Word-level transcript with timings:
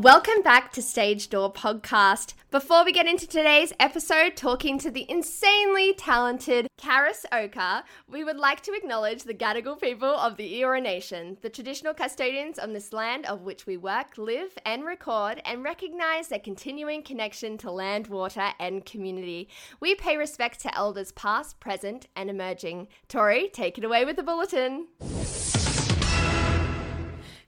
Welcome 0.00 0.40
back 0.42 0.72
to 0.72 0.80
Stage 0.80 1.28
Door 1.28 1.52
Podcast. 1.52 2.32
Before 2.50 2.86
we 2.86 2.90
get 2.90 3.06
into 3.06 3.26
today's 3.26 3.74
episode, 3.78 4.34
talking 4.34 4.78
to 4.78 4.90
the 4.90 5.04
insanely 5.10 5.92
talented 5.92 6.68
Karis 6.78 7.26
Oka, 7.30 7.84
we 8.08 8.24
would 8.24 8.38
like 8.38 8.62
to 8.62 8.72
acknowledge 8.72 9.24
the 9.24 9.34
Gadigal 9.34 9.78
people 9.78 10.08
of 10.08 10.38
the 10.38 10.54
Eora 10.54 10.82
Nation, 10.82 11.36
the 11.42 11.50
traditional 11.50 11.92
custodians 11.92 12.58
on 12.58 12.72
this 12.72 12.94
land 12.94 13.26
of 13.26 13.42
which 13.42 13.66
we 13.66 13.76
work, 13.76 14.16
live, 14.16 14.56
and 14.64 14.86
record, 14.86 15.42
and 15.44 15.62
recognize 15.62 16.28
their 16.28 16.38
continuing 16.38 17.02
connection 17.02 17.58
to 17.58 17.70
land, 17.70 18.06
water, 18.06 18.52
and 18.58 18.86
community. 18.86 19.50
We 19.80 19.96
pay 19.96 20.16
respect 20.16 20.60
to 20.60 20.74
elders 20.74 21.12
past, 21.12 21.60
present, 21.60 22.06
and 22.16 22.30
emerging. 22.30 22.88
Tori, 23.08 23.50
take 23.50 23.76
it 23.76 23.84
away 23.84 24.06
with 24.06 24.16
the 24.16 24.22
bulletin. 24.22 24.86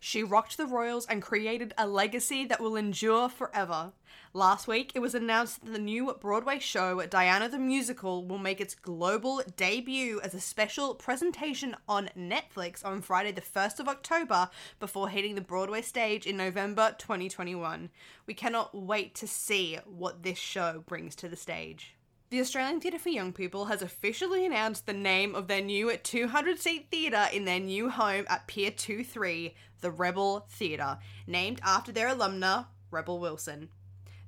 She 0.04 0.24
rocked 0.24 0.56
the 0.56 0.66
Royals 0.66 1.06
and 1.06 1.22
created 1.22 1.74
a 1.78 1.86
legacy 1.86 2.44
that 2.46 2.60
will 2.60 2.74
endure 2.74 3.28
forever. 3.28 3.92
Last 4.34 4.66
week, 4.66 4.90
it 4.96 4.98
was 4.98 5.14
announced 5.14 5.64
that 5.64 5.72
the 5.72 5.78
new 5.78 6.12
Broadway 6.20 6.58
show, 6.58 7.06
Diana 7.06 7.48
the 7.48 7.60
Musical, 7.60 8.26
will 8.26 8.38
make 8.38 8.60
its 8.60 8.74
global 8.74 9.42
debut 9.54 10.20
as 10.24 10.34
a 10.34 10.40
special 10.40 10.96
presentation 10.96 11.76
on 11.88 12.10
Netflix 12.18 12.84
on 12.84 13.00
Friday, 13.00 13.30
the 13.30 13.40
1st 13.40 13.78
of 13.78 13.86
October, 13.86 14.50
before 14.80 15.08
hitting 15.08 15.36
the 15.36 15.40
Broadway 15.40 15.82
stage 15.82 16.26
in 16.26 16.36
November 16.36 16.96
2021. 16.98 17.88
We 18.26 18.34
cannot 18.34 18.74
wait 18.74 19.14
to 19.14 19.28
see 19.28 19.78
what 19.84 20.24
this 20.24 20.36
show 20.36 20.82
brings 20.84 21.14
to 21.14 21.28
the 21.28 21.36
stage. 21.36 21.94
The 22.30 22.40
Australian 22.40 22.80
Theatre 22.80 22.98
for 22.98 23.10
Young 23.10 23.34
People 23.34 23.66
has 23.66 23.82
officially 23.82 24.46
announced 24.46 24.86
the 24.86 24.94
name 24.94 25.34
of 25.34 25.48
their 25.48 25.60
new 25.60 25.94
200 25.94 26.58
seat 26.58 26.86
theatre 26.90 27.28
in 27.30 27.44
their 27.44 27.60
new 27.60 27.90
home 27.90 28.24
at 28.26 28.46
Pier 28.46 28.70
23, 28.70 29.54
the 29.82 29.90
Rebel 29.90 30.46
Theatre, 30.48 30.98
named 31.26 31.60
after 31.62 31.92
their 31.92 32.08
alumna, 32.08 32.66
Rebel 32.90 33.20
Wilson. 33.20 33.68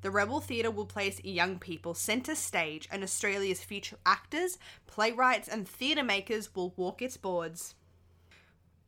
The 0.03 0.11
Rebel 0.11 0.41
Theatre 0.41 0.71
will 0.71 0.85
place 0.85 1.25
young 1.25 1.59
people 1.59 1.95
centre 1.95 2.35
stage, 2.35 2.87
and 2.93 3.03
Australia's 3.03 3.65
future 3.65 3.97
actors, 4.05 4.59
playwrights, 4.87 5.49
and 5.49 5.67
theatre 5.67 6.05
makers 6.05 6.55
will 6.55 6.75
walk 6.77 7.01
its 7.01 7.17
boards. 7.17 7.75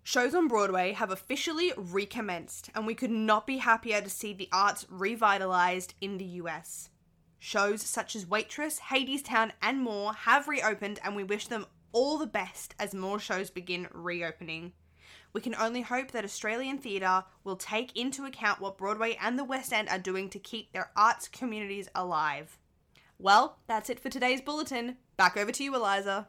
Shows 0.02 0.34
on 0.34 0.46
Broadway 0.46 0.92
have 0.92 1.10
officially 1.10 1.72
recommenced, 1.74 2.70
and 2.74 2.86
we 2.86 2.94
could 2.94 3.10
not 3.10 3.46
be 3.46 3.56
happier 3.56 4.02
to 4.02 4.10
see 4.10 4.34
the 4.34 4.48
arts 4.52 4.84
revitalised 4.84 5.94
in 6.00 6.18
the 6.18 6.24
US. 6.42 6.90
Shows 7.38 7.82
such 7.82 8.14
as 8.14 8.26
Waitress, 8.26 8.78
Hadestown, 8.78 9.52
and 9.62 9.80
more 9.80 10.12
have 10.12 10.48
reopened, 10.48 11.00
and 11.02 11.16
we 11.16 11.24
wish 11.24 11.48
them 11.48 11.66
all 11.92 12.18
the 12.18 12.26
best 12.26 12.74
as 12.78 12.94
more 12.94 13.18
shows 13.18 13.50
begin 13.50 13.88
reopening. 13.90 14.74
We 15.36 15.42
can 15.42 15.54
only 15.56 15.82
hope 15.82 16.12
that 16.12 16.24
Australian 16.24 16.78
theatre 16.78 17.22
will 17.44 17.56
take 17.56 17.94
into 17.94 18.24
account 18.24 18.58
what 18.58 18.78
Broadway 18.78 19.18
and 19.20 19.38
the 19.38 19.44
West 19.44 19.70
End 19.70 19.86
are 19.90 19.98
doing 19.98 20.30
to 20.30 20.38
keep 20.38 20.72
their 20.72 20.90
arts 20.96 21.28
communities 21.28 21.90
alive. 21.94 22.56
Well, 23.18 23.58
that's 23.66 23.90
it 23.90 24.00
for 24.00 24.08
today's 24.08 24.40
bulletin. 24.40 24.96
Back 25.18 25.36
over 25.36 25.52
to 25.52 25.62
you, 25.62 25.74
Eliza. 25.74 26.26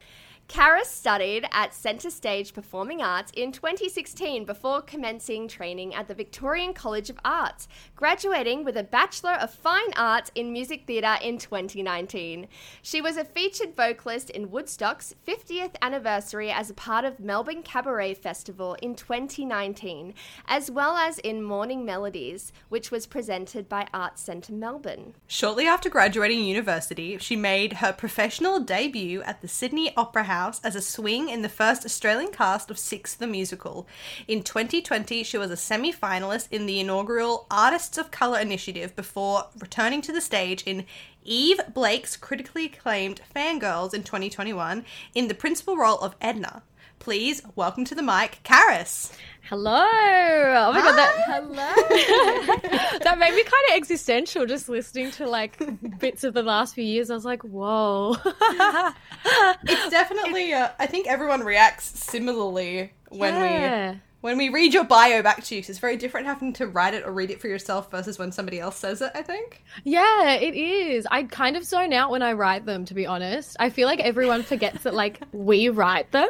Karis 0.48 0.86
studied 0.86 1.46
at 1.52 1.74
Centre 1.74 2.10
Stage 2.10 2.54
Performing 2.54 3.02
Arts 3.02 3.34
in 3.36 3.52
2016 3.52 4.46
before 4.46 4.82
commencing 4.82 5.46
training 5.48 5.94
at 5.94 6.08
the 6.08 6.14
Victorian 6.14 6.74
College 6.74 7.10
of 7.10 7.20
Arts, 7.26 7.68
graduating 7.98 8.64
with 8.64 8.78
a 8.78 8.84
Bachelor 8.84 9.34
of 9.34 9.54
Fine 9.54 9.92
Arts 9.98 10.32
in 10.36 10.54
Music 10.54 10.88
Theatre 10.88 11.18
in 11.22 11.38
2019. 11.38 12.48
She 12.82 13.02
was 13.02 13.18
a 13.18 13.26
featured 13.26 13.76
vocalist 13.76 14.30
in 14.30 14.50
Woodstock's 14.50 15.14
50th 15.28 15.76
anniversary 15.82 16.50
as 16.50 16.70
a 16.70 16.76
part 16.76 17.04
of 17.04 17.20
Melbourne 17.20 17.62
Cabaret 17.62 18.14
Festival 18.14 18.78
in 18.82 18.96
2019, 18.96 20.14
as 20.48 20.72
well 20.72 20.96
as 20.96 21.20
in 21.20 21.44
Morning 21.44 21.84
Melodies, 21.84 22.54
which 22.70 22.90
was 22.90 23.06
presented 23.06 23.68
by 23.68 23.86
Arts 23.94 24.22
Centre 24.22 24.54
Melbourne. 24.54 25.14
Shortly 25.28 25.68
after 25.68 25.90
graduating 25.90 26.46
university, 26.46 27.18
she 27.18 27.36
made 27.36 27.74
her 27.74 27.92
professional 27.92 28.62
debut 28.62 29.22
at 29.24 29.42
the 29.42 29.50
Sydney 29.50 29.94
Opera 29.98 30.24
House 30.24 30.37
as 30.38 30.76
a 30.76 30.82
swing 30.82 31.30
in 31.30 31.42
the 31.42 31.50
first 31.50 31.84
Australian 31.84 32.32
cast 32.32 32.70
of 32.70 32.78
Six 32.78 33.16
the 33.16 33.26
Musical. 33.26 33.88
In 34.28 34.44
2020, 34.44 35.24
she 35.24 35.38
was 35.38 35.50
a 35.50 35.58
semi 35.58 35.92
finalist 35.92 36.48
in 36.52 36.68
the 36.68 36.80
inaugural 36.80 37.48
Artists 37.50 37.98
of 37.98 38.12
Colour 38.12 38.40
initiative 38.40 38.96
before 38.96 39.48
returning 39.60 40.02
to 40.04 40.12
the 40.12 40.22
stage 40.22 40.64
in 40.64 40.86
Yve 41.26 41.74
Blake's 41.74 42.16
critically 42.16 42.66
acclaimed 42.66 43.22
Fangirls 43.36 43.94
in 43.94 44.04
2021 44.04 44.86
in 45.16 45.28
the 45.28 45.34
principal 45.34 45.76
role 45.76 45.98
of 46.00 46.16
Edna. 46.22 46.62
Please 47.00 47.42
welcome 47.56 47.86
to 47.86 47.96
the 47.96 48.02
mic, 48.04 48.40
Karis. 48.44 49.14
Hello. 49.44 49.72
Oh 49.82 50.74
my 50.74 50.82
god, 50.82 50.96
that 50.98 51.24
hello. 51.26 53.00
that 53.00 53.18
made 53.18 53.34
me 53.34 53.44
kind 53.44 53.64
of 53.70 53.76
existential 53.78 54.46
just 54.46 54.68
listening 54.68 55.12
to 55.12 55.26
like 55.28 55.58
bits 56.00 56.26
of 56.26 56.34
the 56.34 56.44
last 56.44 56.76
few 56.76 56.84
years. 56.84 57.10
I 57.10 57.14
was 57.14 57.24
like, 57.24 57.44
whoa. 57.44 58.18
it's 58.26 59.90
definitely. 59.90 60.54
Uh, 60.54 60.70
I 60.80 60.86
think 60.86 61.08
everyone 61.08 61.42
reacts 61.42 61.86
similarly 61.86 62.92
when 63.10 63.34
Yeah. 63.34 63.92
we 63.94 64.00
when 64.28 64.38
we 64.38 64.50
read 64.50 64.74
your 64.74 64.84
bio 64.84 65.22
back 65.24 65.44
to 65.46 65.56
you. 65.56 65.62
'cause 65.62 65.70
it's 65.72 65.80
very 65.80 65.96
different 65.98 66.28
having 66.28 66.54
to 66.54 66.68
write 66.68 66.94
it 66.94 67.04
or 67.06 67.12
read 67.12 67.32
it 67.32 67.42
for 67.42 67.48
yourself 67.48 67.90
versus 67.90 68.20
when 68.20 68.32
somebody 68.32 68.60
else 68.60 68.76
says 68.78 69.02
it. 69.02 69.12
I 69.16 69.22
think. 69.24 69.64
Yeah, 69.84 70.34
it 70.34 70.54
is. 70.54 71.08
I 71.10 71.24
kind 71.24 71.56
of 71.58 71.64
zone 71.64 71.94
out 71.94 72.12
when 72.12 72.22
I 72.22 72.34
write 72.34 72.66
them, 72.66 72.86
to 72.86 72.94
be 72.94 73.06
honest. 73.08 73.56
I 73.60 73.70
feel 73.70 73.88
like 73.88 74.00
everyone 74.02 74.44
forgets 74.44 74.84
that 74.84 74.94
like 74.94 75.20
we 75.32 75.70
write 75.70 76.12
them. 76.12 76.30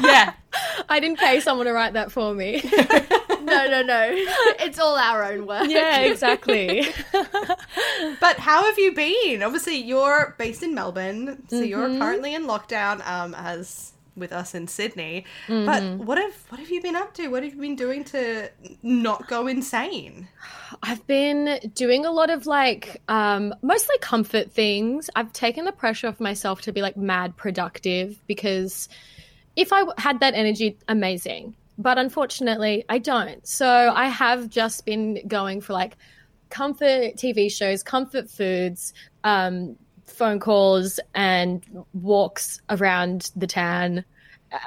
Yeah. 0.00 0.32
I 0.88 1.00
didn't 1.00 1.18
pay 1.18 1.40
someone 1.40 1.66
to 1.66 1.72
write 1.72 1.92
that 1.92 2.10
for 2.10 2.34
me. 2.34 2.62
No, 3.44 3.68
no, 3.68 3.82
no. 3.82 4.08
It's 4.60 4.78
all 4.78 4.96
our 4.96 5.22
own 5.22 5.46
work. 5.46 5.68
yeah, 5.68 5.98
exactly. 5.98 6.86
But 8.20 8.38
how 8.38 8.64
have 8.64 8.78
you 8.78 8.92
been? 8.94 9.42
Obviously, 9.42 9.76
you're 9.76 10.34
based 10.38 10.62
in 10.62 10.74
Melbourne, 10.74 11.42
so 11.48 11.60
you're 11.60 11.88
currently 11.98 12.34
in 12.34 12.46
lockdown. 12.46 13.06
Um, 13.06 13.34
as 13.34 13.92
with 14.16 14.32
us 14.32 14.54
in 14.54 14.68
Sydney. 14.68 15.24
But 15.48 15.82
what 15.98 16.18
have 16.18 16.34
what 16.48 16.60
have 16.60 16.70
you 16.70 16.80
been 16.82 16.96
up 16.96 17.14
to? 17.14 17.28
What 17.28 17.42
have 17.42 17.54
you 17.54 17.60
been 17.60 17.76
doing 17.76 18.04
to 18.04 18.50
not 18.82 19.26
go 19.28 19.46
insane? 19.46 20.28
I've 20.82 21.06
been 21.06 21.58
doing 21.74 22.06
a 22.06 22.10
lot 22.10 22.30
of 22.30 22.46
like 22.46 23.02
um, 23.08 23.54
mostly 23.62 23.96
comfort 23.98 24.52
things. 24.52 25.10
I've 25.16 25.32
taken 25.32 25.64
the 25.64 25.72
pressure 25.72 26.08
off 26.08 26.20
myself 26.20 26.60
to 26.62 26.72
be 26.72 26.82
like 26.82 26.96
mad 26.96 27.36
productive 27.36 28.20
because 28.26 28.88
if 29.56 29.72
I 29.72 29.84
had 29.98 30.20
that 30.20 30.34
energy, 30.34 30.78
amazing. 30.88 31.54
But 31.76 31.98
unfortunately, 31.98 32.84
I 32.88 32.98
don't. 32.98 33.46
So 33.46 33.66
I 33.68 34.06
have 34.06 34.48
just 34.48 34.86
been 34.86 35.26
going 35.26 35.60
for 35.60 35.72
like 35.72 35.96
comfort 36.50 37.16
TV 37.16 37.50
shows, 37.50 37.82
comfort 37.82 38.30
foods, 38.30 38.94
um, 39.24 39.76
phone 40.06 40.38
calls, 40.40 41.00
and 41.14 41.64
walks 41.92 42.60
around 42.70 43.30
the 43.36 43.46
town 43.46 44.04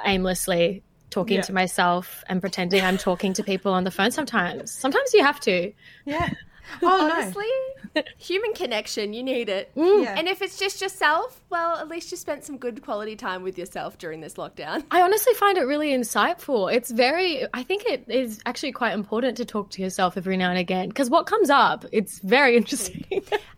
aimlessly, 0.04 0.82
talking 1.10 1.36
Yeah. 1.36 1.42
to 1.42 1.52
myself 1.52 2.22
and 2.28 2.40
pretending 2.40 2.84
I'm 2.84 2.98
talking 2.98 3.32
to 3.34 3.42
people 3.42 3.72
on 3.72 3.84
the 3.84 3.90
phone 3.90 4.10
sometimes. 4.10 4.72
Sometimes 4.72 5.14
you 5.14 5.22
have 5.22 5.40
to. 5.40 5.72
Yeah. 6.04 6.30
Oh 6.82 7.10
Honestly, 7.10 8.04
human 8.18 8.52
connection, 8.52 9.12
you 9.12 9.22
need 9.22 9.48
it. 9.48 9.70
no. 9.74 10.02
Yeah. 10.02 10.14
And 10.16 10.28
if 10.28 10.42
it's 10.42 10.58
just 10.58 10.80
yourself, 10.80 11.40
well, 11.50 11.76
at 11.76 11.88
least 11.88 12.10
you 12.10 12.16
spent 12.16 12.44
some 12.44 12.56
good 12.58 12.82
quality 12.82 13.16
time 13.16 13.42
with 13.42 13.58
yourself 13.58 13.98
during 13.98 14.20
this 14.20 14.34
lockdown. 14.34 14.84
I 14.90 15.02
honestly 15.02 15.34
find 15.34 15.58
it 15.58 15.62
really 15.62 15.90
insightful. 15.90 16.72
It's 16.72 16.90
very, 16.90 17.46
I 17.52 17.62
think 17.62 17.84
it 17.86 18.04
is 18.08 18.40
actually 18.46 18.72
quite 18.72 18.92
important 18.92 19.36
to 19.38 19.44
talk 19.44 19.70
to 19.70 19.82
yourself 19.82 20.16
every 20.16 20.36
now 20.36 20.50
and 20.50 20.58
again 20.58 20.88
because 20.88 21.10
what 21.10 21.26
comes 21.26 21.50
up, 21.50 21.84
it's 21.92 22.18
very 22.20 22.56
interesting. 22.60 23.04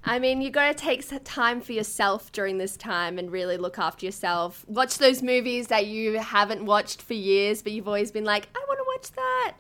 I 0.04 0.18
mean, 0.18 0.40
you 0.40 0.50
got 0.50 0.68
to 0.68 0.74
take 0.74 1.02
some 1.02 1.20
time 1.20 1.60
for 1.60 1.72
yourself 1.72 2.32
during 2.32 2.58
this 2.58 2.76
time 2.76 3.18
and 3.18 3.30
really 3.30 3.56
look 3.56 3.78
after 3.78 4.06
yourself. 4.06 4.64
Watch 4.68 4.98
those 4.98 5.22
movies 5.22 5.66
that 5.68 5.86
you 5.86 6.18
haven't 6.18 6.64
watched 6.64 7.02
for 7.02 7.14
years, 7.14 7.62
but 7.62 7.72
you've 7.72 7.88
always 7.88 8.10
been 8.10 8.24
like, 8.24 8.48
I 8.54 8.64
want 8.68 8.78
to 8.78 8.84
watch 9.00 9.12
that, 9.12 9.54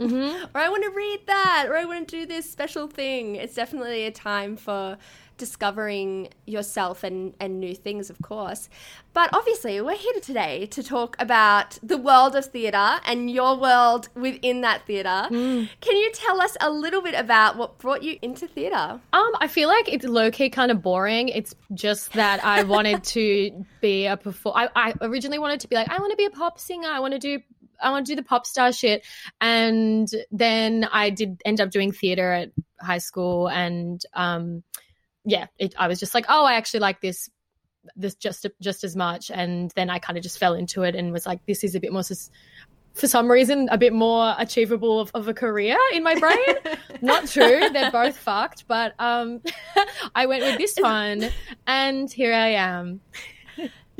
or 0.54 0.60
I 0.60 0.68
want 0.68 0.84
to 0.84 0.90
read 0.90 1.20
that, 1.26 1.66
or 1.68 1.76
I 1.76 1.84
want 1.84 2.08
to 2.08 2.20
do 2.20 2.26
this 2.26 2.50
special 2.50 2.86
thing. 2.86 3.36
It's 3.36 3.54
definitely 3.54 4.04
a 4.06 4.10
time 4.10 4.56
for 4.56 4.98
discovering 5.38 6.28
yourself 6.46 7.02
and, 7.02 7.34
and 7.40 7.58
new 7.58 7.74
things, 7.74 8.10
of 8.10 8.20
course. 8.20 8.68
But 9.14 9.30
obviously, 9.32 9.80
we're 9.80 9.96
here 9.96 10.20
today 10.20 10.66
to 10.66 10.82
talk 10.82 11.16
about 11.18 11.78
the 11.82 11.96
world 11.96 12.36
of 12.36 12.44
theatre 12.44 13.00
and 13.06 13.30
your 13.30 13.56
world 13.56 14.10
within 14.14 14.60
that 14.60 14.86
theatre. 14.86 15.26
Can 15.30 15.96
you 15.96 16.12
tell 16.12 16.42
us 16.42 16.56
a 16.60 16.70
little 16.70 17.00
bit 17.00 17.14
about 17.14 17.56
what 17.56 17.78
brought 17.78 18.02
you 18.02 18.18
into 18.20 18.46
theatre? 18.46 19.00
Um, 19.12 19.30
I 19.40 19.48
feel 19.48 19.68
like 19.68 19.90
it's 19.90 20.04
low 20.04 20.30
key 20.30 20.50
kind 20.50 20.70
of 20.70 20.82
boring. 20.82 21.28
It's 21.30 21.54
just 21.72 22.12
that 22.12 22.44
I 22.44 22.62
wanted 22.64 23.02
to 23.14 23.64
be 23.80 24.06
a 24.06 24.16
perform. 24.18 24.56
I, 24.56 24.68
I 24.76 24.94
originally 25.00 25.38
wanted 25.38 25.60
to 25.60 25.68
be 25.68 25.74
like, 25.76 25.88
I 25.88 25.98
want 25.98 26.10
to 26.10 26.16
be 26.16 26.26
a 26.26 26.30
pop 26.30 26.58
singer. 26.58 26.88
I 26.88 27.00
want 27.00 27.14
to 27.14 27.18
do. 27.18 27.40
I 27.82 27.90
want 27.90 28.06
to 28.06 28.12
do 28.12 28.16
the 28.16 28.22
pop 28.22 28.46
star 28.46 28.72
shit, 28.72 29.04
and 29.40 30.08
then 30.30 30.88
I 30.90 31.10
did 31.10 31.40
end 31.44 31.60
up 31.60 31.70
doing 31.70 31.92
theater 31.92 32.32
at 32.32 32.50
high 32.80 32.98
school, 32.98 33.48
and 33.48 34.02
um, 34.14 34.62
yeah, 35.24 35.46
it, 35.58 35.74
I 35.78 35.88
was 35.88 36.00
just 36.00 36.14
like, 36.14 36.26
oh, 36.28 36.44
I 36.44 36.54
actually 36.54 36.80
like 36.80 37.00
this 37.00 37.30
this 37.96 38.14
just 38.14 38.46
just 38.60 38.84
as 38.84 38.96
much. 38.96 39.30
And 39.30 39.70
then 39.74 39.90
i 39.90 39.98
kind 39.98 40.16
of 40.16 40.22
just 40.22 40.38
fell 40.38 40.54
into 40.54 40.82
it 40.82 40.94
and 40.94 41.12
was 41.12 41.26
like 41.26 41.44
this 41.46 41.64
is 41.64 41.74
a 41.74 41.80
bit 41.80 41.92
more 41.92 42.02
for 42.94 43.06
some 43.06 43.30
reason 43.30 43.68
a 43.70 43.78
bit 43.78 43.92
more 43.92 44.34
achievable 44.36 45.00
of, 45.00 45.10
of 45.14 45.28
a 45.28 45.34
career 45.34 45.78
in 45.92 46.02
my 46.02 46.14
brain. 46.18 46.36
Not 47.00 47.26
true 47.28 47.68
they're 47.72 47.90
both 47.90 48.16
fucked. 48.16 48.66
But 48.68 48.94
um 48.98 49.40
i 50.14 50.26
went 50.26 50.42
with 50.42 50.58
this 50.58 50.76
one 50.78 51.30
and 51.66 52.12
here 52.12 52.34
i 52.34 52.48
am 52.48 53.00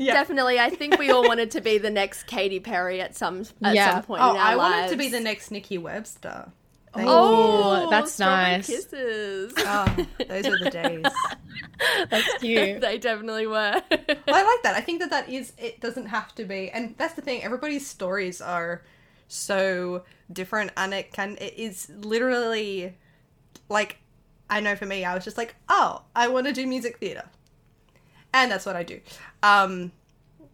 yeah. 0.01 0.13
Definitely. 0.13 0.59
I 0.59 0.69
think 0.69 0.97
we 0.97 1.11
all 1.11 1.23
wanted 1.23 1.51
to 1.51 1.61
be 1.61 1.77
the 1.77 1.89
next 1.89 2.23
Katy 2.23 2.59
Perry 2.59 3.01
at 3.01 3.15
some 3.15 3.45
at 3.63 3.75
yeah. 3.75 3.93
some 3.93 4.03
point. 4.03 4.21
Oh, 4.21 4.35
I 4.35 4.55
lives. 4.55 4.57
wanted 4.57 4.89
to 4.89 4.97
be 4.97 5.09
the 5.09 5.19
next 5.19 5.51
Nikki 5.51 5.77
Webster. 5.77 6.51
Oh, 6.93 6.97
Thank 6.97 7.09
oh, 7.09 7.83
you. 7.83 7.89
that's 7.89 8.19
oh, 8.19 8.25
nice. 8.25 8.67
Kisses. 8.67 9.53
Oh, 9.57 10.05
those 10.27 10.45
are 10.45 10.59
the 10.59 10.69
days. 10.69 11.05
that's 12.09 12.37
cute. 12.39 12.81
they 12.81 12.97
definitely 12.97 13.47
were. 13.47 13.81
well, 13.89 14.17
I 14.27 14.43
like 14.43 14.63
that. 14.63 14.75
I 14.75 14.81
think 14.81 14.99
that 14.99 15.09
that 15.11 15.29
is. 15.29 15.53
It 15.57 15.79
doesn't 15.79 16.07
have 16.07 16.35
to 16.35 16.43
be, 16.43 16.69
and 16.69 16.95
that's 16.97 17.13
the 17.13 17.21
thing. 17.21 17.43
Everybody's 17.43 17.87
stories 17.87 18.41
are 18.41 18.81
so 19.29 20.03
different, 20.33 20.71
and 20.75 20.93
it 20.93 21.13
can. 21.13 21.37
It 21.39 21.53
is 21.57 21.89
literally 21.89 22.97
like. 23.69 23.97
I 24.49 24.59
know 24.59 24.75
for 24.75 24.85
me, 24.85 25.05
I 25.05 25.15
was 25.15 25.23
just 25.23 25.37
like, 25.37 25.55
oh, 25.69 26.01
I 26.13 26.27
want 26.27 26.45
to 26.47 26.51
do 26.51 26.67
music 26.67 26.97
theater, 26.97 27.23
and 28.33 28.51
that's 28.51 28.65
what 28.65 28.75
I 28.75 28.83
do. 28.83 28.99
Um, 29.43 29.91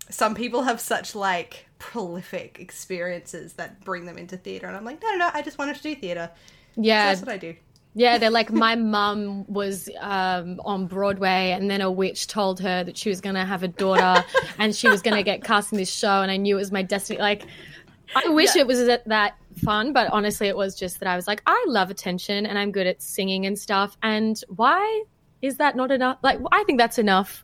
some 0.09 0.35
people 0.35 0.63
have 0.63 0.79
such 0.79 1.15
like 1.15 1.67
prolific 1.79 2.59
experiences 2.59 3.53
that 3.53 3.83
bring 3.83 4.05
them 4.05 4.17
into 4.17 4.37
theater. 4.37 4.67
And 4.67 4.75
I'm 4.75 4.85
like, 4.85 5.01
no, 5.01 5.11
no, 5.11 5.17
no, 5.17 5.29
I 5.33 5.41
just 5.41 5.57
wanted 5.57 5.75
to 5.75 5.83
do 5.83 5.95
theater. 5.95 6.29
Yeah. 6.75 7.05
So 7.05 7.07
that's 7.07 7.21
what 7.27 7.33
I 7.33 7.37
do. 7.37 7.55
Yeah, 7.93 8.19
they're 8.19 8.29
like, 8.29 8.51
my 8.67 8.75
mum 8.75 9.45
was 9.51 9.89
um, 9.99 10.61
on 10.63 10.85
Broadway, 10.85 11.51
and 11.51 11.69
then 11.69 11.81
a 11.81 11.91
witch 11.91 12.27
told 12.27 12.59
her 12.59 12.83
that 12.83 12.95
she 12.95 13.09
was 13.09 13.21
going 13.21 13.35
to 13.35 13.45
have 13.45 13.63
a 13.63 13.67
daughter 13.67 14.23
and 14.59 14.75
she 14.75 14.87
was 14.87 15.01
going 15.01 15.17
to 15.17 15.23
get 15.23 15.43
cast 15.43 15.71
in 15.71 15.79
this 15.79 15.91
show, 15.91 16.21
and 16.21 16.29
I 16.29 16.37
knew 16.37 16.55
it 16.55 16.59
was 16.59 16.71
my 16.71 16.83
destiny. 16.83 17.19
Like, 17.19 17.47
I 18.15 18.29
wish 18.29 18.55
yeah. 18.55 18.61
it 18.61 18.67
was 18.67 18.85
that 18.85 19.35
fun, 19.57 19.93
but 19.93 20.11
honestly, 20.11 20.47
it 20.47 20.55
was 20.55 20.75
just 20.75 20.99
that 20.99 21.09
I 21.09 21.15
was 21.15 21.27
like, 21.27 21.41
I 21.45 21.63
love 21.67 21.89
attention 21.89 22.45
and 22.45 22.57
I'm 22.57 22.71
good 22.71 22.87
at 22.87 23.01
singing 23.01 23.45
and 23.45 23.57
stuff. 23.57 23.97
And 24.01 24.41
why 24.55 25.03
is 25.41 25.57
that 25.57 25.75
not 25.75 25.91
enough? 25.91 26.17
Like, 26.21 26.39
I 26.51 26.63
think 26.63 26.79
that's 26.79 26.97
enough 26.97 27.43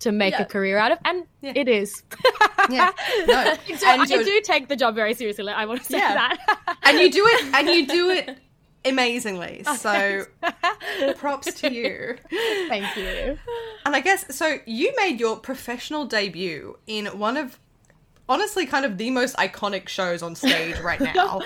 to 0.00 0.12
make 0.12 0.34
yeah. 0.34 0.42
a 0.42 0.44
career 0.44 0.78
out 0.78 0.92
of, 0.92 0.98
and 1.04 1.24
yeah. 1.40 1.52
it 1.54 1.68
is. 1.68 2.02
yeah, 2.70 2.90
no. 3.26 3.54
so 3.76 3.86
and 3.88 4.02
I 4.02 4.06
do 4.06 4.40
take 4.44 4.68
the 4.68 4.76
job 4.76 4.94
very 4.94 5.14
seriously. 5.14 5.48
I 5.48 5.64
want 5.66 5.80
to 5.80 5.86
say 5.86 5.98
yeah. 5.98 6.14
that, 6.14 6.76
and 6.82 6.98
you 6.98 7.10
do 7.10 7.24
it, 7.26 7.54
and 7.54 7.68
you 7.68 7.86
do 7.86 8.10
it 8.10 8.38
amazingly. 8.84 9.62
Oh, 9.66 9.76
so 9.76 10.26
props 11.16 11.52
to 11.54 11.72
you. 11.72 12.16
Thank 12.68 12.96
you. 12.96 13.38
And 13.84 13.96
I 13.96 14.00
guess 14.00 14.34
so. 14.34 14.58
You 14.66 14.92
made 14.96 15.20
your 15.20 15.36
professional 15.36 16.04
debut 16.04 16.78
in 16.86 17.06
one 17.06 17.36
of 17.36 17.58
honestly 18.28 18.66
kind 18.66 18.84
of 18.84 18.98
the 18.98 19.10
most 19.10 19.36
iconic 19.36 19.88
shows 19.88 20.22
on 20.22 20.34
stage 20.34 20.78
right 20.80 21.00
now. 21.00 21.40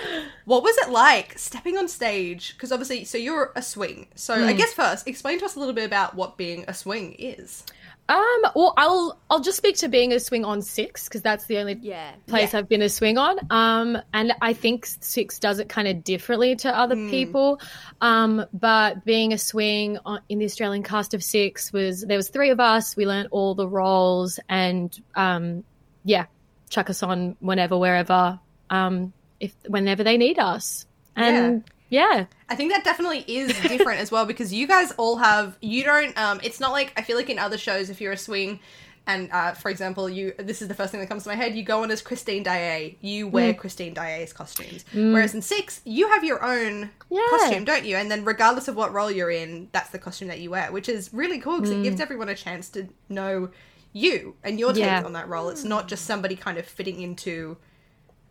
what 0.45 0.63
was 0.63 0.77
it 0.77 0.89
like 0.89 1.37
stepping 1.37 1.77
on 1.77 1.87
stage? 1.87 2.53
Because 2.53 2.71
obviously, 2.71 3.03
so 3.03 3.17
you're 3.17 3.51
a 3.55 3.61
swing. 3.61 4.07
So 4.15 4.37
mm. 4.37 4.45
I 4.45 4.53
guess 4.53 4.73
first, 4.73 5.07
explain 5.07 5.39
to 5.39 5.45
us 5.45 5.55
a 5.55 5.59
little 5.59 5.73
bit 5.73 5.85
about 5.85 6.15
what 6.15 6.37
being 6.37 6.65
a 6.67 6.73
swing 6.73 7.15
is. 7.19 7.63
Um, 8.09 8.41
well, 8.55 8.73
I'll 8.77 9.19
I'll 9.29 9.41
just 9.41 9.57
speak 9.57 9.75
to 9.77 9.89
being 9.89 10.13
a 10.13 10.19
swing 10.19 10.45
on 10.45 10.61
six 10.61 11.05
because 11.05 11.21
that's 11.21 11.45
the 11.45 11.57
only 11.57 11.77
yeah. 11.81 12.11
place 12.27 12.53
yeah. 12.53 12.59
I've 12.59 12.69
been 12.69 12.81
a 12.81 12.87
swing 12.87 13.17
on. 13.17 13.37
Um, 13.49 13.97
and 14.13 14.33
I 14.41 14.53
think 14.53 14.85
six 14.85 15.39
does 15.39 15.59
it 15.59 15.67
kind 15.67 15.89
of 15.89 16.03
differently 16.05 16.55
to 16.57 16.75
other 16.75 16.95
mm. 16.95 17.09
people. 17.09 17.59
Um, 17.99 18.45
but 18.53 19.03
being 19.03 19.33
a 19.33 19.37
swing 19.37 19.97
on, 20.05 20.21
in 20.29 20.39
the 20.39 20.45
Australian 20.45 20.83
cast 20.83 21.13
of 21.13 21.23
six 21.23 21.73
was 21.73 22.01
there 22.01 22.17
was 22.17 22.29
three 22.29 22.49
of 22.49 22.61
us. 22.61 22.95
We 22.95 23.05
learned 23.05 23.27
all 23.31 23.55
the 23.55 23.67
roles, 23.67 24.39
and 24.47 24.97
um, 25.15 25.65
yeah, 26.05 26.27
chuck 26.69 26.89
us 26.89 27.03
on 27.03 27.35
whenever, 27.41 27.77
wherever, 27.77 28.39
um, 28.69 29.11
if 29.41 29.53
whenever 29.67 30.05
they 30.05 30.17
need 30.17 30.39
us. 30.39 30.85
And 31.15 31.63
yeah 31.65 31.73
yeah. 31.89 32.25
I 32.49 32.55
think 32.55 32.71
that 32.71 32.83
definitely 32.83 33.19
is 33.27 33.47
different 33.61 33.99
as 33.99 34.11
well 34.11 34.25
because 34.25 34.53
you 34.53 34.67
guys 34.67 34.91
all 34.97 35.17
have 35.17 35.57
you 35.61 35.83
don't 35.83 36.17
um 36.17 36.39
it's 36.43 36.59
not 36.59 36.71
like 36.71 36.93
I 36.97 37.01
feel 37.01 37.17
like 37.17 37.29
in 37.29 37.39
other 37.39 37.57
shows 37.57 37.89
if 37.89 38.01
you're 38.01 38.13
a 38.13 38.17
swing 38.17 38.59
and 39.07 39.31
uh, 39.31 39.53
for 39.53 39.69
example, 39.71 40.09
you 40.09 40.33
this 40.37 40.61
is 40.61 40.67
the 40.67 40.73
first 40.73 40.91
thing 40.91 40.99
that 40.99 41.07
comes 41.07 41.23
to 41.23 41.29
my 41.29 41.35
head. 41.35 41.55
You 41.55 41.63
go 41.63 41.81
on 41.81 41.91
as 41.91 42.01
Christine 42.01 42.43
Daae. 42.43 42.97
You 42.99 43.29
wear 43.29 43.53
mm. 43.53 43.57
Christine 43.57 43.93
Daae's 43.93 44.33
costumes. 44.33 44.83
Mm. 44.93 45.13
Whereas 45.13 45.33
in 45.33 45.41
Six, 45.41 45.79
you 45.85 46.09
have 46.09 46.25
your 46.25 46.43
own 46.43 46.89
yeah. 47.09 47.25
costume, 47.29 47.63
don't 47.63 47.85
you? 47.85 47.95
And 47.95 48.11
then 48.11 48.25
regardless 48.25 48.67
of 48.67 48.75
what 48.75 48.91
role 48.91 49.09
you're 49.09 49.31
in, 49.31 49.69
that's 49.71 49.91
the 49.91 49.97
costume 49.97 50.27
that 50.27 50.41
you 50.41 50.49
wear, 50.49 50.73
which 50.73 50.89
is 50.89 51.13
really 51.13 51.39
cool 51.39 51.61
because 51.61 51.73
mm. 51.73 51.79
it 51.79 51.83
gives 51.83 52.01
everyone 52.01 52.27
a 52.27 52.35
chance 52.35 52.67
to 52.71 52.89
know 53.07 53.49
you 53.93 54.35
and 54.43 54.59
your 54.59 54.73
take 54.73 54.83
yeah. 54.83 55.01
on 55.03 55.13
that 55.13 55.29
role. 55.29 55.47
It's 55.47 55.63
not 55.63 55.87
just 55.87 56.03
somebody 56.03 56.35
kind 56.35 56.57
of 56.57 56.65
fitting 56.65 57.01
into, 57.01 57.55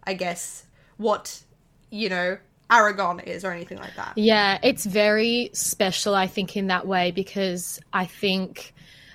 I 0.05 0.13
guess, 0.13 0.67
what 0.99 1.41
you 1.89 2.11
know 2.11 2.37
Aragon 2.71 3.21
is 3.21 3.45
or 3.45 3.53
anything 3.53 3.79
like 3.79 3.95
that. 3.97 4.15
Yeah, 4.17 4.59
it's 4.63 4.85
very 4.85 5.51
special, 5.53 6.15
I 6.15 6.27
think, 6.27 6.57
in 6.57 6.67
that 6.69 6.87
way 6.87 7.13
because 7.13 7.81
I 7.93 8.07
think 8.07 8.75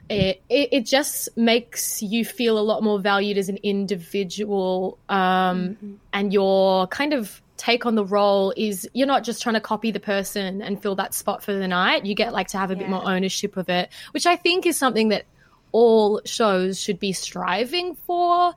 it, 0.10 0.42
it, 0.50 0.70
it 0.72 0.86
just 0.86 1.30
makes 1.38 2.02
you 2.02 2.26
feel 2.26 2.58
a 2.58 2.62
lot 2.62 2.84
more 2.84 3.00
valued 3.00 3.38
as 3.38 3.50
an 3.50 3.58
individual, 3.64 4.98
um, 5.10 5.18
mm-hmm. 5.18 5.94
and 6.14 6.34
your 6.34 6.88
kind 6.88 7.14
of 7.14 7.42
take 7.58 7.86
on 7.86 7.94
the 7.94 8.04
role 8.04 8.54
is 8.58 8.90
you're 8.94 9.08
not 9.08 9.24
just 9.24 9.42
trying 9.42 9.54
to 9.54 9.62
copy 9.62 9.92
the 9.92 10.00
person 10.00 10.62
and 10.64 10.82
fill 10.82 10.96
that 10.96 11.14
spot 11.14 11.44
for 11.44 11.54
the 11.54 11.68
night. 11.68 12.06
You 12.06 12.16
get 12.16 12.34
like 12.34 12.48
to 12.50 12.58
have 12.58 12.72
a 12.72 12.74
yeah. 12.74 12.80
bit 12.80 12.90
more 12.90 13.08
ownership 13.08 13.56
of 13.56 13.70
it, 13.70 13.90
which 14.12 14.26
I 14.26 14.36
think 14.36 14.66
is 14.66 14.78
something 14.78 15.10
that 15.10 15.26
all 15.72 16.22
shows 16.26 16.80
should 16.80 17.00
be 17.00 17.14
striving 17.14 17.96
for. 17.96 18.54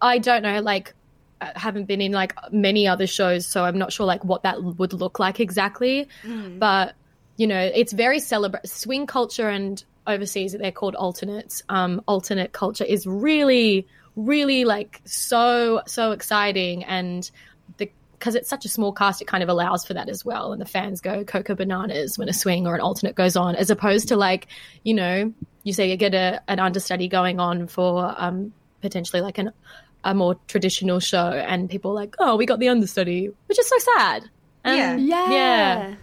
I 0.00 0.18
don't 0.18 0.42
know, 0.42 0.60
like 0.60 0.94
haven't 1.40 1.84
been 1.84 2.00
in 2.00 2.12
like 2.12 2.34
many 2.50 2.86
other 2.86 3.06
shows, 3.06 3.46
so 3.46 3.64
I'm 3.64 3.78
not 3.78 3.92
sure 3.92 4.06
like 4.06 4.24
what 4.24 4.42
that 4.42 4.62
would 4.62 4.92
look 4.92 5.18
like 5.18 5.40
exactly. 5.40 6.08
Mm. 6.22 6.58
But 6.58 6.94
you 7.36 7.46
know, 7.46 7.70
it's 7.74 7.92
very 7.92 8.18
celebrate 8.18 8.68
swing 8.68 9.06
culture 9.06 9.48
and 9.48 9.82
overseas 10.06 10.52
they're 10.52 10.72
called 10.72 10.94
alternates. 10.94 11.62
Um, 11.68 12.02
alternate 12.06 12.52
culture 12.52 12.84
is 12.84 13.06
really, 13.06 13.86
really 14.14 14.64
like 14.64 15.02
so 15.04 15.82
so 15.86 16.12
exciting 16.12 16.84
and 16.84 17.30
the 17.76 17.90
because 18.18 18.34
it's 18.34 18.48
such 18.48 18.64
a 18.64 18.68
small 18.68 18.92
cast, 18.92 19.20
it 19.20 19.26
kind 19.26 19.42
of 19.42 19.48
allows 19.48 19.84
for 19.84 19.94
that 19.94 20.08
as 20.08 20.24
well. 20.24 20.52
And 20.52 20.60
the 20.60 20.66
fans 20.66 21.00
go 21.02 21.22
cocoa 21.22 21.54
bananas 21.54 22.18
when 22.18 22.28
a 22.30 22.32
swing 22.32 22.66
or 22.66 22.74
an 22.74 22.80
alternate 22.80 23.14
goes 23.14 23.36
on, 23.36 23.54
as 23.56 23.68
opposed 23.68 24.08
to 24.08 24.16
like, 24.16 24.46
you 24.84 24.94
know, 24.94 25.34
you 25.64 25.72
say 25.74 25.90
you 25.90 25.96
get 25.96 26.14
a, 26.14 26.40
an 26.48 26.58
understudy 26.58 27.08
going 27.08 27.40
on 27.40 27.66
for 27.66 28.14
um, 28.16 28.54
potentially 28.80 29.20
like 29.20 29.38
an 29.38 29.52
a 30.06 30.14
more 30.14 30.36
traditional 30.46 31.00
show 31.00 31.30
and 31.32 31.68
people 31.68 31.92
like, 31.92 32.14
oh, 32.20 32.36
we 32.36 32.46
got 32.46 32.60
the 32.60 32.68
understudy, 32.68 33.28
which 33.46 33.58
is 33.58 33.68
so 33.68 33.78
sad. 33.78 34.30
And 34.64 35.00
yeah. 35.06 35.26
Yeah. 35.26 35.30
Yeah. 35.30 35.94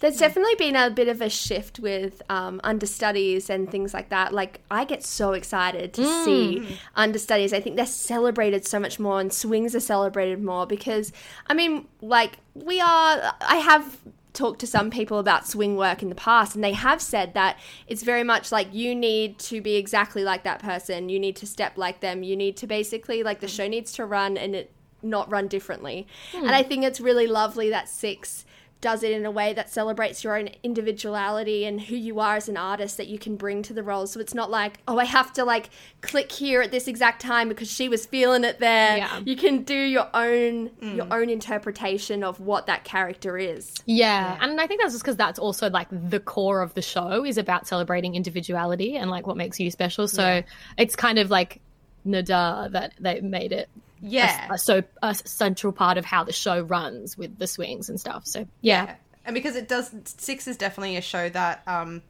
There's 0.00 0.16
definitely 0.16 0.54
been 0.54 0.76
a 0.76 0.90
bit 0.90 1.08
of 1.08 1.20
a 1.20 1.28
shift 1.28 1.80
with 1.80 2.22
um, 2.30 2.60
understudies 2.62 3.50
and 3.50 3.68
things 3.68 3.92
like 3.92 4.10
that. 4.10 4.32
Like, 4.32 4.60
I 4.70 4.84
get 4.84 5.02
so 5.02 5.32
excited 5.32 5.92
to 5.94 6.02
mm. 6.02 6.24
see 6.24 6.78
understudies. 6.94 7.52
I 7.52 7.60
think 7.60 7.74
they're 7.74 7.84
celebrated 7.84 8.64
so 8.64 8.78
much 8.78 9.00
more, 9.00 9.18
and 9.18 9.32
swings 9.32 9.74
are 9.74 9.80
celebrated 9.80 10.40
more 10.40 10.68
because, 10.68 11.12
I 11.48 11.54
mean, 11.54 11.88
like, 12.00 12.38
we 12.54 12.80
are. 12.80 13.34
I 13.40 13.56
have 13.56 13.98
talked 14.38 14.60
to 14.60 14.66
some 14.66 14.88
people 14.90 15.18
about 15.18 15.46
swing 15.46 15.76
work 15.76 16.02
in 16.02 16.08
the 16.08 16.14
past, 16.14 16.54
and 16.54 16.62
they 16.62 16.72
have 16.72 17.02
said 17.02 17.34
that 17.34 17.58
it's 17.86 18.02
very 18.02 18.22
much 18.22 18.50
like 18.52 18.72
you 18.72 18.94
need 18.94 19.38
to 19.40 19.60
be 19.60 19.76
exactly 19.76 20.24
like 20.24 20.44
that 20.44 20.60
person. 20.60 21.08
You 21.08 21.18
need 21.18 21.36
to 21.36 21.46
step 21.46 21.76
like 21.76 22.00
them. 22.00 22.22
You 22.22 22.36
need 22.36 22.56
to 22.58 22.66
basically, 22.66 23.22
like, 23.22 23.40
the 23.40 23.48
show 23.48 23.68
needs 23.68 23.92
to 23.94 24.06
run 24.06 24.36
and 24.36 24.54
it 24.54 24.70
not 25.02 25.30
run 25.30 25.48
differently. 25.48 26.06
Hmm. 26.32 26.44
And 26.46 26.50
I 26.52 26.62
think 26.62 26.84
it's 26.84 27.00
really 27.00 27.26
lovely 27.26 27.70
that 27.70 27.88
Six 27.88 28.44
does 28.80 29.02
it 29.02 29.10
in 29.10 29.26
a 29.26 29.30
way 29.30 29.52
that 29.52 29.68
celebrates 29.68 30.22
your 30.22 30.36
own 30.38 30.48
individuality 30.62 31.64
and 31.64 31.80
who 31.80 31.96
you 31.96 32.20
are 32.20 32.36
as 32.36 32.48
an 32.48 32.56
artist 32.56 32.96
that 32.96 33.08
you 33.08 33.18
can 33.18 33.36
bring 33.36 33.62
to 33.62 33.72
the 33.72 33.82
role. 33.82 34.06
So 34.06 34.20
it's 34.20 34.34
not 34.34 34.50
like, 34.50 34.78
oh, 34.86 34.98
I 34.98 35.04
have 35.04 35.32
to 35.34 35.44
like 35.44 35.70
click 36.00 36.30
here 36.30 36.62
at 36.62 36.70
this 36.70 36.86
exact 36.86 37.20
time 37.20 37.48
because 37.48 37.70
she 37.70 37.88
was 37.88 38.06
feeling 38.06 38.44
it 38.44 38.60
there. 38.60 38.98
Yeah. 38.98 39.20
You 39.24 39.36
can 39.36 39.64
do 39.64 39.74
your 39.74 40.08
own 40.14 40.70
mm. 40.70 40.96
your 40.96 41.12
own 41.12 41.28
interpretation 41.28 42.22
of 42.22 42.38
what 42.38 42.66
that 42.66 42.84
character 42.84 43.36
is. 43.36 43.74
Yeah. 43.86 44.36
yeah. 44.36 44.38
And 44.40 44.60
I 44.60 44.66
think 44.68 44.80
that's 44.80 44.94
just 44.94 45.02
because 45.02 45.16
that's 45.16 45.40
also 45.40 45.70
like 45.70 45.88
the 45.90 46.20
core 46.20 46.62
of 46.62 46.74
the 46.74 46.82
show 46.82 47.24
is 47.24 47.36
about 47.36 47.66
celebrating 47.66 48.14
individuality 48.14 48.96
and 48.96 49.10
like 49.10 49.26
what 49.26 49.36
makes 49.36 49.58
you 49.58 49.70
special. 49.72 50.06
So 50.06 50.22
yeah. 50.22 50.42
it's 50.76 50.94
kind 50.94 51.18
of 51.18 51.30
like 51.30 51.60
nada 52.04 52.68
that 52.72 52.94
they 53.00 53.20
made 53.20 53.52
it 53.52 53.68
yeah 54.00 54.48
a, 54.50 54.54
a, 54.54 54.58
so 54.58 54.82
a 55.02 55.14
central 55.14 55.72
part 55.72 55.98
of 55.98 56.04
how 56.04 56.24
the 56.24 56.32
show 56.32 56.60
runs 56.62 57.16
with 57.16 57.38
the 57.38 57.46
swings 57.46 57.88
and 57.88 57.98
stuff 58.00 58.26
so 58.26 58.40
yeah. 58.60 58.84
yeah. 58.84 58.94
and 59.24 59.34
because 59.34 59.56
it 59.56 59.68
does 59.68 59.94
six 60.04 60.46
is 60.46 60.56
definitely 60.56 60.96
a 60.96 61.00
show 61.00 61.28
that 61.28 61.62
um 61.66 62.02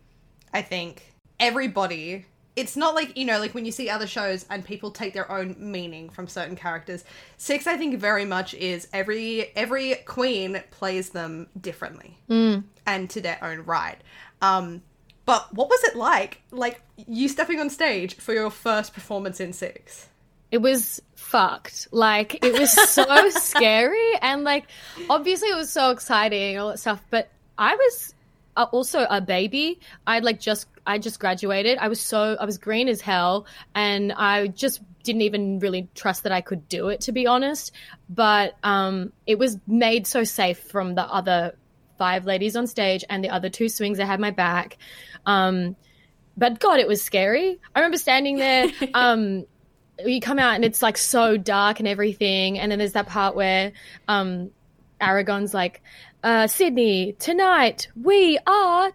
i 0.52 0.62
think 0.62 1.14
everybody 1.40 2.24
it's 2.56 2.76
not 2.76 2.94
like 2.94 3.16
you 3.16 3.24
know 3.24 3.38
like 3.38 3.54
when 3.54 3.64
you 3.64 3.72
see 3.72 3.88
other 3.88 4.06
shows 4.06 4.44
and 4.50 4.64
people 4.64 4.90
take 4.90 5.14
their 5.14 5.30
own 5.30 5.54
meaning 5.58 6.08
from 6.08 6.26
certain 6.26 6.56
characters 6.56 7.04
six 7.36 7.66
i 7.66 7.76
think 7.76 7.98
very 7.98 8.24
much 8.24 8.54
is 8.54 8.88
every 8.92 9.54
every 9.56 9.94
queen 10.06 10.62
plays 10.70 11.10
them 11.10 11.46
differently 11.60 12.18
mm. 12.28 12.62
and 12.86 13.10
to 13.10 13.20
their 13.20 13.38
own 13.42 13.60
right 13.60 13.98
um 14.42 14.82
But 15.28 15.52
what 15.52 15.68
was 15.68 15.84
it 15.84 15.94
like? 15.94 16.40
Like 16.50 16.80
you 16.96 17.28
stepping 17.28 17.60
on 17.60 17.68
stage 17.68 18.14
for 18.16 18.32
your 18.32 18.48
first 18.48 18.94
performance 18.94 19.40
in 19.40 19.52
Six? 19.52 20.08
It 20.50 20.58
was 20.58 21.00
fucked. 21.14 21.88
Like 21.90 22.42
it 22.44 22.58
was 22.58 22.72
so 22.72 23.28
scary 23.30 24.12
and 24.22 24.44
like 24.44 24.66
obviously 25.10 25.48
it 25.48 25.56
was 25.56 25.70
so 25.70 25.90
exciting 25.90 26.58
all 26.58 26.68
that 26.68 26.78
stuff, 26.78 27.02
but 27.10 27.30
I 27.58 27.74
was 27.74 28.14
uh, 28.56 28.66
also 28.72 29.06
a 29.10 29.20
baby. 29.20 29.80
I'd 30.06 30.24
like 30.24 30.40
just 30.40 30.66
I 30.86 30.98
just 30.98 31.20
graduated. 31.20 31.78
I 31.78 31.88
was 31.88 32.00
so 32.00 32.36
I 32.40 32.44
was 32.44 32.56
green 32.56 32.88
as 32.88 33.00
hell 33.00 33.46
and 33.74 34.12
I 34.12 34.48
just 34.48 34.80
didn't 35.02 35.22
even 35.22 35.58
really 35.58 35.88
trust 35.94 36.22
that 36.22 36.32
I 36.32 36.40
could 36.40 36.68
do 36.68 36.88
it 36.88 37.02
to 37.02 37.12
be 37.12 37.26
honest. 37.26 37.72
But 38.08 38.56
um 38.62 39.12
it 39.26 39.38
was 39.38 39.58
made 39.66 40.06
so 40.06 40.24
safe 40.24 40.58
from 40.58 40.94
the 40.94 41.02
other 41.02 41.56
five 41.98 42.24
ladies 42.24 42.56
on 42.56 42.66
stage 42.66 43.04
and 43.10 43.22
the 43.22 43.30
other 43.30 43.50
two 43.50 43.68
swings 43.68 43.98
that 43.98 44.06
had 44.06 44.18
my 44.18 44.30
back. 44.30 44.78
Um 45.26 45.76
but 46.38 46.60
God, 46.60 46.78
it 46.78 46.86
was 46.86 47.02
scary. 47.02 47.60
I 47.74 47.80
remember 47.80 47.98
standing 47.98 48.36
there. 48.36 48.70
Um, 48.94 49.44
you 50.04 50.20
come 50.20 50.38
out 50.38 50.54
and 50.54 50.64
it's 50.64 50.82
like 50.82 50.96
so 50.96 51.36
dark 51.36 51.78
and 51.80 51.88
everything, 51.88 52.58
and 52.58 52.70
then 52.70 52.78
there's 52.78 52.92
that 52.92 53.06
part 53.08 53.34
where 53.34 53.72
um, 54.06 54.50
Aragon's 55.00 55.52
like, 55.54 55.82
uh, 56.22 56.46
"Sydney, 56.46 57.14
tonight 57.18 57.88
we 58.00 58.38
are," 58.46 58.92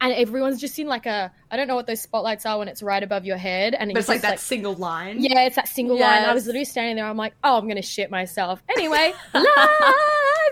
and 0.00 0.12
everyone's 0.12 0.60
just 0.60 0.78
in 0.78 0.86
like 0.88 1.06
a 1.06 1.32
I 1.50 1.56
don't 1.56 1.68
know 1.68 1.76
what 1.76 1.86
those 1.86 2.00
spotlights 2.00 2.44
are 2.46 2.58
when 2.58 2.68
it's 2.68 2.82
right 2.82 3.02
above 3.02 3.24
your 3.24 3.36
head, 3.36 3.74
and 3.74 3.92
But 3.92 4.00
it's 4.00 4.08
like 4.08 4.22
that 4.22 4.40
single 4.40 4.74
line. 4.74 5.22
yeah, 5.22 5.42
it's 5.42 5.56
that 5.56 5.68
single 5.68 5.98
line. 5.98 6.24
I 6.24 6.34
was 6.34 6.46
literally 6.46 6.64
standing 6.64 6.96
there. 6.96 7.06
I'm 7.06 7.16
like, 7.16 7.34
oh, 7.44 7.56
I'm 7.58 7.68
gonna 7.68 7.82
shit 7.82 8.10
myself. 8.10 8.62
Anyway, 8.76 9.12
live, 9.34 9.46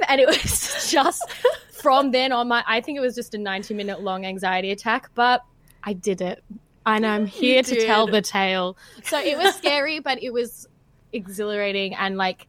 and 0.08 0.20
it 0.20 0.26
was 0.28 0.88
just 0.90 1.28
from 1.72 2.10
then 2.12 2.30
on. 2.32 2.48
My 2.48 2.62
I 2.66 2.80
think 2.80 2.98
it 2.98 3.00
was 3.00 3.14
just 3.14 3.34
a 3.34 3.38
90 3.38 3.74
minute 3.74 4.00
long 4.00 4.24
anxiety 4.24 4.70
attack, 4.70 5.10
but 5.14 5.42
I 5.82 5.94
did 5.94 6.20
it, 6.20 6.44
and 6.86 7.06
I'm 7.06 7.26
here 7.40 7.62
to 7.62 7.86
tell 7.86 8.06
the 8.06 8.22
tale. 8.22 8.76
So 9.04 9.18
it 9.18 9.36
was 9.36 9.54
scary, 9.56 10.00
but 10.00 10.22
it 10.22 10.32
was 10.32 10.66
exhilarating, 11.12 11.94
and 11.94 12.16
like 12.16 12.46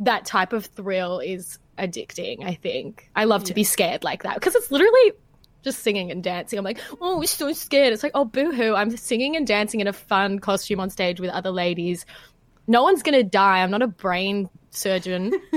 that 0.00 0.24
type 0.26 0.52
of 0.52 0.66
thrill 0.66 1.20
is 1.20 1.58
addicting. 1.78 2.44
I 2.44 2.54
think 2.54 3.10
I 3.14 3.24
love 3.24 3.44
to 3.44 3.54
be 3.54 3.64
scared 3.64 4.04
like 4.04 4.22
that 4.22 4.34
because 4.34 4.54
it's 4.54 4.70
literally 4.70 5.12
just 5.64 5.80
singing 5.80 6.10
and 6.10 6.22
dancing. 6.22 6.58
I'm 6.58 6.64
like, 6.64 6.80
oh, 7.00 7.18
we're 7.18 7.26
so 7.26 7.52
scared. 7.52 7.92
It's 7.92 8.02
like, 8.02 8.12
oh, 8.14 8.26
boo 8.26 8.52
hoo. 8.52 8.74
I'm 8.74 8.94
singing 8.96 9.34
and 9.34 9.46
dancing 9.46 9.80
in 9.80 9.86
a 9.86 9.92
fun 9.92 10.38
costume 10.38 10.78
on 10.78 10.90
stage 10.90 11.18
with 11.20 11.30
other 11.30 11.50
ladies. 11.50 12.04
No 12.66 12.82
one's 12.82 13.02
going 13.02 13.16
to 13.16 13.24
die. 13.24 13.62
I'm 13.62 13.70
not 13.70 13.82
a 13.82 13.86
brain 13.86 14.50
surgeon. 14.70 15.32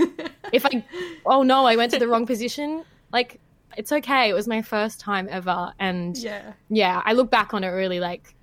if 0.54 0.66
I, 0.66 0.84
oh 1.26 1.44
no, 1.44 1.66
I 1.66 1.76
went 1.76 1.92
to 1.92 2.00
the 2.00 2.08
wrong 2.08 2.26
position, 2.26 2.84
like, 3.12 3.40
it's 3.78 3.92
okay. 3.92 4.30
It 4.30 4.34
was 4.34 4.48
my 4.48 4.62
first 4.62 5.00
time 5.00 5.28
ever. 5.32 5.72
And 5.80 6.18
Yeah. 6.18 6.54
yeah, 6.70 7.02
I 7.06 7.14
look 7.14 7.30
back 7.32 7.54
on 7.54 7.64
it 7.64 7.70
really 7.70 8.00
like 8.00 8.34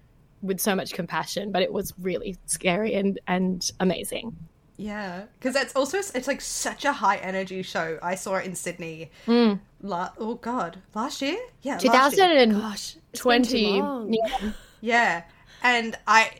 with 0.43 0.61
so 0.61 0.75
much 0.75 0.93
compassion, 0.93 1.53
but 1.53 1.63
it 1.63 1.73
was 1.73 1.93
really 1.99 2.37
scary 2.47 2.95
and, 2.95 3.19
and 3.27 3.71
amazing. 3.81 4.37
Yeah, 4.77 5.25
because 5.39 5.55
that's 5.55 5.75
also 5.77 5.99
it's 5.99 6.27
like 6.27 6.41
such 6.41 6.85
a 6.85 6.93
high 6.93 7.17
energy 7.19 7.63
show. 7.63 7.99
I 8.03 8.17
saw 8.17 8.37
it 8.37 8.47
in 8.47 8.55
Sydney. 8.57 9.11
Hmm. 9.25 9.55
La- 9.81 10.11
oh 10.19 10.35
God, 10.35 10.79
last 10.95 11.23
year? 11.23 11.39
Yeah, 11.63 11.75
last 11.85 12.17
year. 12.17 12.27
2020. 12.47 12.61
Gosh, 12.61 12.97
it's 13.13 13.25
long. 13.25 14.13
yeah. 14.13 14.51
Yeah, 14.81 15.23
and 15.63 15.97
I 16.09 16.31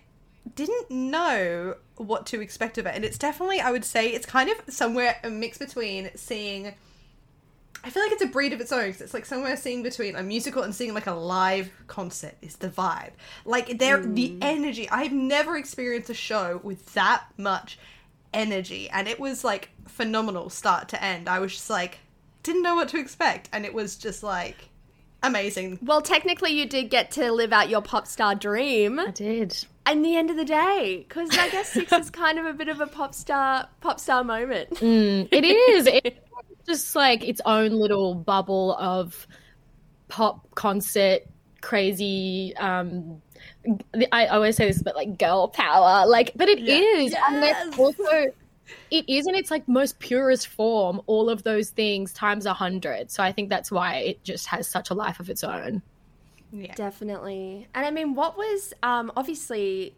didn't 0.57 0.91
know 0.91 1.77
what 1.97 2.27
to 2.27 2.41
expect 2.41 2.77
of 2.77 2.87
it, 2.87 2.95
and 2.97 3.05
it's 3.05 3.19
definitely 3.19 3.61
I 3.61 3.71
would 3.71 3.85
say 3.85 4.09
it's 4.09 4.27
kind 4.27 4.51
of 4.51 4.57
somewhere 4.75 5.17
a 5.23 5.31
mix 5.31 5.59
between 5.59 6.11
seeing. 6.17 6.75
I 7.85 7.91
feel 7.91 8.03
like 8.03 8.13
it's 8.13 8.23
a 8.23 8.27
breed 8.27 8.53
of 8.55 8.61
its 8.61 8.73
own 8.73 8.91
'cause 8.93 9.03
it's 9.03 9.15
like 9.15 9.27
somewhere 9.27 9.57
seeing 9.57 9.83
between 9.83 10.17
a 10.17 10.23
musical 10.23 10.63
and 10.63 10.75
seeing 10.75 10.95
like 10.95 11.07
a 11.07 11.13
live 11.13 11.71
concert 11.87 12.35
is 12.41 12.57
the 12.57 12.69
vibe. 12.69 13.11
Like 13.45 13.79
there, 13.79 13.99
the 13.99 14.31
mm. 14.31 14.39
energy. 14.41 14.89
I've 14.89 15.13
never 15.13 15.57
experienced 15.59 16.09
a 16.09 16.15
show 16.15 16.61
with 16.63 16.95
that 16.95 17.25
much 17.37 17.79
energy, 18.33 18.89
and 18.89 19.07
it 19.07 19.21
was 19.21 19.45
like 19.45 19.69
phenomenal 19.87 20.49
start 20.49 20.89
to 20.89 21.03
end. 21.03 21.29
I 21.29 21.39
was 21.41 21.53
just 21.53 21.69
like, 21.69 21.99
didn't 22.43 22.63
know 22.63 22.75
what 22.75 22.89
to 22.89 22.99
expect, 22.99 23.51
and 23.53 23.67
it 23.67 23.75
was 23.75 23.97
just 23.97 24.23
like 24.23 24.71
amazing. 25.23 25.79
Well, 25.83 26.03
technically, 26.03 26.53
you 26.53 26.67
did 26.67 26.91
get 26.91 27.11
to 27.13 27.33
live 27.33 27.53
out 27.53 27.69
your 27.69 27.83
pop 27.83 28.07
star 28.07 28.35
dream 28.35 29.01
I 29.01 29.11
did. 29.11 29.67
in 29.91 30.03
the 30.03 30.17
end 30.17 30.31
of 30.31 30.37
the 30.37 30.45
day, 30.45 31.05
because 31.09 31.31
I 31.37 31.49
guess 31.51 31.73
Six 31.73 31.93
is 31.93 32.11
kind 32.11 32.39
of 32.39 32.47
a 32.47 32.53
bit 32.53 32.69
of 32.69 32.81
a 32.81 32.87
pop 32.87 33.15
star 33.15 33.69
pop 33.81 34.01
star 34.01 34.25
moment. 34.25 34.71
Mm, 34.71 35.29
it 35.31 35.45
is. 35.45 35.87
It's 35.87 36.19
just 36.67 36.95
like 36.97 37.23
its 37.25 37.41
own 37.45 37.73
little 37.73 38.15
bubble 38.15 38.77
of 38.77 39.27
pop 40.09 40.49
concert, 40.55 41.23
crazy. 41.61 42.55
Um, 42.57 43.21
I 44.13 44.27
always 44.27 44.57
say 44.57 44.67
this, 44.69 44.83
but 44.83 44.95
like 44.95 45.19
girl 45.19 45.49
power, 45.49 46.07
like, 46.07 46.33
but 46.37 46.49
it 46.49 46.61
is, 46.61 47.15
and 47.15 47.43
Yes. 47.43 47.67
it's 47.69 47.79
also. 47.79 48.33
It 48.91 49.07
is 49.09 49.27
in 49.27 49.35
its 49.35 49.51
like 49.51 49.69
most 49.69 49.99
purest 49.99 50.47
form, 50.47 51.03
all 51.07 51.29
of 51.29 51.43
those 51.43 51.69
things 51.71 52.15
times 52.15 52.47
a 52.47 52.55
hundred. 52.55 53.11
So 53.11 53.23
I 53.23 53.31
think 53.31 53.51
that's 53.51 53.71
why 53.71 53.97
it 53.97 54.25
just 54.25 54.47
has 54.47 54.67
such 54.67 54.89
a 54.89 54.95
life 54.95 55.21
of 55.21 55.29
its 55.29 55.45
own. 55.45 55.83
Yeah. 56.51 56.73
Definitely. 56.75 57.69
And 57.75 57.85
I 57.85 57.91
mean, 57.91 58.15
what 58.15 58.39
was 58.39 58.73
um, 58.83 59.13
obviously, 59.17 59.95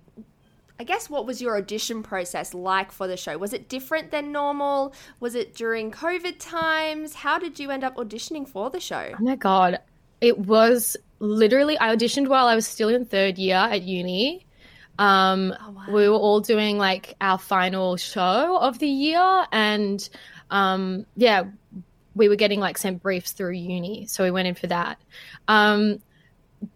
I 0.79 0.85
guess, 0.85 1.09
what 1.09 1.27
was 1.27 1.41
your 1.41 1.57
audition 1.57 2.03
process 2.03 2.53
like 2.53 2.93
for 2.93 3.07
the 3.09 3.17
show? 3.17 3.39
Was 3.39 3.55
it 3.55 3.69
different 3.69 4.11
than 4.11 4.31
normal? 4.31 4.93
Was 5.21 5.35
it 5.35 5.55
during 5.55 5.91
COVID 5.91 6.37
times? 6.39 7.15
How 7.15 7.39
did 7.39 7.59
you 7.59 7.71
end 7.71 7.83
up 7.83 7.97
auditioning 7.97 8.47
for 8.47 8.69
the 8.69 8.81
show? 8.81 9.13
Oh 9.19 9.23
my 9.23 9.37
god. 9.37 9.81
It 10.21 10.39
was 10.39 10.97
literally 11.19 11.79
I 11.79 11.95
auditioned 11.95 12.29
while 12.29 12.47
I 12.47 12.55
was 12.55 12.67
still 12.67 12.91
in 12.91 13.07
third 13.07 13.39
year 13.39 13.57
at 13.57 13.83
uni. 13.83 14.45
Um 14.99 15.55
we 15.91 16.09
were 16.09 16.17
all 16.17 16.41
doing 16.41 16.77
like 16.79 17.15
our 17.21 17.39
final 17.39 17.97
show 17.97 18.59
of 18.59 18.79
the 18.79 18.89
year 18.89 19.47
and 19.53 20.07
um 20.51 21.07
yeah, 21.17 21.45
we 22.15 22.29
were 22.29 22.37
getting 22.37 22.61
like 22.61 22.77
sent 22.77 23.03
briefs 23.03 23.33
through 23.33 23.53
uni. 23.53 24.07
So 24.07 24.25
we 24.25 24.31
went 24.31 24.49
in 24.49 24.55
for 24.55 24.67
that. 24.67 24.99
Um 25.49 26.01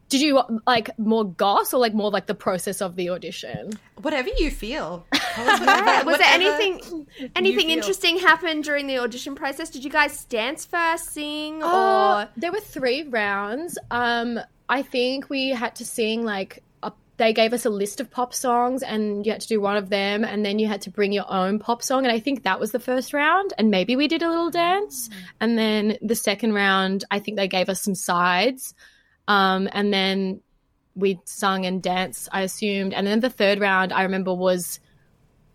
did 0.08 0.20
you 0.20 0.42
like 0.66 0.90
more 0.98 1.24
goss 1.24 1.72
or 1.72 1.78
like 1.80 1.94
more 1.94 2.10
like 2.10 2.26
the 2.26 2.34
process 2.34 2.80
of 2.80 2.96
the 2.96 3.10
audition? 3.10 3.70
Whatever 4.02 4.28
you 4.38 4.50
feel. 4.50 5.06
Yeah, 5.36 6.02
was 6.02 6.18
there 6.18 6.26
Whatever 6.26 6.60
anything 6.60 7.06
anything 7.36 7.68
feel. 7.68 7.76
interesting 7.78 8.18
happen 8.18 8.62
during 8.62 8.88
the 8.88 8.98
audition 8.98 9.36
process? 9.36 9.70
Did 9.70 9.84
you 9.84 9.90
guys 9.90 10.24
dance 10.24 10.64
first, 10.66 11.10
sing, 11.12 11.62
Uh, 11.62 12.26
or 12.26 12.28
there 12.36 12.50
were 12.50 12.58
three 12.60 13.04
rounds. 13.04 13.78
Um, 13.92 14.40
I 14.68 14.82
think 14.82 15.30
we 15.30 15.50
had 15.50 15.76
to 15.76 15.84
sing 15.84 16.24
like 16.24 16.64
a, 16.82 16.92
they 17.18 17.32
gave 17.32 17.52
us 17.52 17.64
a 17.64 17.70
list 17.70 18.00
of 18.00 18.10
pop 18.10 18.34
songs, 18.34 18.82
and 18.82 19.24
you 19.24 19.30
had 19.30 19.40
to 19.42 19.48
do 19.48 19.60
one 19.60 19.76
of 19.76 19.88
them, 19.88 20.24
and 20.24 20.44
then 20.44 20.58
you 20.58 20.66
had 20.66 20.82
to 20.82 20.90
bring 20.90 21.12
your 21.12 21.30
own 21.32 21.60
pop 21.60 21.80
song. 21.82 22.04
And 22.04 22.12
I 22.12 22.18
think 22.18 22.42
that 22.42 22.58
was 22.58 22.72
the 22.72 22.80
first 22.80 23.12
round, 23.14 23.52
and 23.56 23.70
maybe 23.70 23.94
we 23.94 24.08
did 24.08 24.22
a 24.22 24.28
little 24.28 24.50
dance. 24.50 25.10
And 25.40 25.56
then 25.56 25.96
the 26.02 26.16
second 26.16 26.54
round, 26.54 27.04
I 27.10 27.20
think 27.20 27.36
they 27.36 27.48
gave 27.48 27.68
us 27.68 27.80
some 27.80 27.94
sides, 27.94 28.74
um, 29.30 29.68
and 29.70 29.94
then 29.94 30.40
we 30.96 31.20
sung 31.24 31.64
and 31.64 31.80
danced. 31.80 32.28
I 32.32 32.42
assumed, 32.42 32.92
and 32.92 33.06
then 33.06 33.20
the 33.20 33.30
third 33.30 33.60
round, 33.60 33.92
I 33.92 34.02
remember 34.02 34.34
was 34.34 34.80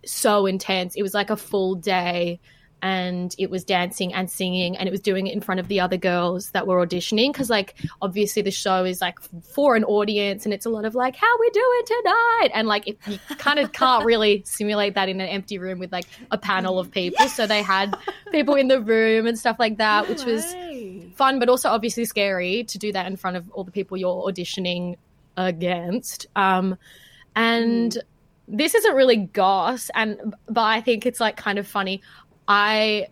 so 0.05 0.46
intense. 0.46 0.96
It 0.96 1.01
was 1.01 1.13
like 1.13 1.29
a 1.29 1.36
full 1.36 1.75
day 1.75 2.39
and 2.82 3.36
it 3.38 3.50
was 3.50 3.63
dancing 3.63 4.13
and 4.13 4.29
singing 4.29 4.77
and 4.77 4.88
it 4.88 4.91
was 4.91 5.00
doing 5.00 5.27
it 5.27 5.34
in 5.34 5.41
front 5.41 5.60
of 5.60 5.67
the 5.67 5.79
other 5.79 5.98
girls 5.98 6.51
that 6.51 6.67
were 6.67 6.86
auditioning 6.86 7.32
because 7.32 7.50
like 7.50 7.75
obviously 8.01 8.41
the 8.41 8.51
show 8.51 8.84
is 8.84 9.01
like 9.01 9.20
for 9.41 9.75
an 9.75 9.84
audience 9.86 10.46
and 10.46 10.53
it's 10.53 10.65
a 10.65 10.70
lot 10.70 10.86
of 10.86 10.94
like 10.94 11.15
how 11.15 11.39
we 11.39 11.50
doing 11.50 11.82
tonight? 11.86 12.50
And 12.53 12.67
like 12.67 12.88
it, 12.88 13.00
you 13.08 13.17
kind 13.38 13.60
of 13.60 13.72
can't 13.72 14.05
really 14.05 14.44
simulate 14.46 14.94
that 14.96 15.10
in 15.10 15.20
an 15.20 15.27
empty 15.27 15.58
room 15.58 15.79
with 15.79 15.91
like 15.91 16.05
a 16.32 16.38
panel 16.38 16.77
of 16.77 16.91
people. 16.91 17.27
So 17.27 17.48
they 17.48 17.63
had 17.63 17.98
people 18.32 18.55
in 18.55 18.67
the 18.67 18.82
room 18.82 19.25
and 19.25 19.38
stuff 19.38 19.58
like 19.58 19.77
that 19.77 20.08
which 20.08 20.24
was 20.24 20.46
fun 21.15 21.39
but 21.39 21.50
also 21.50 21.70
obviously 21.70 22.05
scary 22.05 22.63
to 22.65 22.77
do 22.77 22.91
that 22.91 23.08
in 23.08 23.15
front 23.15 23.38
of 23.38 23.50
all 23.51 23.63
the 23.63 23.72
people 23.72 23.98
you're 23.98 24.32
auditioning 24.32 24.96
against. 25.38 26.27
Um 26.36 26.77
and 27.36 27.98
this 28.48 28.75
isn't 28.75 28.96
really 28.96 29.17
goss 29.17 29.89
and 29.96 30.36
but 30.48 30.62
i 30.62 30.79
think 30.79 31.05
it's 31.05 31.20
like 31.20 31.36
kind 31.36 31.58
of 31.58 31.67
funny 31.67 32.01
i 32.47 33.07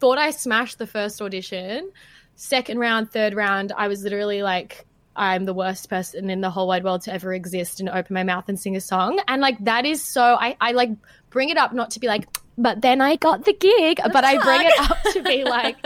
thought 0.00 0.18
i 0.18 0.30
smashed 0.30 0.78
the 0.78 0.86
first 0.86 1.20
audition 1.20 1.90
second 2.36 2.78
round 2.78 3.10
third 3.10 3.34
round 3.34 3.72
i 3.76 3.88
was 3.88 4.02
literally 4.02 4.42
like 4.42 4.86
i'm 5.14 5.44
the 5.44 5.54
worst 5.54 5.90
person 5.90 6.30
in 6.30 6.40
the 6.40 6.50
whole 6.50 6.66
wide 6.66 6.84
world 6.84 7.02
to 7.02 7.12
ever 7.12 7.32
exist 7.34 7.80
and 7.80 7.88
open 7.88 8.14
my 8.14 8.22
mouth 8.22 8.48
and 8.48 8.58
sing 8.58 8.76
a 8.76 8.80
song 8.80 9.20
and 9.28 9.42
like 9.42 9.62
that 9.64 9.84
is 9.84 10.02
so 10.02 10.22
i, 10.40 10.56
I 10.60 10.72
like 10.72 10.90
bring 11.30 11.50
it 11.50 11.56
up 11.56 11.72
not 11.72 11.90
to 11.92 12.00
be 12.00 12.06
like 12.06 12.26
but 12.56 12.80
then 12.80 13.00
i 13.00 13.16
got 13.16 13.44
the 13.44 13.52
gig 13.52 14.00
but 14.12 14.24
i 14.24 14.38
bring 14.42 14.62
it 14.62 14.90
up 14.90 14.98
to 15.12 15.22
be 15.22 15.44
like 15.58 15.76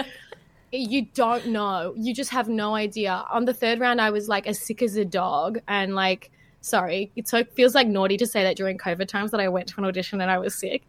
you 0.72 1.06
don't 1.14 1.46
know. 1.48 1.94
You 1.96 2.14
just 2.14 2.30
have 2.30 2.48
no 2.48 2.74
idea. 2.74 3.24
On 3.30 3.44
the 3.44 3.54
third 3.54 3.80
round, 3.80 4.00
I 4.00 4.10
was 4.10 4.28
like 4.28 4.46
as 4.46 4.60
sick 4.60 4.82
as 4.82 4.96
a 4.96 5.04
dog, 5.04 5.58
and 5.68 5.94
like, 5.94 6.30
sorry, 6.66 7.10
it 7.16 7.28
so 7.28 7.44
feels 7.44 7.74
like 7.74 7.86
naughty 7.86 8.16
to 8.16 8.26
say 8.26 8.42
that 8.42 8.56
during 8.56 8.76
COVID 8.78 9.06
times 9.08 9.30
that 9.30 9.40
I 9.40 9.48
went 9.48 9.68
to 9.68 9.74
an 9.78 9.84
audition 9.84 10.20
and 10.20 10.30
I 10.30 10.38
was 10.38 10.54
sick. 10.54 10.82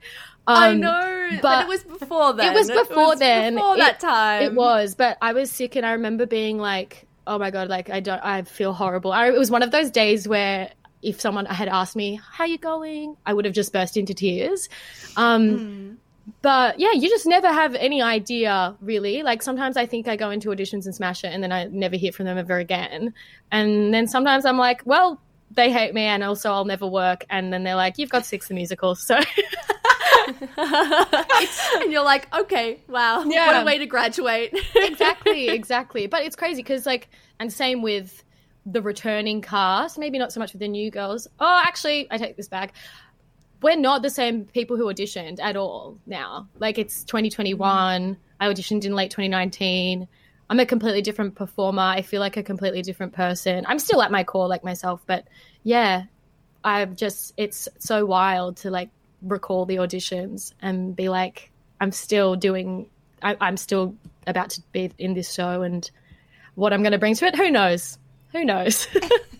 I 0.47 0.69
Um, 0.69 0.79
know, 0.79 1.29
but, 1.41 1.63
it 1.65 1.67
was 1.67 1.83
before 1.83 2.33
then. 2.33 2.51
It 2.51 2.55
was 2.55 2.69
before 2.69 3.15
then. 3.15 3.55
Before 3.55 3.75
It- 3.75 3.79
that 3.79 3.99
time. 3.99 4.43
It 4.43 4.53
was, 4.53 4.95
but 4.95 5.17
I 5.21 5.33
was 5.33 5.51
sick, 5.51 5.75
and 5.75 5.85
I 5.85 5.91
remember 5.91 6.25
being 6.25 6.57
like, 6.57 7.05
oh 7.25 7.37
my 7.37 7.51
god, 7.51 7.67
like 7.67 7.89
I 7.89 7.99
don't, 7.99 8.23
I 8.23 8.41
feel 8.43 8.73
horrible. 8.73 9.11
I, 9.11 9.27
it 9.27 9.37
was 9.37 9.51
one 9.51 9.61
of 9.63 9.71
those 9.71 9.91
days 9.91 10.27
where 10.27 10.69
if 11.03 11.21
someone 11.21 11.45
had 11.45 11.67
asked 11.67 11.95
me 11.95 12.19
how 12.31 12.45
you 12.45 12.57
going, 12.57 13.15
I 13.25 13.33
would 13.33 13.45
have 13.45 13.53
just 13.53 13.71
burst 13.71 13.97
into 13.97 14.13
tears. 14.13 14.67
Um, 15.15 15.49
mm. 15.49 15.95
But 16.41 16.77
yeah, 16.79 16.91
you 16.91 17.07
just 17.09 17.25
never 17.25 17.47
have 17.47 17.73
any 17.75 18.01
idea 18.01 18.75
really. 18.81 19.23
Like 19.23 19.41
sometimes 19.41 19.77
I 19.77 19.85
think 19.85 20.07
I 20.09 20.15
go 20.17 20.29
into 20.29 20.49
auditions 20.49 20.85
and 20.85 20.93
smash 20.95 21.23
it, 21.23 21.27
and 21.27 21.41
then 21.43 21.51
I 21.51 21.65
never 21.65 21.95
hear 21.95 22.11
from 22.11 22.25
them 22.25 22.37
ever 22.37 22.57
again. 22.57 23.13
And 23.51 23.93
then 23.93 24.07
sometimes 24.07 24.45
I'm 24.45 24.57
like, 24.57 24.81
well, 24.85 25.21
they 25.57 25.71
hate 25.73 25.93
me, 25.93 26.03
and 26.03 26.23
also 26.23 26.51
I'll 26.51 26.63
never 26.63 26.87
work. 26.87 27.25
And 27.29 27.51
then 27.51 27.63
they're 27.63 27.75
like, 27.75 27.97
you've 27.97 28.09
got 28.09 28.25
six 28.25 28.47
the 28.47 28.53
musical, 28.53 28.95
so. 28.95 29.19
and 30.57 31.91
you're 31.91 32.05
like, 32.05 32.33
okay, 32.33 32.79
wow, 32.87 33.23
yeah. 33.23 33.47
what 33.47 33.61
a 33.61 33.65
way 33.65 33.77
to 33.77 33.85
graduate. 33.85 34.57
exactly, 34.75 35.49
exactly. 35.49 36.07
But 36.07 36.23
it's 36.23 36.37
crazy 36.37 36.61
because, 36.61 36.85
like, 36.85 37.09
and 37.39 37.51
same 37.51 37.81
with 37.81 38.23
the 38.65 38.81
returning 38.81 39.41
cast, 39.41 39.97
maybe 39.97 40.17
not 40.17 40.31
so 40.31 40.39
much 40.39 40.53
with 40.53 40.61
the 40.61 40.67
new 40.67 40.91
girls. 40.91 41.27
Oh, 41.39 41.61
actually, 41.65 42.07
I 42.11 42.17
take 42.17 42.37
this 42.37 42.47
back. 42.47 42.73
We're 43.61 43.75
not 43.75 44.03
the 44.03 44.09
same 44.09 44.45
people 44.45 44.77
who 44.77 44.85
auditioned 44.85 45.39
at 45.41 45.57
all 45.57 45.97
now. 46.05 46.47
Like, 46.59 46.77
it's 46.77 47.03
2021. 47.03 48.15
Mm. 48.15 48.17
I 48.39 48.47
auditioned 48.47 48.85
in 48.85 48.93
late 48.93 49.09
2019. 49.09 50.07
I'm 50.49 50.59
a 50.59 50.65
completely 50.65 51.01
different 51.01 51.35
performer. 51.35 51.81
I 51.81 52.01
feel 52.01 52.21
like 52.21 52.37
a 52.37 52.43
completely 52.43 52.81
different 52.81 53.13
person. 53.13 53.65
I'm 53.67 53.79
still 53.79 54.01
at 54.01 54.11
my 54.11 54.23
core 54.23 54.47
like 54.47 54.63
myself, 54.63 55.03
but 55.05 55.27
yeah, 55.63 56.03
I've 56.63 56.95
just, 56.95 57.33
it's 57.37 57.67
so 57.79 58.05
wild 58.05 58.57
to 58.57 58.71
like 58.71 58.89
recall 59.21 59.65
the 59.65 59.77
auditions 59.77 60.53
and 60.61 60.95
be 60.95 61.09
like, 61.09 61.51
I'm 61.81 61.91
still 61.91 62.35
doing, 62.35 62.89
I, 63.21 63.35
I'm 63.41 63.57
still 63.57 63.95
about 64.25 64.51
to 64.51 64.61
be 64.71 64.91
in 64.97 65.13
this 65.13 65.33
show 65.33 65.61
and 65.63 65.89
what 66.55 66.73
I'm 66.73 66.81
going 66.81 66.93
to 66.93 66.97
bring 66.97 67.15
to 67.15 67.25
it. 67.27 67.35
Who 67.35 67.51
knows? 67.51 67.97
Who 68.31 68.45
knows? 68.45 68.87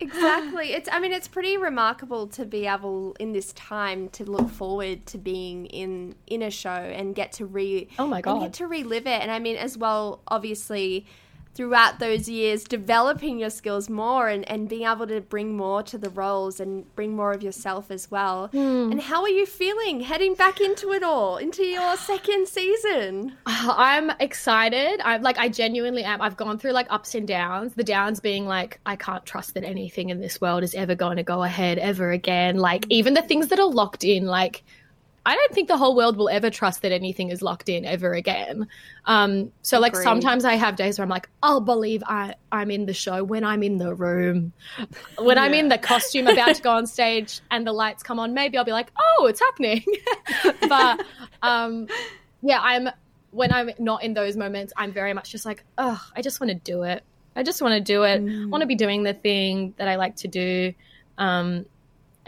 exactly. 0.00 0.72
It's 0.72 0.88
I 0.90 0.98
mean 1.00 1.12
it's 1.12 1.28
pretty 1.28 1.56
remarkable 1.56 2.26
to 2.28 2.44
be 2.44 2.66
able 2.66 3.14
in 3.20 3.32
this 3.32 3.52
time 3.52 4.08
to 4.10 4.24
look 4.24 4.48
forward 4.50 5.06
to 5.06 5.18
being 5.18 5.66
in 5.66 6.14
in 6.26 6.42
a 6.42 6.50
show 6.50 6.70
and 6.70 7.14
get 7.14 7.32
to 7.32 7.46
re 7.46 7.88
Oh 7.98 8.06
my 8.06 8.20
god. 8.20 8.40
get 8.40 8.52
to 8.54 8.66
relive 8.66 9.06
it. 9.06 9.20
And 9.22 9.30
I 9.30 9.38
mean 9.38 9.56
as 9.56 9.76
well 9.78 10.20
obviously 10.28 11.06
throughout 11.54 11.98
those 11.98 12.28
years 12.28 12.64
developing 12.64 13.38
your 13.38 13.50
skills 13.50 13.88
more 13.90 14.28
and, 14.28 14.48
and 14.48 14.68
being 14.68 14.86
able 14.86 15.06
to 15.06 15.20
bring 15.20 15.56
more 15.56 15.82
to 15.82 15.98
the 15.98 16.10
roles 16.10 16.60
and 16.60 16.94
bring 16.94 17.14
more 17.14 17.32
of 17.32 17.42
yourself 17.42 17.90
as 17.90 18.10
well. 18.10 18.48
Mm. 18.52 18.92
And 18.92 19.02
how 19.02 19.22
are 19.22 19.28
you 19.28 19.46
feeling 19.46 20.00
heading 20.00 20.34
back 20.34 20.60
into 20.60 20.92
it 20.92 21.02
all, 21.02 21.36
into 21.36 21.64
your 21.64 21.96
second 21.96 22.48
season? 22.48 23.36
I'm 23.46 24.10
excited. 24.20 25.00
I'm 25.04 25.22
like 25.22 25.38
I 25.38 25.48
genuinely 25.48 26.04
am. 26.04 26.22
I've 26.22 26.36
gone 26.36 26.58
through 26.58 26.72
like 26.72 26.86
ups 26.90 27.14
and 27.14 27.26
downs. 27.26 27.74
The 27.74 27.84
downs 27.84 28.20
being 28.20 28.46
like 28.46 28.80
I 28.86 28.96
can't 28.96 29.26
trust 29.26 29.54
that 29.54 29.64
anything 29.64 30.10
in 30.10 30.20
this 30.20 30.40
world 30.40 30.62
is 30.62 30.74
ever 30.74 30.94
going 30.94 31.16
to 31.16 31.22
go 31.22 31.42
ahead 31.42 31.78
ever 31.78 32.10
again. 32.12 32.56
Like 32.56 32.86
even 32.88 33.14
the 33.14 33.22
things 33.22 33.48
that 33.48 33.58
are 33.58 33.70
locked 33.70 34.04
in 34.04 34.26
like 34.26 34.62
I 35.30 35.36
don't 35.36 35.54
think 35.54 35.68
the 35.68 35.76
whole 35.76 35.94
world 35.94 36.16
will 36.16 36.28
ever 36.28 36.50
trust 36.50 36.82
that 36.82 36.90
anything 36.90 37.30
is 37.30 37.40
locked 37.40 37.68
in 37.68 37.84
ever 37.84 38.14
again. 38.14 38.66
Um, 39.04 39.52
so 39.62 39.78
like 39.78 39.94
sometimes 39.94 40.44
I 40.44 40.54
have 40.54 40.74
days 40.74 40.98
where 40.98 41.04
I'm 41.04 41.08
like, 41.08 41.28
I'll 41.40 41.60
believe 41.60 42.02
I, 42.04 42.34
I'm 42.50 42.68
in 42.72 42.86
the 42.86 42.92
show 42.92 43.22
when 43.22 43.44
I'm 43.44 43.62
in 43.62 43.78
the 43.78 43.94
room, 43.94 44.52
when 45.18 45.36
yeah. 45.36 45.44
I'm 45.44 45.54
in 45.54 45.68
the 45.68 45.78
costume 45.78 46.26
about 46.26 46.56
to 46.56 46.62
go 46.62 46.72
on 46.72 46.88
stage 46.88 47.40
and 47.52 47.64
the 47.64 47.72
lights 47.72 48.02
come 48.02 48.18
on. 48.18 48.34
Maybe 48.34 48.58
I'll 48.58 48.64
be 48.64 48.72
like, 48.72 48.90
oh, 48.98 49.26
it's 49.26 49.38
happening. 49.38 49.84
but 50.68 51.04
um, 51.42 51.86
yeah, 52.42 52.58
I'm 52.60 52.88
when 53.30 53.52
I'm 53.52 53.70
not 53.78 54.02
in 54.02 54.14
those 54.14 54.36
moments, 54.36 54.72
I'm 54.76 54.92
very 54.92 55.14
much 55.14 55.30
just 55.30 55.46
like, 55.46 55.62
oh, 55.78 56.04
I 56.16 56.22
just 56.22 56.40
want 56.40 56.48
to 56.48 56.56
do 56.56 56.82
it. 56.82 57.04
I 57.36 57.44
just 57.44 57.62
want 57.62 57.74
to 57.74 57.80
do 57.80 58.02
it. 58.02 58.20
Mm. 58.20 58.46
I 58.46 58.46
want 58.46 58.62
to 58.62 58.66
be 58.66 58.74
doing 58.74 59.04
the 59.04 59.14
thing 59.14 59.74
that 59.76 59.86
I 59.86 59.94
like 59.94 60.16
to 60.16 60.28
do. 60.28 60.74
Um, 61.18 61.66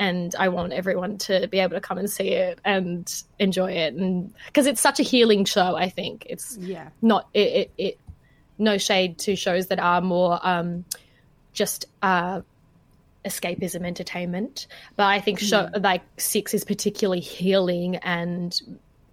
and 0.03 0.35
I 0.35 0.49
want 0.49 0.73
everyone 0.73 1.17
to 1.19 1.47
be 1.47 1.61
able 1.61 1.77
to 1.77 1.81
come 1.81 1.97
and 1.97 2.11
see 2.11 2.31
it 2.31 2.59
and 2.65 3.23
enjoy 3.39 3.71
it, 3.71 3.95
and 3.95 4.35
because 4.47 4.67
it's 4.67 4.81
such 4.81 4.99
a 4.99 5.05
healing 5.05 5.45
show, 5.45 5.77
I 5.77 5.89
think. 5.91 6.27
It's 6.29 6.57
yeah. 6.57 6.89
not 7.03 7.29
it, 7.35 7.39
it, 7.39 7.71
it 7.79 8.01
no 8.59 8.79
shade 8.79 9.19
to 9.19 9.37
shows 9.37 9.69
that 9.69 9.79
are 9.79 10.01
more 10.01 10.41
um, 10.43 10.85
just 11.53 11.87
uh, 12.03 12.41
escapism 13.25 13.87
entertainment, 13.87 14.67
but 14.97 15.05
I 15.07 15.21
think 15.21 15.39
show 15.39 15.69
mm. 15.73 15.85
like 15.85 16.03
Six 16.17 16.53
is 16.53 16.65
particularly 16.65 17.21
healing 17.21 17.95
and 17.97 18.61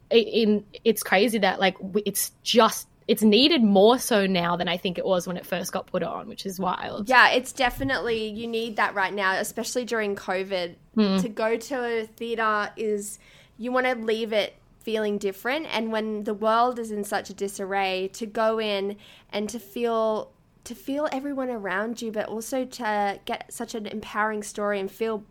in 0.09 0.65
it's 0.83 1.03
crazy 1.03 1.37
that 1.37 1.59
like 1.59 1.77
it's 2.03 2.31
just 2.41 2.87
it's 3.09 3.23
needed 3.23 3.63
more 3.63 3.97
so 3.97 4.27
now 4.27 4.55
than 4.55 4.67
I 4.67 4.77
think 4.77 4.99
it 4.99 5.05
was 5.05 5.25
when 5.25 5.35
it 5.35 5.43
first 5.43 5.71
got 5.71 5.87
put 5.87 6.03
on, 6.03 6.27
which 6.27 6.45
is 6.45 6.59
wild. 6.59 7.09
Yeah, 7.09 7.31
it's 7.31 7.51
definitely 7.51 8.27
you 8.27 8.45
need 8.45 8.75
that 8.75 8.93
right 8.93 9.11
now, 9.11 9.31
especially 9.33 9.83
during 9.83 10.15
COVID. 10.15 10.75
Mm. 10.95 11.19
To 11.23 11.27
go 11.27 11.57
to 11.57 12.01
a 12.01 12.05
theater 12.05 12.71
is 12.77 13.17
you 13.57 13.71
want 13.71 13.87
to 13.87 13.95
leave 13.95 14.31
it 14.31 14.57
feeling 14.79 15.17
different 15.17 15.65
and 15.71 15.91
when 15.91 16.23
the 16.23 16.35
world 16.35 16.77
is 16.77 16.91
in 16.91 17.03
such 17.03 17.31
a 17.31 17.33
disarray 17.33 18.11
to 18.13 18.27
go 18.27 18.59
in 18.59 18.95
and 19.31 19.49
to 19.49 19.59
feel 19.59 20.31
to 20.63 20.73
feel 20.73 21.07
everyone 21.11 21.49
around 21.49 22.01
you 22.01 22.11
but 22.11 22.27
also 22.27 22.63
to 22.63 23.19
get 23.25 23.51
such 23.51 23.75
an 23.75 23.85
empowering 23.85 24.41
story 24.41 24.79
and 24.79 24.89
feel 24.89 25.23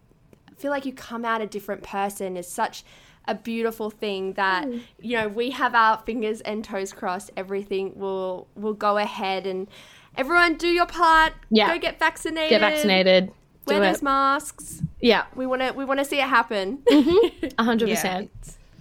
feel 0.57 0.71
like 0.71 0.85
you 0.85 0.93
come 0.93 1.25
out 1.25 1.41
a 1.41 1.47
different 1.47 1.83
person 1.83 2.37
is 2.37 2.47
such 2.47 2.85
a 3.29 3.35
beautiful 3.35 3.91
thing 3.91 4.33
that 4.33 4.67
mm. 4.67 4.81
you 4.99 5.17
know 5.17 5.29
we 5.29 5.51
have 5.51 5.75
our 5.75 5.99
fingers 5.99 6.41
and 6.41 6.65
toes 6.65 6.93
crossed. 6.93 7.31
Everything 7.37 7.93
will 7.95 8.49
will 8.57 8.75
go 8.75 8.97
ahead 8.97 9.47
and 9.47 9.69
everyone 10.17 10.57
do 10.57 10.67
your 10.67 10.87
part. 10.87 11.35
Yeah, 11.51 11.69
go 11.69 11.79
get 11.79 11.99
vaccinated. 11.99 12.51
Get 12.51 12.61
vaccinated. 12.61 13.31
Wear 13.67 13.81
those 13.81 14.03
masks. 14.03 14.83
Yeah, 15.01 15.27
we 15.37 15.47
want 15.47 15.61
to 15.63 15.73
we 15.73 15.85
want 15.85 16.01
to 16.01 16.05
see 16.05 16.19
it 16.19 16.27
happen. 16.27 16.79
Mm-hmm. 16.91 17.49
A 17.59 17.65
hundred 17.65 17.91
percent. 17.91 18.31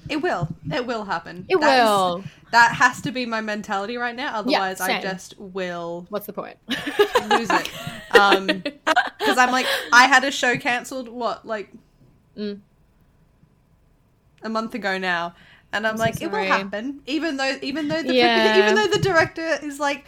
It 0.09 0.21
will. 0.21 0.47
It 0.71 0.87
will 0.87 1.03
happen. 1.03 1.45
It 1.49 1.59
that 1.59 1.83
will. 1.83 2.19
Is, 2.19 2.25
that 2.51 2.71
has 2.71 3.01
to 3.01 3.11
be 3.11 3.25
my 3.25 3.41
mentality 3.41 3.97
right 3.97 4.15
now. 4.15 4.35
Otherwise, 4.35 4.79
yeah, 4.79 4.85
I 4.85 5.01
just 5.01 5.37
will. 5.37 6.05
What's 6.07 6.27
the 6.27 6.33
point? 6.33 6.57
lose 6.69 7.49
it. 7.49 7.69
Because 8.07 8.11
um, 9.37 9.39
I'm 9.39 9.51
like, 9.51 9.65
I 9.91 10.07
had 10.07 10.23
a 10.23 10.31
show 10.31 10.55
cancelled. 10.55 11.09
What, 11.09 11.45
like, 11.45 11.73
mm 12.37 12.61
a 14.47 14.49
month 14.49 14.73
ago 14.73 14.97
now, 14.97 15.35
and 15.71 15.85
I'm, 15.85 15.93
I'm 15.93 15.99
like, 15.99 16.15
so 16.15 16.25
it 16.25 16.31
will 16.31 16.43
happen. 16.43 17.01
Even 17.05 17.37
though, 17.37 17.57
even 17.61 17.87
though 17.87 18.01
the 18.01 18.15
yeah. 18.15 18.57
even 18.63 18.75
though 18.75 18.87
the 18.87 18.99
director 18.99 19.59
is 19.61 19.79
like 19.79 20.05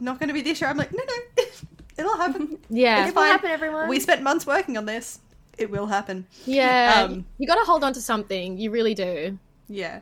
not 0.00 0.18
going 0.18 0.28
to 0.28 0.34
be 0.34 0.40
this 0.40 0.60
year, 0.60 0.68
I'm 0.68 0.76
like, 0.76 0.92
no, 0.92 1.02
no, 1.04 1.44
it'll 1.98 2.16
happen. 2.16 2.58
Yeah, 2.68 3.06
it 3.06 3.14
will 3.14 3.22
happen. 3.22 3.50
Everyone, 3.50 3.88
we 3.88 4.00
spent 4.00 4.22
months 4.22 4.44
working 4.46 4.76
on 4.76 4.86
this. 4.86 5.20
It 5.56 5.70
will 5.70 5.86
happen. 5.86 6.26
Yeah, 6.44 7.06
um, 7.08 7.24
you 7.38 7.46
got 7.46 7.54
to 7.54 7.64
hold 7.64 7.84
on 7.84 7.92
to 7.92 8.00
something. 8.00 8.58
You 8.58 8.70
really 8.70 8.94
do. 8.94 9.38
Yeah. 9.68 10.00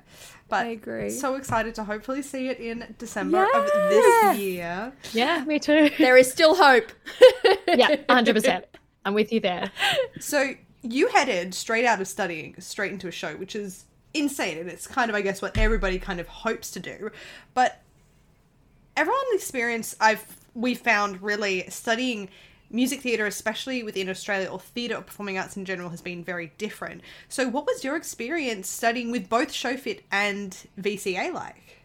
But 0.48 0.66
I 0.66 0.70
agree. 0.70 1.10
So 1.10 1.36
excited 1.36 1.74
to 1.76 1.84
hopefully 1.84 2.20
see 2.20 2.48
it 2.48 2.60
in 2.60 2.94
December 2.98 3.46
yeah. 3.50 3.60
of 3.60 3.66
this 3.88 4.38
year. 4.38 4.92
Yeah, 5.12 5.44
me 5.44 5.58
too. 5.58 5.90
There 5.96 6.18
is 6.18 6.30
still 6.30 6.54
hope. 6.54 6.92
yeah, 7.66 7.96
100%. 8.08 8.64
I'm 9.06 9.14
with 9.14 9.32
you 9.32 9.40
there. 9.40 9.70
So 10.20 10.54
you 10.84 11.08
headed 11.08 11.54
straight 11.54 11.84
out 11.84 12.00
of 12.00 12.06
studying 12.06 12.54
straight 12.60 12.92
into 12.92 13.08
a 13.08 13.10
show, 13.10 13.34
which 13.36 13.56
is 13.56 13.84
insane, 14.12 14.58
and 14.58 14.68
it's 14.70 14.86
kind 14.86 15.10
of, 15.10 15.16
I 15.16 15.22
guess, 15.22 15.42
what 15.42 15.56
everybody 15.56 15.98
kind 15.98 16.20
of 16.20 16.28
hopes 16.28 16.70
to 16.72 16.80
do. 16.80 17.10
But 17.54 17.80
everyone's 18.96 19.34
experience 19.34 19.96
I've 20.00 20.24
we 20.54 20.74
found 20.74 21.20
really 21.20 21.64
studying 21.68 22.28
music 22.70 23.00
theatre, 23.00 23.26
especially 23.26 23.82
within 23.82 24.08
Australia 24.08 24.48
or 24.48 24.60
theatre 24.60 24.96
or 24.96 25.02
performing 25.02 25.38
arts 25.38 25.56
in 25.56 25.64
general, 25.64 25.88
has 25.88 26.00
been 26.00 26.22
very 26.22 26.52
different. 26.58 27.00
So, 27.28 27.48
what 27.48 27.66
was 27.66 27.82
your 27.82 27.96
experience 27.96 28.68
studying 28.68 29.10
with 29.10 29.28
both 29.28 29.48
ShowFit 29.48 30.02
and 30.12 30.56
VCA 30.80 31.32
like? 31.32 31.78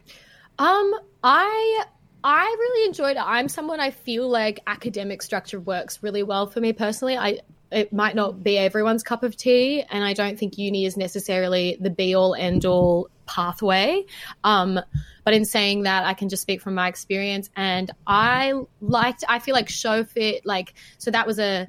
Um, 0.59 0.93
I 1.23 1.85
I 2.23 2.43
really 2.43 2.87
enjoyed 2.87 3.15
it. 3.15 3.23
I'm 3.23 3.47
someone 3.47 3.79
I 3.79 3.91
feel 3.91 4.27
like 4.27 4.59
academic 4.67 5.21
structure 5.21 5.59
works 5.59 6.03
really 6.03 6.23
well 6.23 6.47
for 6.47 6.59
me 6.59 6.73
personally. 6.73 7.17
I 7.17 7.39
it 7.71 7.93
might 7.93 8.15
not 8.15 8.43
be 8.43 8.57
everyone's 8.57 9.03
cup 9.03 9.23
of 9.23 9.35
tea, 9.35 9.83
and 9.89 10.03
I 10.03 10.13
don't 10.13 10.37
think 10.37 10.57
uni 10.57 10.85
is 10.85 10.97
necessarily 10.97 11.77
the 11.79 11.89
be 11.89 12.15
all 12.15 12.35
end 12.35 12.65
all 12.65 13.09
pathway. 13.25 14.05
Um, 14.43 14.79
but 15.23 15.33
in 15.33 15.45
saying 15.45 15.83
that, 15.83 16.05
I 16.05 16.13
can 16.13 16.29
just 16.29 16.41
speak 16.41 16.61
from 16.61 16.75
my 16.75 16.87
experience, 16.87 17.49
and 17.55 17.91
I 18.07 18.53
liked. 18.81 19.23
I 19.27 19.39
feel 19.39 19.53
like 19.53 19.69
show 19.69 20.03
fit, 20.03 20.45
like 20.45 20.73
so 20.97 21.11
that 21.11 21.27
was 21.27 21.39
a 21.39 21.67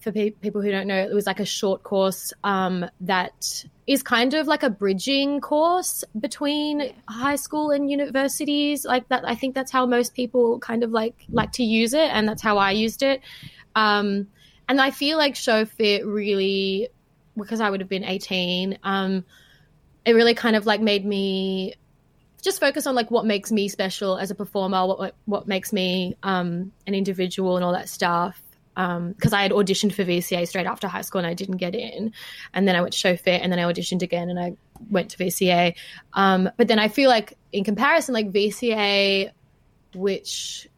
for 0.00 0.12
pe- 0.12 0.30
people 0.30 0.62
who 0.62 0.70
don't 0.70 0.86
know, 0.86 0.96
it 0.96 1.12
was 1.12 1.26
like 1.26 1.40
a 1.40 1.44
short 1.44 1.82
course 1.82 2.32
um, 2.44 2.86
that 3.00 3.64
is 3.86 4.02
kind 4.02 4.34
of 4.34 4.46
like 4.46 4.62
a 4.62 4.70
bridging 4.70 5.40
course 5.40 6.04
between 6.18 6.92
high 7.08 7.36
school 7.36 7.70
and 7.70 7.90
universities. 7.90 8.84
Like 8.84 9.08
that, 9.08 9.26
I 9.26 9.34
think 9.34 9.54
that's 9.54 9.72
how 9.72 9.86
most 9.86 10.14
people 10.14 10.58
kind 10.60 10.82
of 10.84 10.90
like 10.90 11.14
like 11.30 11.52
to 11.52 11.64
use 11.64 11.94
it, 11.94 12.10
and 12.10 12.28
that's 12.28 12.42
how 12.42 12.58
I 12.58 12.72
used 12.72 13.02
it. 13.02 13.20
Um, 13.74 14.28
and 14.68 14.80
I 14.80 14.90
feel 14.90 15.16
like 15.16 15.34
Show 15.34 15.64
Fit 15.64 16.06
really, 16.06 16.88
because 17.36 17.60
I 17.60 17.70
would 17.70 17.80
have 17.80 17.88
been 17.88 18.04
18, 18.04 18.78
um, 18.82 19.24
it 20.04 20.12
really 20.12 20.34
kind 20.34 20.56
of 20.56 20.66
like 20.66 20.80
made 20.80 21.04
me 21.04 21.74
just 22.42 22.60
focus 22.60 22.86
on 22.86 22.94
like 22.94 23.10
what 23.10 23.26
makes 23.26 23.50
me 23.50 23.68
special 23.68 24.16
as 24.16 24.30
a 24.30 24.34
performer, 24.34 24.86
what 24.86 25.14
what 25.24 25.48
makes 25.48 25.72
me 25.72 26.16
um, 26.22 26.72
an 26.86 26.94
individual, 26.94 27.56
and 27.56 27.64
all 27.64 27.72
that 27.72 27.88
stuff. 27.88 28.40
Because 28.74 29.32
um, 29.32 29.38
I 29.38 29.42
had 29.42 29.50
auditioned 29.50 29.92
for 29.92 30.04
VCA 30.04 30.46
straight 30.46 30.66
after 30.66 30.86
high 30.86 31.00
school 31.00 31.18
and 31.18 31.26
I 31.26 31.34
didn't 31.34 31.56
get 31.56 31.74
in, 31.74 32.12
and 32.54 32.68
then 32.68 32.76
I 32.76 32.80
went 32.80 32.92
to 32.92 32.98
show 32.98 33.16
fit 33.16 33.42
and 33.42 33.50
then 33.50 33.58
I 33.58 33.70
auditioned 33.70 34.02
again 34.02 34.30
and 34.30 34.38
I 34.38 34.56
went 34.88 35.10
to 35.10 35.18
VCA. 35.18 35.74
Um, 36.12 36.48
but 36.56 36.68
then 36.68 36.78
I 36.78 36.88
feel 36.88 37.08
like 37.10 37.36
in 37.52 37.64
comparison, 37.64 38.14
like 38.14 38.30
VCA, 38.30 39.32
which 39.94 40.68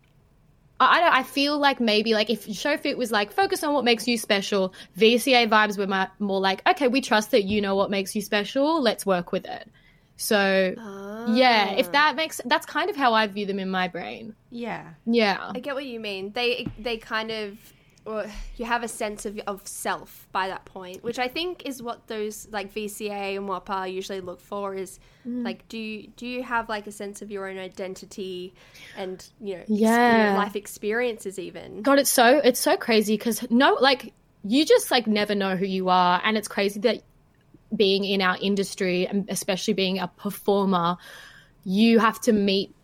I, 0.80 1.18
I 1.18 1.22
feel 1.22 1.58
like 1.58 1.78
maybe 1.78 2.14
like 2.14 2.30
if 2.30 2.46
ShowFit 2.46 2.96
was 2.96 3.10
like 3.10 3.32
focus 3.32 3.62
on 3.62 3.74
what 3.74 3.84
makes 3.84 4.08
you 4.08 4.16
special, 4.16 4.74
VCA 4.96 5.48
vibes 5.48 5.78
were 5.78 6.08
more 6.18 6.40
like 6.40 6.66
okay, 6.68 6.88
we 6.88 7.00
trust 7.00 7.30
that 7.32 7.44
you 7.44 7.60
know 7.60 7.76
what 7.76 7.90
makes 7.90 8.16
you 8.16 8.22
special. 8.22 8.80
Let's 8.80 9.04
work 9.04 9.32
with 9.32 9.44
it. 9.44 9.68
So 10.16 10.74
oh. 10.76 11.34
yeah, 11.34 11.72
if 11.72 11.88
ah. 11.88 11.92
that 11.92 12.16
makes 12.16 12.40
that's 12.44 12.66
kind 12.66 12.90
of 12.90 12.96
how 12.96 13.14
I 13.14 13.26
view 13.26 13.46
them 13.46 13.58
in 13.58 13.70
my 13.70 13.88
brain. 13.88 14.34
Yeah, 14.50 14.90
yeah, 15.06 15.50
I 15.54 15.60
get 15.60 15.74
what 15.74 15.86
you 15.86 16.00
mean. 16.00 16.32
They 16.32 16.66
they 16.78 16.96
kind 16.96 17.30
of 17.30 17.58
or 18.04 18.26
you 18.56 18.64
have 18.64 18.82
a 18.82 18.88
sense 18.88 19.26
of, 19.26 19.38
of 19.46 19.66
self 19.66 20.26
by 20.32 20.48
that 20.48 20.64
point, 20.64 21.04
which 21.04 21.18
I 21.18 21.28
think 21.28 21.66
is 21.66 21.82
what 21.82 22.06
those 22.06 22.48
like 22.50 22.72
VCA 22.74 23.36
and 23.36 23.48
WAAPA 23.48 23.92
usually 23.92 24.20
look 24.20 24.40
for 24.40 24.74
is 24.74 24.98
mm. 25.26 25.44
like 25.44 25.68
do 25.68 25.78
you 25.78 26.08
do 26.16 26.26
you 26.26 26.42
have 26.42 26.68
like 26.68 26.86
a 26.86 26.92
sense 26.92 27.22
of 27.22 27.30
your 27.30 27.48
own 27.48 27.58
identity 27.58 28.54
and 28.96 29.26
you 29.40 29.56
know 29.56 29.64
yeah. 29.66 30.34
life 30.36 30.56
experiences 30.56 31.38
even. 31.38 31.82
God, 31.82 31.98
it's 31.98 32.10
so 32.10 32.38
it's 32.38 32.60
so 32.60 32.76
crazy 32.76 33.16
because 33.16 33.48
no 33.50 33.76
like 33.80 34.12
you 34.44 34.64
just 34.64 34.90
like 34.90 35.06
never 35.06 35.34
know 35.34 35.56
who 35.56 35.66
you 35.66 35.90
are 35.90 36.20
and 36.24 36.38
it's 36.38 36.48
crazy 36.48 36.80
that 36.80 37.02
being 37.74 38.04
in 38.04 38.22
our 38.22 38.36
industry 38.40 39.06
and 39.06 39.28
especially 39.28 39.74
being 39.74 39.98
a 39.98 40.08
performer 40.08 40.96
you 41.64 41.98
have 41.98 42.20
to 42.20 42.32
meet 42.32 42.74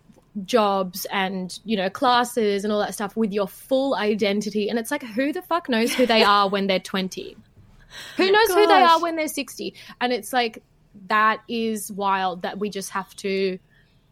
jobs 0.44 1.06
and 1.10 1.58
you 1.64 1.76
know 1.76 1.88
classes 1.88 2.64
and 2.64 2.72
all 2.72 2.80
that 2.80 2.94
stuff 2.94 3.16
with 3.16 3.32
your 3.32 3.48
full 3.48 3.94
identity. 3.94 4.68
And 4.68 4.78
it's 4.78 4.90
like 4.90 5.02
who 5.02 5.32
the 5.32 5.42
fuck 5.42 5.68
knows 5.68 5.94
who 5.94 6.06
they 6.06 6.22
are 6.22 6.48
when 6.48 6.66
they're 6.66 6.78
20 6.80 7.36
who 8.16 8.30
knows 8.30 8.48
Gosh. 8.48 8.56
who 8.56 8.66
they 8.66 8.82
are 8.82 9.00
when 9.00 9.16
they're 9.16 9.28
60 9.28 9.74
and 10.00 10.12
it's 10.12 10.32
like 10.32 10.62
that 11.08 11.40
is 11.48 11.90
wild 11.92 12.42
that 12.42 12.58
we 12.58 12.68
just 12.68 12.90
have 12.90 13.14
to 13.16 13.58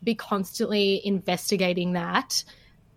be 0.03 0.15
constantly 0.15 1.01
investigating 1.05 1.95
that 1.95 2.45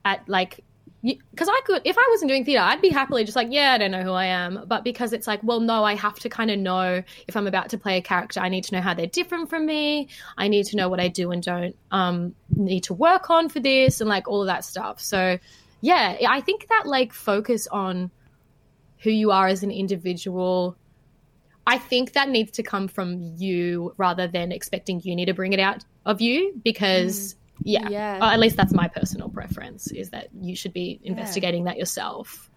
at 0.06 0.28
like 0.28 0.63
because 1.04 1.48
I 1.48 1.62
could, 1.66 1.82
if 1.86 1.98
I 1.98 2.08
wasn't 2.10 2.30
doing 2.30 2.44
theatre, 2.44 2.62
I'd 2.62 2.82
be 2.82 2.90
happily 2.90 3.24
just 3.24 3.36
like, 3.36 3.50
yeah, 3.52 3.74
I 3.74 3.78
don't 3.78 3.92
know 3.92 4.04
who 4.04 4.12
I 4.12 4.26
am. 4.26 4.64
But 4.68 4.84
because 4.84 5.14
it's 5.14 5.28
like, 5.28 5.40
well, 5.44 5.60
no, 5.60 5.84
I 5.84 5.96
have 5.96 6.16
to 6.20 6.30
kind 6.30 6.50
of 6.50 6.60
know 6.60 7.04
if 7.28 7.38
I'm 7.38 7.48
about 7.48 7.70
to 7.70 7.78
play 7.78 7.98
a 7.98 8.02
character, 8.02 8.40
I 8.40 8.50
need 8.50 8.64
to 8.66 8.76
know 8.76 8.82
how 8.82 8.94
they're 8.94 9.06
different 9.06 9.50
from 9.50 9.66
me. 9.66 10.10
I 10.38 10.48
need 10.48 10.66
to 10.68 10.76
know 10.76 10.90
what 10.90 11.00
I 11.00 11.08
do 11.08 11.32
and 11.32 11.44
don't 11.44 11.76
um, 11.92 12.34
need 12.56 12.84
to 12.86 12.94
work 12.94 13.30
on 13.30 13.48
for 13.50 13.60
this 13.60 14.02
and 14.02 14.10
like 14.10 14.28
all 14.28 14.42
of 14.42 14.48
that 14.48 14.66
stuff. 14.66 15.00
So, 15.00 15.38
yeah, 15.82 16.18
I 16.28 16.42
think 16.42 16.68
that 16.68 16.84
like 16.88 17.14
focus 17.14 17.68
on 17.68 18.10
who 19.00 19.12
you 19.12 19.32
are 19.32 19.48
as 19.48 19.62
an 19.62 19.72
individual. 19.72 20.76
I 21.68 21.78
think 21.78 22.14
that 22.14 22.30
needs 22.30 22.52
to 22.54 22.64
come 22.64 22.88
from 22.88 23.36
you 23.38 23.94
rather 23.98 24.28
than 24.28 24.52
expecting 24.52 25.02
uni 25.02 25.26
to 25.26 25.34
bring 25.34 25.54
it 25.54 25.60
out 25.60 25.84
of 26.06 26.22
you 26.22 26.60
because. 26.64 27.34
Mm 27.34 27.37
yeah, 27.63 27.89
yeah. 27.89 28.20
at 28.22 28.39
least 28.39 28.58
that's 28.58 28.74
my 28.74 28.88
personal 28.88 29.30
preference 29.30 29.91
is 29.91 30.10
that 30.12 30.28
you 30.39 30.56
should 30.56 30.74
be 30.74 31.00
investigating 31.04 31.65
yeah. 31.65 31.74
that 31.74 31.78
yourself 31.78 32.50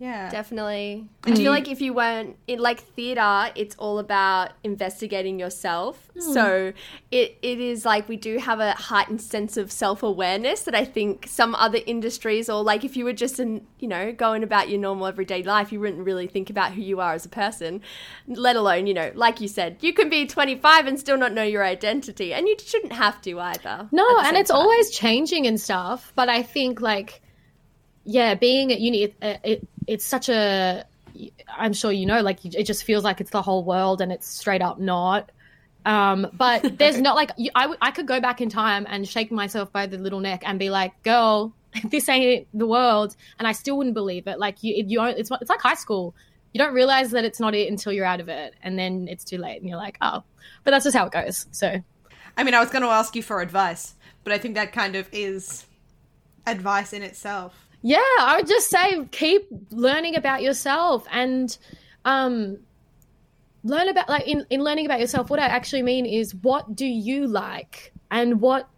yeah. 0.00 0.30
Definitely. 0.30 1.06
I 1.24 1.34
feel 1.36 1.52
like 1.52 1.68
if 1.68 1.82
you 1.82 1.92
weren't 1.92 2.38
in 2.46 2.58
like 2.58 2.80
theater, 2.80 3.52
it's 3.54 3.76
all 3.76 3.98
about 3.98 4.52
investigating 4.64 5.38
yourself. 5.38 6.10
Mm. 6.16 6.22
So 6.32 6.72
it 7.10 7.36
it 7.42 7.60
is 7.60 7.84
like 7.84 8.08
we 8.08 8.16
do 8.16 8.38
have 8.38 8.60
a 8.60 8.72
heightened 8.72 9.20
sense 9.20 9.58
of 9.58 9.70
self-awareness 9.70 10.62
that 10.62 10.74
I 10.74 10.86
think 10.86 11.26
some 11.28 11.54
other 11.54 11.80
industries 11.84 12.48
or 12.48 12.64
like 12.64 12.82
if 12.82 12.96
you 12.96 13.04
were 13.04 13.12
just 13.12 13.38
in, 13.38 13.66
you 13.78 13.88
know, 13.88 14.10
going 14.10 14.42
about 14.42 14.70
your 14.70 14.80
normal 14.80 15.06
everyday 15.06 15.42
life, 15.42 15.70
you 15.70 15.80
wouldn't 15.80 16.06
really 16.06 16.26
think 16.26 16.48
about 16.48 16.72
who 16.72 16.80
you 16.80 16.98
are 17.00 17.12
as 17.12 17.26
a 17.26 17.28
person, 17.28 17.82
let 18.26 18.56
alone, 18.56 18.86
you 18.86 18.94
know, 18.94 19.12
like 19.14 19.42
you 19.42 19.48
said, 19.48 19.76
you 19.82 19.92
can 19.92 20.08
be 20.08 20.26
25 20.26 20.86
and 20.86 20.98
still 20.98 21.18
not 21.18 21.34
know 21.34 21.42
your 21.42 21.62
identity 21.62 22.32
and 22.32 22.48
you 22.48 22.56
shouldn't 22.58 22.94
have 22.94 23.20
to 23.20 23.38
either. 23.38 23.86
No, 23.92 24.18
and 24.20 24.38
it's 24.38 24.50
time. 24.50 24.60
always 24.60 24.90
changing 24.90 25.46
and 25.46 25.60
stuff, 25.60 26.14
but 26.16 26.30
I 26.30 26.42
think 26.42 26.80
like 26.80 27.20
yeah, 28.04 28.34
being 28.34 28.72
at 28.72 28.80
uni, 28.80 29.04
it, 29.04 29.14
it, 29.22 29.68
it's 29.86 30.04
such 30.04 30.28
a. 30.28 30.84
I'm 31.48 31.72
sure 31.72 31.92
you 31.92 32.06
know, 32.06 32.22
like 32.22 32.44
it 32.44 32.64
just 32.64 32.84
feels 32.84 33.04
like 33.04 33.20
it's 33.20 33.30
the 33.30 33.42
whole 33.42 33.64
world, 33.64 34.00
and 34.00 34.12
it's 34.12 34.26
straight 34.26 34.62
up 34.62 34.78
not. 34.78 35.30
Um, 35.84 36.26
but 36.32 36.78
there's 36.78 37.00
not 37.00 37.16
like 37.16 37.30
I, 37.54 37.74
I 37.80 37.90
could 37.90 38.06
go 38.06 38.20
back 38.20 38.40
in 38.40 38.48
time 38.48 38.86
and 38.88 39.06
shake 39.08 39.30
myself 39.30 39.72
by 39.72 39.86
the 39.86 39.98
little 39.98 40.20
neck 40.20 40.42
and 40.44 40.58
be 40.58 40.70
like, 40.70 41.02
"Girl, 41.02 41.52
this 41.84 42.08
ain't 42.08 42.46
the 42.54 42.66
world," 42.66 43.16
and 43.38 43.46
I 43.46 43.52
still 43.52 43.76
wouldn't 43.76 43.94
believe 43.94 44.26
it. 44.26 44.38
Like 44.38 44.62
you, 44.62 44.84
you 44.86 45.02
it's 45.04 45.30
it's 45.40 45.50
like 45.50 45.60
high 45.60 45.74
school. 45.74 46.14
You 46.52 46.58
don't 46.58 46.74
realize 46.74 47.12
that 47.12 47.24
it's 47.24 47.38
not 47.38 47.54
it 47.54 47.70
until 47.70 47.92
you're 47.92 48.04
out 48.04 48.20
of 48.20 48.28
it, 48.28 48.54
and 48.62 48.78
then 48.78 49.06
it's 49.08 49.24
too 49.24 49.38
late, 49.38 49.60
and 49.60 49.68
you're 49.68 49.78
like, 49.78 49.98
"Oh." 50.00 50.22
But 50.64 50.72
that's 50.72 50.84
just 50.84 50.96
how 50.96 51.06
it 51.06 51.12
goes. 51.12 51.46
So, 51.50 51.82
I 52.36 52.44
mean, 52.44 52.54
I 52.54 52.60
was 52.60 52.70
going 52.70 52.82
to 52.82 52.88
ask 52.88 53.16
you 53.16 53.22
for 53.22 53.40
advice, 53.40 53.94
but 54.24 54.32
I 54.32 54.38
think 54.38 54.54
that 54.54 54.72
kind 54.72 54.96
of 54.96 55.08
is 55.12 55.66
advice 56.46 56.92
in 56.92 57.02
itself. 57.02 57.66
Yeah, 57.82 57.98
I 58.20 58.36
would 58.36 58.46
just 58.46 58.68
say 58.68 59.04
keep 59.10 59.48
learning 59.70 60.16
about 60.16 60.42
yourself 60.42 61.06
and 61.10 61.56
um 62.04 62.58
learn 63.62 63.88
about 63.88 64.08
like 64.08 64.26
in, 64.26 64.46
in 64.50 64.62
learning 64.62 64.86
about 64.86 65.00
yourself 65.00 65.30
what 65.30 65.38
I 65.38 65.46
actually 65.46 65.82
mean 65.82 66.06
is 66.06 66.34
what 66.34 66.74
do 66.74 66.86
you 66.86 67.26
like 67.26 67.92
and 68.10 68.40
what 68.40 68.68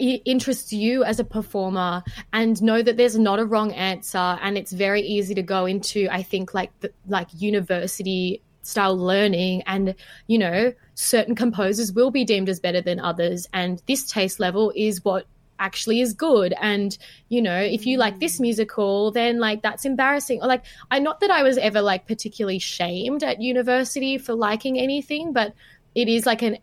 interests 0.00 0.72
you 0.72 1.02
as 1.02 1.18
a 1.18 1.24
performer 1.24 2.02
and 2.32 2.62
know 2.62 2.80
that 2.80 2.96
there's 2.96 3.18
not 3.18 3.40
a 3.40 3.44
wrong 3.44 3.72
answer 3.72 4.18
and 4.18 4.56
it's 4.56 4.72
very 4.72 5.02
easy 5.02 5.34
to 5.34 5.42
go 5.42 5.66
into 5.66 6.08
I 6.10 6.22
think 6.22 6.54
like 6.54 6.78
the, 6.80 6.92
like 7.08 7.28
university 7.34 8.42
style 8.62 8.96
learning 8.96 9.62
and 9.66 9.94
you 10.26 10.38
know 10.38 10.72
certain 10.94 11.34
composers 11.34 11.92
will 11.92 12.10
be 12.10 12.24
deemed 12.24 12.48
as 12.48 12.60
better 12.60 12.80
than 12.80 13.00
others 13.00 13.48
and 13.52 13.82
this 13.86 14.06
taste 14.06 14.38
level 14.38 14.72
is 14.76 15.04
what 15.04 15.26
actually 15.60 16.00
is 16.00 16.14
good. 16.14 16.52
And 16.60 16.96
you 17.28 17.40
know 17.40 17.60
if 17.60 17.86
you 17.86 17.98
like 17.98 18.18
this 18.18 18.38
mm. 18.38 18.40
musical 18.40 19.12
then 19.12 19.38
like 19.38 19.62
that's 19.62 19.84
embarrassing. 19.84 20.42
Or 20.42 20.48
like 20.48 20.64
i 20.90 20.98
not 20.98 21.20
that 21.20 21.30
i 21.30 21.42
was 21.42 21.58
ever 21.58 21.80
like 21.80 22.06
particularly 22.06 22.58
shamed 22.58 23.22
at 23.22 23.40
university 23.40 24.18
for 24.18 24.34
liking 24.34 24.78
anything 24.78 25.32
but 25.32 25.54
it 25.94 26.08
is 26.08 26.26
like 26.26 26.42
an 26.42 26.58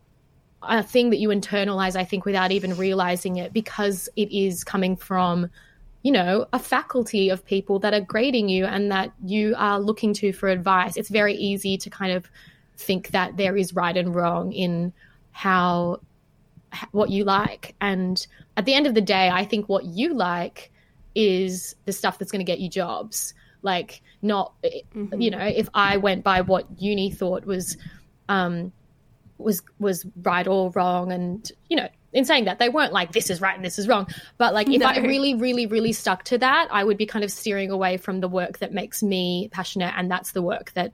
a 0.62 0.82
thing 0.82 1.10
that 1.10 1.18
you 1.18 1.28
internalize 1.28 1.94
i 1.96 2.04
think 2.04 2.24
without 2.24 2.50
even 2.50 2.76
realizing 2.76 3.36
it 3.36 3.52
because 3.52 4.08
it 4.16 4.30
is 4.32 4.64
coming 4.64 4.96
from 4.96 5.48
you 6.02 6.12
know 6.12 6.46
a 6.52 6.58
faculty 6.58 7.28
of 7.28 7.44
people 7.44 7.78
that 7.80 7.94
are 7.94 8.00
grading 8.00 8.48
you 8.48 8.64
and 8.64 8.90
that 8.90 9.12
you 9.24 9.54
are 9.56 9.80
looking 9.80 10.12
to 10.14 10.32
for 10.32 10.48
advice. 10.48 10.96
It's 10.96 11.08
very 11.08 11.34
easy 11.34 11.76
to 11.78 11.90
kind 11.90 12.12
of 12.12 12.30
think 12.76 13.08
that 13.08 13.36
there 13.36 13.56
is 13.56 13.74
right 13.74 13.96
and 13.96 14.14
wrong 14.14 14.52
in 14.52 14.92
how 15.32 16.00
what 16.92 17.10
you 17.10 17.24
like. 17.24 17.74
And 17.80 18.24
at 18.56 18.64
the 18.64 18.74
end 18.74 18.86
of 18.86 18.94
the 18.94 19.00
day, 19.00 19.28
I 19.28 19.44
think 19.44 19.68
what 19.68 19.84
you 19.84 20.14
like 20.14 20.70
is 21.14 21.74
the 21.84 21.92
stuff 21.92 22.18
that's 22.18 22.30
going 22.30 22.44
to 22.44 22.50
get 22.50 22.60
you 22.60 22.68
jobs. 22.68 23.34
Like, 23.62 24.02
not, 24.22 24.52
mm-hmm. 24.62 25.20
you 25.20 25.30
know, 25.30 25.38
if 25.38 25.68
I 25.74 25.96
went 25.96 26.22
by 26.22 26.42
what 26.42 26.66
uni 26.80 27.10
thought 27.10 27.44
was, 27.44 27.76
um, 28.28 28.72
was 29.38 29.62
was 29.78 30.04
right 30.22 30.46
or 30.46 30.70
wrong, 30.70 31.12
and 31.12 31.50
you 31.68 31.76
know, 31.76 31.88
in 32.12 32.24
saying 32.24 32.44
that 32.46 32.58
they 32.58 32.68
weren't 32.68 32.92
like 32.92 33.12
this 33.12 33.30
is 33.30 33.40
right 33.40 33.54
and 33.54 33.64
this 33.64 33.78
is 33.78 33.88
wrong, 33.88 34.06
but 34.36 34.54
like 34.54 34.68
if 34.68 34.80
no. 34.80 34.86
I 34.86 34.98
really, 34.98 35.34
really, 35.34 35.66
really 35.66 35.92
stuck 35.92 36.24
to 36.24 36.38
that, 36.38 36.68
I 36.70 36.84
would 36.84 36.96
be 36.96 37.06
kind 37.06 37.24
of 37.24 37.30
steering 37.30 37.70
away 37.70 37.96
from 37.96 38.20
the 38.20 38.28
work 38.28 38.58
that 38.58 38.72
makes 38.72 39.02
me 39.02 39.48
passionate, 39.52 39.94
and 39.96 40.10
that's 40.10 40.32
the 40.32 40.42
work 40.42 40.72
that 40.72 40.92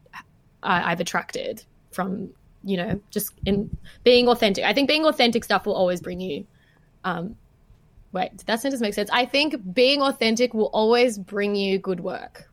I, 0.63 0.93
I've 0.93 1.01
attracted 1.01 1.65
from 1.91 2.31
you 2.64 2.77
know, 2.77 3.00
just 3.11 3.33
in 3.46 3.77
being 4.03 4.29
authentic. 4.29 4.64
I 4.64 4.72
think 4.72 4.88
being 4.88 5.05
authentic 5.05 5.44
stuff 5.44 5.66
will 5.66 5.74
always 5.74 6.00
bring 6.00 6.20
you. 6.20 6.46
Um, 7.05 7.37
wait, 8.12 8.37
did 8.37 8.46
that 8.46 8.61
sentence 8.61 8.81
make 8.81 8.94
sense? 8.94 9.11
I 9.12 9.27
think 9.27 9.74
being 9.74 10.00
authentic 10.00 10.55
will 10.55 10.70
always 10.72 11.18
bring 11.18 11.55
you 11.55 11.79
good 11.79 12.00
work. 12.00 12.48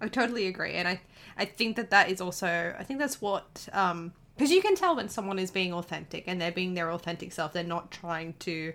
I 0.00 0.08
totally 0.08 0.46
agree, 0.46 0.72
and 0.72 0.86
I 0.86 1.00
I 1.36 1.44
think 1.44 1.76
that 1.76 1.90
that 1.90 2.10
is 2.10 2.20
also 2.20 2.74
I 2.78 2.84
think 2.84 3.00
that's 3.00 3.20
what 3.20 3.68
um 3.72 4.12
because 4.36 4.50
you 4.50 4.60
can 4.60 4.74
tell 4.74 4.96
when 4.96 5.08
someone 5.08 5.38
is 5.38 5.50
being 5.50 5.72
authentic 5.72 6.24
and 6.26 6.40
they're 6.40 6.52
being 6.52 6.74
their 6.74 6.90
authentic 6.90 7.32
self 7.32 7.52
they're 7.52 7.62
not 7.62 7.90
trying 7.90 8.34
to 8.40 8.72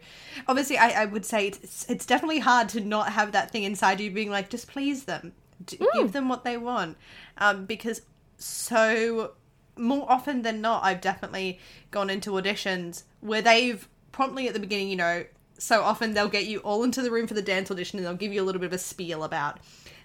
obviously 0.47 0.77
i, 0.77 1.03
I 1.03 1.05
would 1.05 1.25
say 1.25 1.47
it's, 1.47 1.89
it's 1.89 2.05
definitely 2.05 2.39
hard 2.39 2.69
to 2.69 2.79
not 2.79 3.11
have 3.11 3.33
that 3.33 3.51
thing 3.51 3.63
inside 3.63 3.99
you 3.99 4.09
being 4.09 4.29
like 4.29 4.49
just 4.49 4.69
please 4.69 5.03
them 5.03 5.33
mm. 5.65 5.85
give 5.93 6.13
them 6.13 6.29
what 6.29 6.43
they 6.43 6.57
want 6.57 6.97
um, 7.37 7.65
because 7.65 8.01
so 8.37 9.33
more 9.79 10.05
often 10.11 10.41
than 10.41 10.61
not, 10.61 10.83
I've 10.83 11.01
definitely 11.01 11.59
gone 11.91 12.09
into 12.09 12.31
auditions 12.31 13.03
where 13.21 13.41
they've 13.41 13.87
promptly 14.11 14.47
at 14.47 14.53
the 14.53 14.59
beginning, 14.59 14.89
you 14.89 14.95
know, 14.95 15.25
so 15.57 15.81
often 15.81 16.13
they'll 16.13 16.29
get 16.29 16.45
you 16.45 16.59
all 16.59 16.83
into 16.83 17.01
the 17.01 17.11
room 17.11 17.27
for 17.27 17.33
the 17.33 17.41
dance 17.41 17.69
audition 17.71 17.99
and 17.99 18.05
they'll 18.05 18.13
give 18.15 18.31
you 18.33 18.41
a 18.41 18.45
little 18.45 18.61
bit 18.61 18.67
of 18.67 18.73
a 18.73 18.77
spiel 18.77 19.23
about 19.23 19.59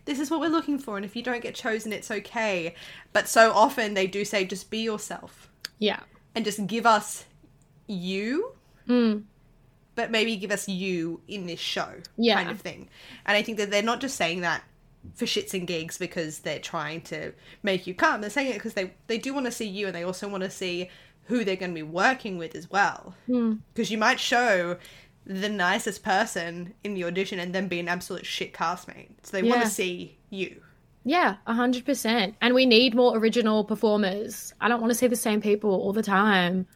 this 0.05 0.19
is 0.19 0.31
what 0.31 0.41
we're 0.41 0.49
looking 0.49 0.79
for 0.79 0.97
and 0.97 1.05
if 1.05 1.15
you 1.15 1.23
don't 1.23 1.43
get 1.43 1.55
chosen 1.55 1.93
it's 1.93 2.11
okay 2.11 2.75
but 3.13 3.29
so 3.29 3.53
often 3.53 3.95
they 3.95 4.07
do 4.07 4.25
say 4.25 4.45
just 4.45 4.69
be 4.69 4.79
yourself 4.79 5.49
yeah 5.79 6.01
and 6.35 6.45
just 6.45 6.67
give 6.67 6.85
us 6.85 7.25
you 7.87 8.53
mm. 8.89 9.23
but 9.95 10.11
maybe 10.11 10.37
give 10.37 10.51
us 10.51 10.69
you 10.69 11.21
in 11.29 11.47
this 11.47 11.61
show, 11.61 11.89
Yeah. 12.17 12.35
kind 12.35 12.51
of 12.51 12.61
thing. 12.61 12.89
And 13.27 13.37
I 13.37 13.43
think 13.43 13.59
that 13.59 13.71
they're 13.71 13.83
not 13.83 14.01
just 14.01 14.17
saying 14.17 14.41
that 14.41 14.63
for 15.15 15.27
shits 15.27 15.55
and 15.55 15.67
gigs 15.67 15.99
because 15.99 16.41
they're 16.41 16.59
trying 16.59 17.01
to 17.03 17.33
make 17.63 17.87
you 17.87 17.95
come. 17.95 18.21
They're 18.21 18.31
saying 18.31 18.51
it 18.51 18.55
because 18.55 18.75
they 18.75 18.93
they 19.07 19.19
do 19.19 19.35
want 19.35 19.47
to 19.47 19.53
see 19.53 19.69
you, 19.69 19.87
and 19.87 19.95
they 19.95 20.05
also 20.05 20.29
want 20.29 20.43
to 20.43 20.51
see 20.51 20.91
who 21.25 21.45
they're 21.45 21.57
going 21.57 21.71
to 21.71 21.75
be 21.75 21.83
working 21.83 22.39
with 22.39 22.55
as 22.55 22.71
well. 22.71 23.15
Hmm. 23.27 23.55
Because 23.73 23.91
you 23.91 23.99
might 23.99 24.21
show 24.21 24.77
the 25.27 25.49
nicest 25.49 26.03
person 26.03 26.75
in 26.85 26.95
the 26.95 27.05
audition 27.05 27.39
and 27.39 27.55
then 27.55 27.69
be 27.69 27.81
an 27.81 27.89
absolute 27.89 28.27
shit 28.27 28.53
castmate. 28.53 29.09
So 29.23 29.37
they 29.37 29.43
want 29.43 29.63
to 29.63 29.69
see 29.69 30.19
you. 30.31 30.61
Yeah, 31.05 31.37
a 31.47 31.55
hundred 31.55 31.85
percent. 31.85 32.35
And 32.41 32.55
we 32.55 32.67
need 32.67 32.95
more 32.95 33.17
original 33.17 33.65
performers. 33.65 34.55
I 34.61 34.69
don't 34.69 34.81
want 34.81 34.91
to 34.91 34.95
see 34.99 35.07
the 35.07 35.17
same 35.17 35.41
people 35.41 35.71
all 35.71 35.93
the 35.93 36.03
time. 36.03 36.67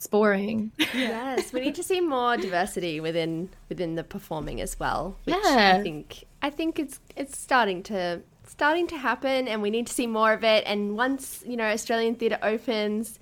It's 0.00 0.06
boring. 0.06 0.72
Yes, 0.94 1.52
we 1.52 1.60
need 1.60 1.74
to 1.74 1.82
see 1.82 2.00
more 2.00 2.38
diversity 2.38 3.00
within 3.00 3.50
within 3.68 3.96
the 3.96 4.02
performing 4.02 4.58
as 4.58 4.80
well. 4.80 5.18
Which 5.24 5.36
Yeah. 5.36 5.76
I 5.78 5.82
think 5.82 6.24
I 6.40 6.48
think 6.48 6.78
it's 6.78 7.00
it's 7.16 7.38
starting 7.38 7.82
to 7.82 8.22
starting 8.46 8.86
to 8.86 8.96
happen, 8.96 9.46
and 9.46 9.60
we 9.60 9.68
need 9.68 9.86
to 9.88 9.92
see 9.92 10.06
more 10.06 10.32
of 10.32 10.42
it. 10.42 10.64
And 10.66 10.96
once 10.96 11.44
you 11.46 11.54
know 11.54 11.66
Australian 11.66 12.14
theatre 12.14 12.38
opens, 12.42 13.18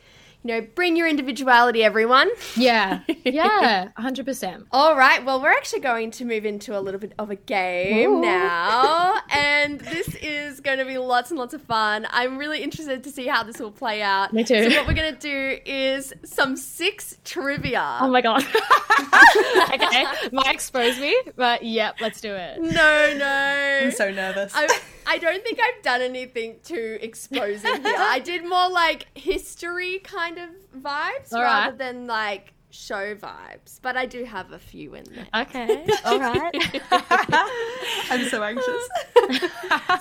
you 0.49 0.55
know, 0.55 0.67
bring 0.75 0.97
your 0.97 1.07
individuality, 1.07 1.85
everyone. 1.85 2.31
Yeah, 2.57 3.01
yeah, 3.25 3.89
hundred 3.99 4.25
percent. 4.25 4.67
All 4.73 4.97
right, 4.97 5.23
well, 5.23 5.43
we're 5.43 5.53
actually 5.53 5.81
going 5.81 6.11
to 6.13 6.25
move 6.25 6.47
into 6.47 6.79
a 6.79 6.81
little 6.81 6.99
bit 6.99 7.13
of 7.19 7.31
a 7.31 7.37
game 7.37 8.11
Ooh. 8.13 8.21
now, 8.23 9.21
and 9.31 9.79
this 9.79 10.15
is 10.17 10.61
going 10.61 10.79
to 10.79 10.87
be 10.87 10.97
lots 10.97 11.31
and 11.31 11.39
lots 11.39 11.53
of 11.53 11.61
fun. 11.61 12.07
I'm 12.09 12.39
really 12.39 12.63
interested 12.63 13.05
to 13.05 13.11
see 13.11 13.27
how 13.27 13.43
this 13.43 13.59
will 13.59 13.71
play 13.71 14.01
out. 14.01 14.33
Me 14.33 14.43
too. 14.43 14.71
So, 14.71 14.77
what 14.79 14.89
we're 14.89 14.95
going 14.95 15.15
to 15.15 15.21
do 15.21 15.59
is 15.67 16.15
some 16.25 16.57
six 16.57 17.19
trivia. 17.25 17.99
Oh 18.01 18.09
my 18.09 18.23
god. 18.23 18.43
okay, 19.75 20.05
might 20.33 20.55
expose 20.55 20.99
me, 20.99 21.15
but 21.37 21.63
yep, 21.63 21.97
let's 22.01 22.23
do 22.23 22.35
it. 22.35 22.59
No, 22.59 23.15
no. 23.19 23.81
I'm 23.83 23.91
so 23.91 24.11
nervous. 24.11 24.53
I, 24.55 24.67
I 25.07 25.17
don't 25.17 25.43
think 25.43 25.59
I've 25.59 25.83
done 25.83 26.03
anything 26.03 26.57
too 26.63 26.99
exposing 27.01 27.83
here. 27.83 27.95
I 27.97 28.19
did 28.19 28.47
more 28.47 28.69
like 28.69 29.07
history 29.17 30.01
kind 30.01 30.38
of 30.39 30.51
vibes 30.83 31.33
All 31.33 31.43
rather 31.43 31.71
right. 31.71 31.79
than 31.79 32.07
like 32.07 32.55
show 32.71 33.15
vibes, 33.15 33.81
but 33.81 33.97
I 33.97 34.05
do 34.05 34.25
have 34.25 34.53
a 34.53 34.59
few 34.59 34.95
in 34.95 35.05
there. 35.05 35.27
Okay, 35.43 35.87
all 36.05 36.19
right. 36.19 36.83
I'm 38.11 38.29
so 38.29 38.43
anxious. 38.43 38.89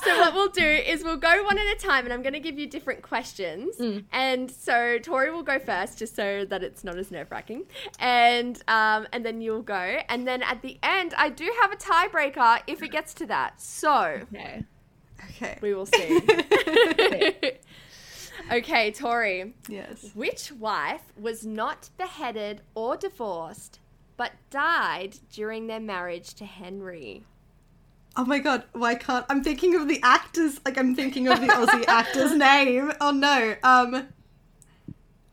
so 0.03 0.19
what 0.19 0.33
we'll 0.33 0.49
do 0.49 0.65
is 0.65 1.01
we'll 1.03 1.15
go 1.17 1.43
one 1.45 1.57
at 1.57 1.65
a 1.65 1.75
time 1.79 2.03
and 2.05 2.13
I'm 2.13 2.21
going 2.21 2.33
to 2.33 2.41
give 2.41 2.59
you 2.59 2.67
different 2.67 3.01
questions. 3.03 3.77
Mm. 3.77 4.03
And 4.11 4.51
so 4.51 4.97
Tori 4.99 5.31
will 5.31 5.43
go 5.43 5.59
first 5.59 5.97
just 5.97 6.15
so 6.15 6.43
that 6.45 6.61
it's 6.63 6.83
not 6.83 6.97
as 6.97 7.09
nerve-wracking. 7.09 7.63
And 7.99 8.61
um, 8.67 9.07
and 9.13 9.25
then 9.25 9.39
you'll 9.41 9.61
go. 9.61 9.99
And 10.09 10.27
then 10.27 10.43
at 10.43 10.61
the 10.61 10.77
end 10.83 11.13
I 11.17 11.29
do 11.29 11.49
have 11.61 11.71
a 11.71 11.77
tiebreaker 11.77 12.61
if 12.67 12.83
it 12.83 12.89
gets 12.91 13.13
to 13.15 13.25
that. 13.27 13.61
So 13.61 14.19
Okay. 14.33 14.63
okay. 15.29 15.57
we 15.61 15.73
will 15.73 15.85
see. 15.85 16.19
Okay, 18.51 18.91
Tori. 18.91 19.53
Yes. 19.67 20.11
Which 20.13 20.51
wife 20.51 21.03
was 21.19 21.45
not 21.45 21.89
beheaded 21.97 22.61
or 22.75 22.97
divorced 22.97 23.79
but 24.15 24.31
died 24.49 25.17
during 25.31 25.67
their 25.67 25.79
marriage 25.79 26.33
to 26.35 26.45
Henry? 26.45 27.23
Oh 28.15 28.25
my 28.25 28.39
god, 28.39 28.63
why 28.73 28.95
can't 28.95 29.25
I'm 29.29 29.43
thinking 29.43 29.75
of 29.75 29.87
the 29.87 29.99
actors 30.01 30.59
like 30.65 30.77
I'm 30.77 30.95
thinking 30.95 31.27
of 31.27 31.39
the 31.39 31.47
Aussie 31.47 31.85
actor's 31.87 32.33
name. 32.33 32.91
Oh 32.99 33.11
no. 33.11 33.55
Um 33.63 34.07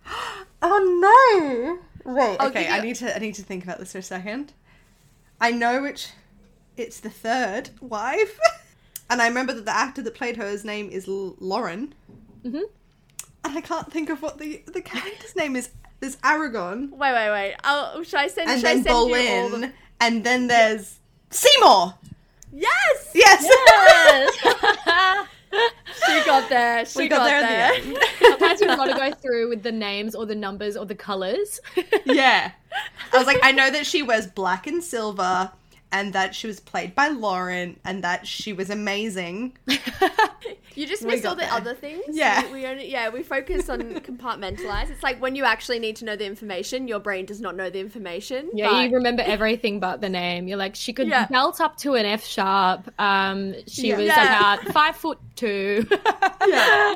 Oh 0.63 1.79
no. 2.05 2.13
Wait, 2.15 2.37
I'll 2.39 2.49
okay, 2.49 2.69
I 2.69 2.81
need 2.81 2.97
to 2.97 3.15
I 3.15 3.19
need 3.19 3.35
to 3.37 3.43
think 3.43 3.65
about 3.65 3.79
this 3.79 3.93
for 3.93 3.99
a 3.99 4.03
second. 4.03 4.53
I 5.41 5.51
know 5.51 5.83
which 5.83 6.09
it's 6.77 7.01
the 7.01 7.11
third 7.11 7.71
wife. 7.81 8.39
and 9.11 9.23
I 9.23 9.29
remember 9.29 9.55
that 9.55 9.65
the 9.65 9.75
actor 9.77 10.03
that 10.03 10.15
played 10.15 10.37
her 10.37 10.49
his 10.49 10.65
name 10.65 10.91
is 10.91 11.09
L- 11.09 11.37
Lauren. 11.41 11.95
Mhm. 12.45 12.65
And 13.45 13.57
I 13.57 13.61
can't 13.61 13.91
think 13.93 14.09
of 14.11 14.23
what 14.23 14.39
the 14.39 14.63
the 14.73 14.81
character's 14.83 15.37
name 15.37 15.55
is. 15.57 15.71
There's 16.01 16.17
Aragon 16.25 16.91
Wait, 16.91 17.13
wait, 17.15 17.31
wait. 17.31 17.55
Oh, 17.65 18.03
should 18.03 18.19
I 18.19 18.27
send? 18.29 18.51
and 18.51 18.61
should 18.61 18.69
I 18.69 18.75
then 18.75 18.83
send 18.85 19.09
you 19.11 19.17
all 19.17 19.49
the- 19.61 19.73
and 20.01 20.25
then 20.25 20.49
there's 20.49 20.99
Seymour. 21.31 21.95
Yes, 22.53 23.11
Yes. 23.15 23.43
she 26.07 26.25
got 26.27 26.49
there. 26.49 26.85
She 26.85 26.99
we 27.01 27.09
got, 27.09 27.25
there 27.25 27.37
at 27.43 27.83
the 27.83 27.89
end. 27.89 27.99
Sometimes 28.21 28.61
we've 28.61 28.69
got 28.77 28.87
to 28.87 28.95
go 28.95 29.13
through 29.15 29.49
with 29.49 29.63
the 29.63 29.73
names 29.73 30.15
or 30.15 30.27
the 30.27 30.35
numbers 30.35 30.77
or 30.77 30.85
the 30.85 30.95
colors. 30.95 31.61
yeah. 32.05 32.53
I 33.13 33.19
was 33.19 33.27
like, 33.27 33.39
I 33.43 33.53
know 33.53 33.71
that 33.71 33.87
she 33.87 34.03
wears 34.03 34.27
black 34.27 34.67
and 34.67 34.83
silver, 34.83 35.51
and 35.95 36.13
that 36.13 36.35
she 36.35 36.47
was 36.47 36.61
played 36.61 36.95
by 36.95 37.09
Lauren, 37.09 37.81
and 37.87 38.05
that 38.05 38.27
she 38.27 38.53
was 38.53 38.69
amazing. 38.69 39.57
You 40.77 40.89
just 40.89 41.03
We 41.05 41.11
missed 41.13 41.25
all 41.25 41.37
the 41.37 41.43
there. 41.43 41.53
other 41.53 41.73
things. 41.73 42.03
Yeah. 42.09 42.45
we, 42.47 42.55
we 42.55 42.67
only 42.67 42.91
yeah 42.91 43.09
we 43.09 43.23
focus 43.23 43.69
on 43.69 43.81
compartmentalize. 44.11 44.91
It's 44.91 45.05
like 45.05 45.23
when 45.23 45.37
you 45.37 45.45
actually 45.45 45.79
need 45.79 45.95
to 45.97 46.05
know 46.05 46.17
the 46.17 46.27
information, 46.27 46.89
your 46.89 46.99
brain 46.99 47.27
does 47.27 47.41
not 47.41 47.55
know 47.55 47.71
the 47.71 47.79
information. 47.79 48.51
Yeah, 48.53 48.71
but- 48.71 48.79
you 48.89 48.95
remember 48.97 49.23
everything 49.25 49.79
but 49.79 50.01
the 50.01 50.09
name. 50.09 50.49
You're 50.49 50.59
like, 50.59 50.75
she 50.75 50.93
could 50.93 51.07
Yeah. 51.07 51.27
belt 51.29 51.61
up 51.61 51.77
to 51.79 51.95
an 51.95 52.07
F 52.07 52.25
sharp. 52.25 52.91
Um, 52.99 53.55
she 53.69 53.91
Yeah. 53.91 53.97
was 53.99 54.07
Yeah. 54.07 54.55
about 54.55 54.73
five 54.73 54.97
foot 54.97 55.19
two. 55.37 55.87
Yeah. 56.47 56.95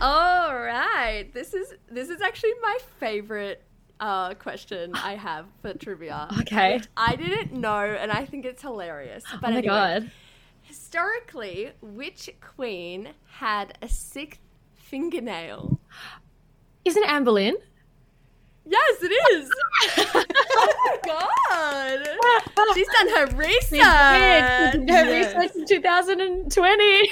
All 0.00 0.54
right, 0.56 1.28
this 1.32 1.54
is 1.54 1.74
this 1.90 2.08
is 2.08 2.20
actually 2.22 2.52
my 2.62 2.78
favorite 2.98 3.62
uh, 4.00 4.34
question 4.34 4.92
I 4.94 5.14
have 5.14 5.46
for 5.62 5.72
trivia. 5.74 6.28
okay. 6.40 6.80
I 6.96 7.16
didn't 7.16 7.52
know, 7.52 7.78
and 7.80 8.10
I 8.12 8.24
think 8.24 8.44
it's 8.44 8.62
hilarious. 8.62 9.24
But 9.40 9.48
oh 9.48 9.52
my 9.52 9.58
anyway, 9.58 9.66
god. 9.66 10.10
historically, 10.62 11.72
which 11.80 12.30
queen 12.40 13.10
had 13.26 13.78
a 13.82 13.88
sixth 13.88 14.40
fingernail? 14.74 15.80
Isn't 16.84 17.02
it 17.02 17.08
Anne 17.10 17.24
Boleyn? 17.24 17.56
Yes, 18.68 18.96
it 19.00 19.12
is. 19.36 19.50
oh 20.56 20.74
my 20.82 20.96
god, 21.06 22.74
she's 22.74 22.88
done 22.88 23.08
her 23.10 23.26
research. 23.36 23.70
She 23.70 23.76
did. 23.78 24.72
She 24.72 24.78
did 24.78 24.90
her 24.90 25.12
Yes. 25.12 25.36
research 25.36 25.56
in 25.56 25.66
2020. 25.66 26.84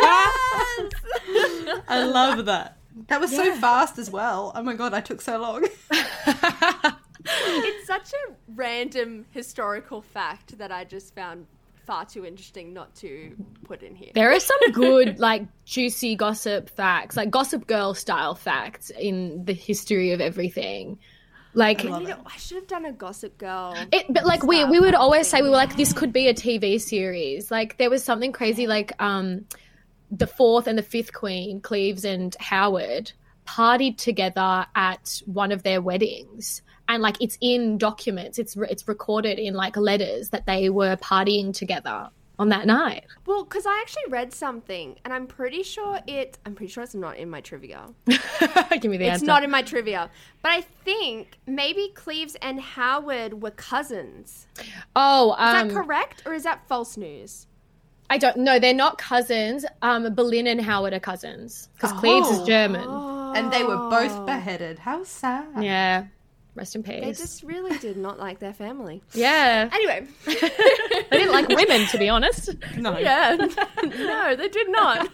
Yes. 0.00 1.82
I 1.88 2.02
love 2.04 2.46
that. 2.46 2.78
That 3.08 3.20
was 3.20 3.30
so 3.30 3.54
fast 3.56 3.98
as 3.98 4.10
well. 4.10 4.52
Oh 4.54 4.62
my 4.62 4.74
god, 4.74 4.94
I 4.94 5.00
took 5.00 5.20
so 5.20 5.38
long. 5.38 5.64
it's 5.90 7.86
such 7.86 8.12
a 8.12 8.32
random 8.48 9.26
historical 9.30 10.02
fact 10.02 10.58
that 10.58 10.72
I 10.72 10.84
just 10.84 11.14
found 11.14 11.46
far 11.86 12.04
too 12.04 12.24
interesting 12.24 12.72
not 12.72 12.94
to 12.96 13.36
put 13.64 13.82
in 13.82 13.94
here. 13.94 14.10
there 14.14 14.30
are 14.32 14.40
some 14.40 14.58
good, 14.72 15.18
like, 15.18 15.42
juicy 15.64 16.14
gossip 16.14 16.70
facts, 16.70 17.16
like 17.16 17.30
Gossip 17.30 17.66
Girl 17.66 17.94
style 17.94 18.34
facts 18.34 18.90
in 18.90 19.44
the 19.44 19.54
history 19.54 20.12
of 20.12 20.20
everything. 20.20 20.98
Like, 21.52 21.84
I 21.84 21.88
love 21.88 22.02
You 22.02 22.08
it. 22.08 22.10
know, 22.10 22.22
I 22.26 22.36
should 22.36 22.56
have 22.58 22.66
done 22.68 22.84
a 22.84 22.92
Gossip 22.92 23.36
Girl. 23.38 23.74
It, 23.90 24.06
but 24.08 24.24
like 24.24 24.44
we 24.44 24.64
we 24.64 24.78
would 24.78 24.94
always 24.94 25.26
say 25.26 25.42
we 25.42 25.48
were 25.48 25.56
like 25.56 25.76
this 25.76 25.92
could 25.92 26.12
be 26.12 26.28
a 26.28 26.34
TV 26.34 26.80
series. 26.80 27.50
Like 27.50 27.76
there 27.78 27.90
was 27.90 28.04
something 28.04 28.30
crazy 28.30 28.68
like 28.68 28.92
um 29.02 29.46
the 30.10 30.26
fourth 30.26 30.66
and 30.66 30.78
the 30.78 30.82
fifth 30.82 31.12
queen, 31.12 31.60
Cleves 31.60 32.04
and 32.04 32.34
Howard, 32.40 33.12
partied 33.46 33.98
together 33.98 34.66
at 34.74 35.22
one 35.26 35.52
of 35.52 35.62
their 35.62 35.80
weddings. 35.80 36.62
And 36.88 37.02
like 37.02 37.16
it's 37.20 37.38
in 37.40 37.78
documents, 37.78 38.38
it's 38.38 38.56
re- 38.56 38.68
it's 38.70 38.86
recorded 38.88 39.38
in 39.38 39.54
like 39.54 39.76
letters 39.76 40.30
that 40.30 40.46
they 40.46 40.70
were 40.70 40.96
partying 40.96 41.54
together 41.54 42.10
on 42.40 42.48
that 42.48 42.66
night. 42.66 43.04
Well, 43.26 43.44
because 43.44 43.66
I 43.66 43.78
actually 43.82 44.04
read 44.08 44.32
something, 44.32 44.98
and 45.04 45.12
I'm 45.12 45.26
pretty 45.26 45.62
sure 45.62 46.00
it. 46.08 46.38
I'm 46.44 46.54
pretty 46.54 46.72
sure 46.72 46.82
it's 46.82 46.94
not 46.94 47.18
in 47.18 47.28
my 47.28 47.42
trivia. 47.42 47.86
Give 48.06 48.90
me 48.90 48.96
the 48.96 49.04
answer. 49.04 49.14
It's 49.14 49.22
answer. 49.22 49.26
not 49.26 49.44
in 49.44 49.50
my 49.50 49.62
trivia, 49.62 50.10
but 50.42 50.50
I 50.50 50.62
think 50.62 51.38
maybe 51.46 51.92
Cleves 51.94 52.36
and 52.40 52.58
Howard 52.58 53.42
were 53.42 53.50
cousins. 53.50 54.46
Oh, 54.96 55.36
um, 55.38 55.68
that 55.68 55.74
correct, 55.74 56.22
or 56.24 56.32
is 56.32 56.44
that 56.44 56.66
false 56.66 56.96
news? 56.96 57.46
I 58.10 58.18
don't 58.18 58.36
know. 58.38 58.58
They're 58.58 58.74
not 58.74 58.98
cousins. 58.98 59.64
Um, 59.82 60.12
Boleyn 60.14 60.46
and 60.48 60.60
Howard 60.60 60.92
are 60.92 61.00
cousins 61.00 61.68
because 61.74 61.92
Cleves 61.92 62.28
is 62.28 62.40
Oh. 62.40 62.46
German. 62.46 62.88
and 63.36 63.52
they 63.52 63.62
were 63.62 63.76
both 63.88 64.26
beheaded. 64.26 64.78
How 64.80 65.04
sad. 65.04 65.62
Yeah, 65.62 66.06
rest 66.56 66.74
in 66.74 66.82
peace. 66.82 67.04
They 67.04 67.12
just 67.12 67.42
really 67.44 67.78
did 67.78 67.96
not 67.96 68.18
like 68.18 68.40
their 68.40 68.52
family. 68.52 69.00
Yeah. 69.14 69.70
Anyway, 69.72 70.06
they 70.26 70.34
didn't 71.18 71.32
like 71.32 71.48
women, 71.48 71.86
to 71.86 71.98
be 71.98 72.08
honest. 72.08 72.50
No. 72.76 72.98
yeah, 72.98 73.36
no, 73.84 74.34
they 74.36 74.48
did 74.48 74.68
not. 74.70 75.08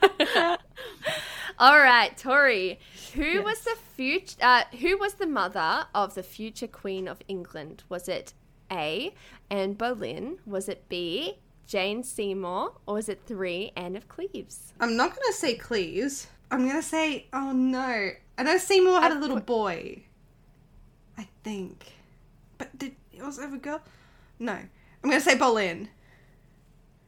All 1.58 1.78
right, 1.78 2.16
Tori. 2.16 2.78
Who 3.14 3.42
was 3.42 3.60
the 3.60 3.76
future? 3.94 4.36
Uh, 4.42 4.62
who 4.80 4.98
was 4.98 5.14
the 5.14 5.26
mother 5.26 5.86
of 5.94 6.14
the 6.14 6.22
future 6.22 6.66
Queen 6.66 7.08
of 7.08 7.20
England? 7.28 7.82
Was 7.88 8.08
it 8.08 8.34
A. 8.70 9.14
Anne 9.50 9.72
Boleyn? 9.74 10.38
Was 10.44 10.68
it 10.68 10.88
B. 10.88 11.38
Jane 11.66 12.02
Seymour? 12.02 12.72
Or 12.86 12.98
is 12.98 13.08
it 13.08 13.20
three 13.26 13.72
Anne 13.76 13.96
of 13.96 14.08
Cleves? 14.08 14.72
I'm 14.80 14.96
not 14.96 15.10
gonna 15.10 15.32
say 15.32 15.54
Cleves. 15.56 16.28
I'm 16.50 16.66
gonna 16.66 16.82
say, 16.82 17.26
oh 17.32 17.52
no. 17.52 18.10
I 18.38 18.42
know 18.42 18.58
Seymour 18.58 19.00
had 19.00 19.12
a 19.12 19.18
little 19.18 19.40
boy. 19.40 20.02
I 21.18 21.26
think. 21.42 21.92
But 22.58 22.76
did 22.78 22.94
it 23.12 23.22
was 23.22 23.38
it 23.38 23.52
a 23.52 23.56
girl? 23.56 23.80
No. 24.38 24.52
I'm 24.52 25.10
gonna 25.10 25.20
say 25.20 25.36
Boleyn. 25.36 25.88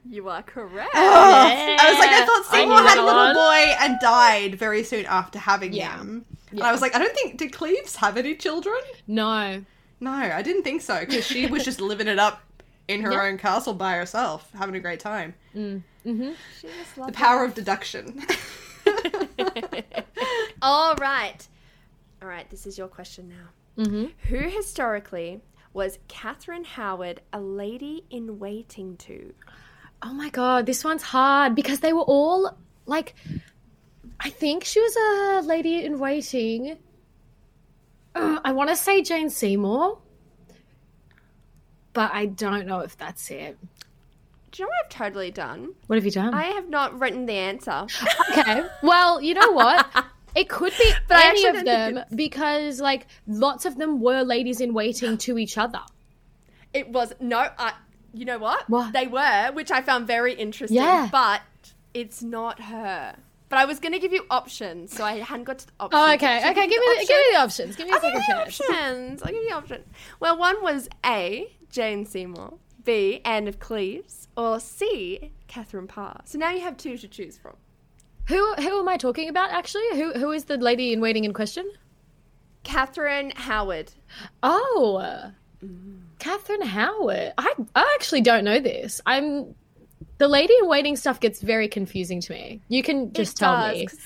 You 0.09 0.29
are 0.29 0.43
correct. 0.43 0.91
I 0.95 1.77
was 1.91 1.99
like, 1.99 2.11
I 2.11 2.25
thought 2.25 2.45
Seymour 2.51 2.79
had 2.79 2.99
a 2.99 3.05
little 3.05 3.35
boy 3.35 3.75
and 3.85 3.99
died 4.01 4.55
very 4.55 4.83
soon 4.83 5.05
after 5.07 5.39
having 5.39 5.73
Yeah. 5.73 5.99
him. 5.99 6.25
And 6.51 6.63
I 6.63 6.73
was 6.73 6.81
like, 6.81 6.95
I 6.95 6.99
don't 6.99 7.15
think 7.15 7.37
did 7.37 7.53
Cleves 7.53 7.97
have 7.97 8.17
any 8.17 8.35
children? 8.35 8.79
No. 9.07 9.65
No, 10.01 10.11
I 10.13 10.41
didn't 10.43 10.63
think 10.63 10.81
so 10.81 11.01
because 11.01 11.27
she 11.27 11.47
was 11.47 11.65
just 11.65 11.81
living 11.91 12.09
it 12.09 12.19
up 12.19 12.41
in 12.89 13.03
her 13.03 13.13
Yeah. 13.13 13.23
own 13.25 13.39
castle 13.39 13.75
by 13.75 13.95
herself, 13.97 14.51
having 14.57 14.75
a 14.75 14.81
great 14.81 15.01
time. 15.01 15.35
She 15.55 15.83
just 16.05 16.95
The 16.95 17.01
loved 17.01 17.15
power 17.15 17.45
of 17.45 17.55
deduction. 17.55 18.23
All 20.63 20.95
right. 20.97 21.47
All 22.21 22.29
right, 22.29 22.49
this 22.51 22.67
is 22.67 22.77
your 22.77 22.89
question 22.89 23.29
now. 23.29 23.85
Mm-hmm. 23.85 24.07
Who 24.29 24.39
historically 24.49 25.41
was 25.73 25.99
Catherine 26.09 26.65
Howard 26.65 27.21
a 27.33 27.41
lady 27.41 28.05
in 28.11 28.39
waiting 28.39 28.97
to? 28.99 29.33
Oh 30.03 30.13
my 30.13 30.31
god, 30.31 30.67
this 30.67 30.83
one's 30.85 31.03
hard 31.03 31.55
because 31.55 31.81
they 31.81 31.93
were 31.93 32.03
all 32.03 32.57
like. 32.87 33.15
I 34.21 34.31
think 34.31 34.65
she 34.65 34.81
was 34.81 34.97
a 34.97 35.47
lady 35.47 35.85
in 35.85 35.99
waiting. 36.01 36.77
Uh, 38.17 38.41
I 38.45 38.51
want 38.51 38.69
to 38.71 38.75
say 38.77 39.01
Jane 39.03 39.31
Seymour, 39.31 39.99
but 41.93 42.13
I 42.13 42.27
don't 42.27 42.67
know 42.67 42.81
if 42.81 42.97
that's 42.97 43.31
it. 43.31 43.59
Do 44.51 44.63
you 44.63 44.65
know 44.65 44.71
what 44.71 44.85
I've 44.85 44.91
totally 44.91 45.31
done? 45.31 45.75
What 45.87 45.97
have 45.97 46.05
you 46.05 46.11
done? 46.11 46.33
I 46.35 46.45
have 46.45 46.69
not 46.69 46.99
written 46.99 47.27
the 47.27 47.35
answer. 47.35 47.87
okay. 48.31 48.65
Well, 48.83 49.21
you 49.21 49.35
know 49.35 49.53
what? 49.53 49.87
It 50.35 50.49
could 50.49 50.73
be 50.79 50.93
But 51.09 51.25
any 51.25 51.47
of 51.47 51.65
them 51.65 52.05
because, 52.15 52.81
like, 52.81 53.07
lots 53.27 53.65
of 53.65 53.77
them 53.77 54.01
were 54.01 54.23
ladies 54.23 54.61
in 54.61 54.73
waiting 54.73 55.19
to 55.19 55.39
each 55.39 55.59
other. 55.59 55.81
It 56.73 56.91
was 56.91 57.13
no. 57.19 57.49
I. 57.59 57.73
You 58.13 58.25
know 58.25 58.39
what? 58.39 58.69
What? 58.69 58.93
They 58.93 59.07
were, 59.07 59.51
which 59.53 59.71
I 59.71 59.83
found 59.83 60.07
very 60.07 60.35
interesting. 60.35 60.77
Yeah. 60.77 61.09
But 61.11 61.43
it's 61.93 62.23
not 62.23 62.61
her. 62.61 63.17
But 63.49 63.59
I 63.59 63.65
was 63.65 63.81
going 63.81 63.93
to 63.93 63.99
give 63.99 64.13
you 64.13 64.27
options, 64.31 64.95
so 64.95 65.05
I 65.05 65.21
hadn't 65.21 65.45
got 65.45 65.59
to 65.61 65.67
the 65.67 65.73
options. 65.81 66.03
Oh, 66.03 66.15
okay. 66.15 66.41
Should 66.43 66.51
Okay, 66.51 66.67
give 66.67 66.71
give 66.71 66.81
me, 66.81 66.87
the 67.01 67.07
give 67.07 67.17
me 67.17 67.37
options? 67.37 67.67
the 67.67 67.73
options. 67.73 67.77
Give 67.77 67.87
me 67.87 67.93
a 67.93 67.95
I'll 67.95 68.01
give 68.01 68.23
second 68.25 68.35
chance. 68.35 68.61
options. 68.61 69.23
I'll 69.23 69.33
give 69.33 69.43
you 69.43 69.49
the 69.49 69.55
option. 69.57 69.85
Well, 70.21 70.39
one 70.39 70.63
was 70.63 70.89
A. 71.07 71.51
Jane 71.71 72.05
Seymour, 72.07 72.55
B. 72.85 73.21
Anne 73.25 73.47
of 73.49 73.59
Cleves, 73.59 74.29
or 74.37 74.59
C. 74.61 75.33
Catherine 75.47 75.87
Parr. 75.87 76.21
So 76.25 76.39
now 76.39 76.51
you 76.51 76.61
have 76.61 76.77
two 76.77 76.97
to 76.99 77.09
choose 77.09 77.37
from. 77.39 77.57
Who 78.27 78.55
who 78.55 78.79
am 78.81 78.89
I 78.89 78.97
talking 78.99 79.29
about? 79.31 79.51
Actually, 79.51 79.89
who 79.95 80.13
who 80.13 80.31
is 80.33 80.45
the 80.45 80.57
lady 80.59 80.93
in 80.93 81.01
waiting 81.01 81.25
in 81.25 81.33
question? 81.33 81.71
Catherine 82.65 83.33
Howard. 83.37 83.93
Oh, 84.43 85.31
Catherine 86.19 86.63
Howard. 86.63 87.33
I 87.39 87.55
I 87.75 87.97
actually 87.99 88.21
don't 88.21 88.45
know 88.45 88.61
this. 88.61 89.01
I'm 89.07 89.55
the 90.19 90.29
lady 90.29 90.55
in 90.61 90.69
waiting 90.69 90.97
stuff 90.97 91.21
gets 91.21 91.41
very 91.41 91.69
confusing 91.69 92.21
to 92.23 92.33
me. 92.33 92.61
You 92.69 92.83
can 92.83 93.13
just 93.13 93.37
It 93.37 93.41
tell 93.41 93.57
does, 93.57 93.77
me. 93.77 93.87
'cause 93.87 93.99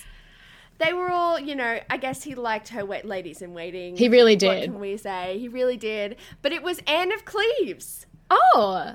They 0.79 0.93
were 0.93 1.11
all, 1.11 1.39
you 1.39 1.55
know, 1.55 1.79
I 1.91 1.97
guess 1.97 2.23
he 2.23 2.35
liked 2.35 2.69
her 2.71 2.85
wait 2.85 3.05
ladies 3.05 3.41
in 3.43 3.55
waiting. 3.55 3.97
He 3.97 4.09
really 4.09 4.33
What 4.35 4.41
did. 4.41 4.65
can 4.65 4.81
we 4.81 4.97
say? 4.97 5.39
He 5.39 5.49
really 5.49 5.77
did. 5.77 6.17
But 6.43 6.53
it 6.53 6.63
was 6.63 6.81
Anne 6.87 7.13
of 7.13 7.25
Cleves. 7.25 8.07
Oh, 8.31 8.95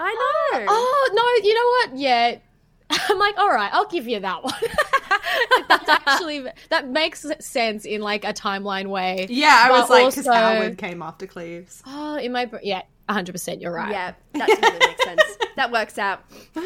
I 0.00 0.14
know. 0.52 0.66
oh, 0.66 0.66
oh 0.68 1.10
no. 1.12 1.46
You 1.48 1.54
know 1.54 1.92
what? 1.92 2.00
Yeah. 2.00 2.38
I'm 3.10 3.18
like, 3.18 3.36
all 3.36 3.50
right, 3.50 3.70
I'll 3.72 3.88
give 3.88 4.08
you 4.08 4.20
that 4.20 4.42
one. 4.42 4.54
That's 5.68 5.88
actually 5.88 6.46
that 6.70 6.88
makes 6.88 7.26
sense 7.40 7.84
in 7.84 8.00
like 8.00 8.24
a 8.24 8.32
timeline 8.32 8.86
way. 8.86 9.26
yeah, 9.28 9.64
I 9.66 9.70
was 9.78 9.90
like, 9.90 10.06
because 10.06 10.26
also- 10.26 10.38
Howard 10.38 10.78
came 10.78 11.02
after 11.02 11.26
Cleves. 11.26 11.82
Oh, 11.86 12.16
in 12.16 12.32
my 12.32 12.46
br- 12.46 12.56
yeah, 12.62 12.82
100. 13.08 13.32
percent 13.32 13.60
You're 13.60 13.72
right. 13.72 13.90
Yeah, 13.90 14.14
that 14.34 14.48
totally 14.48 14.86
makes 14.86 15.04
sense. 15.08 15.22
That 15.56 15.72
works 15.72 15.98
out. 15.98 16.24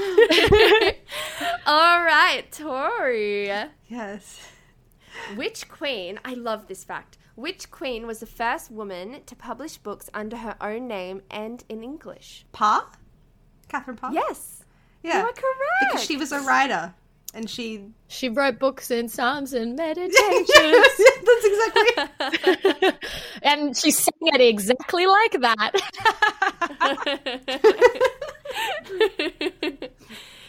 all 1.67 2.03
right, 2.03 2.45
Tori. 2.53 3.47
Yes. 3.89 4.49
Which 5.35 5.69
queen, 5.69 6.19
I 6.25 6.35
love 6.35 6.67
this 6.67 6.85
fact, 6.85 7.19
which 7.35 7.71
queen 7.71 8.07
was 8.07 8.21
the 8.21 8.27
first 8.27 8.71
woman 8.71 9.23
to 9.27 9.37
publish 9.37 9.79
books 9.79 10.11
under 10.13 10.37
her 10.37 10.57
own 10.61 10.89
name 10.89 11.23
and 11.31 11.65
in 11.69 11.83
English? 11.83 12.45
Parr? 12.53 12.87
Catherine 13.69 13.97
Parr? 13.97 14.13
Yes. 14.13 14.65
Yeah. 15.03 15.21
You 15.21 15.25
are 15.25 15.33
correct. 15.33 15.93
Because 15.93 16.05
she 16.05 16.17
was 16.17 16.33
a 16.33 16.41
writer. 16.41 16.95
And 17.35 17.49
she. 17.49 17.87
She 18.09 18.29
wrote 18.29 18.59
books 18.59 18.91
and 18.91 19.11
psalms 19.11 19.53
and 19.55 19.75
meditations. 19.77 20.51
That's 21.25 21.45
exactly. 21.45 22.93
and 23.43 23.77
she 23.77 23.91
sang 23.91 24.13
it 24.21 24.41
exactly 24.41 25.07
like 25.07 25.41
that. 25.41 25.73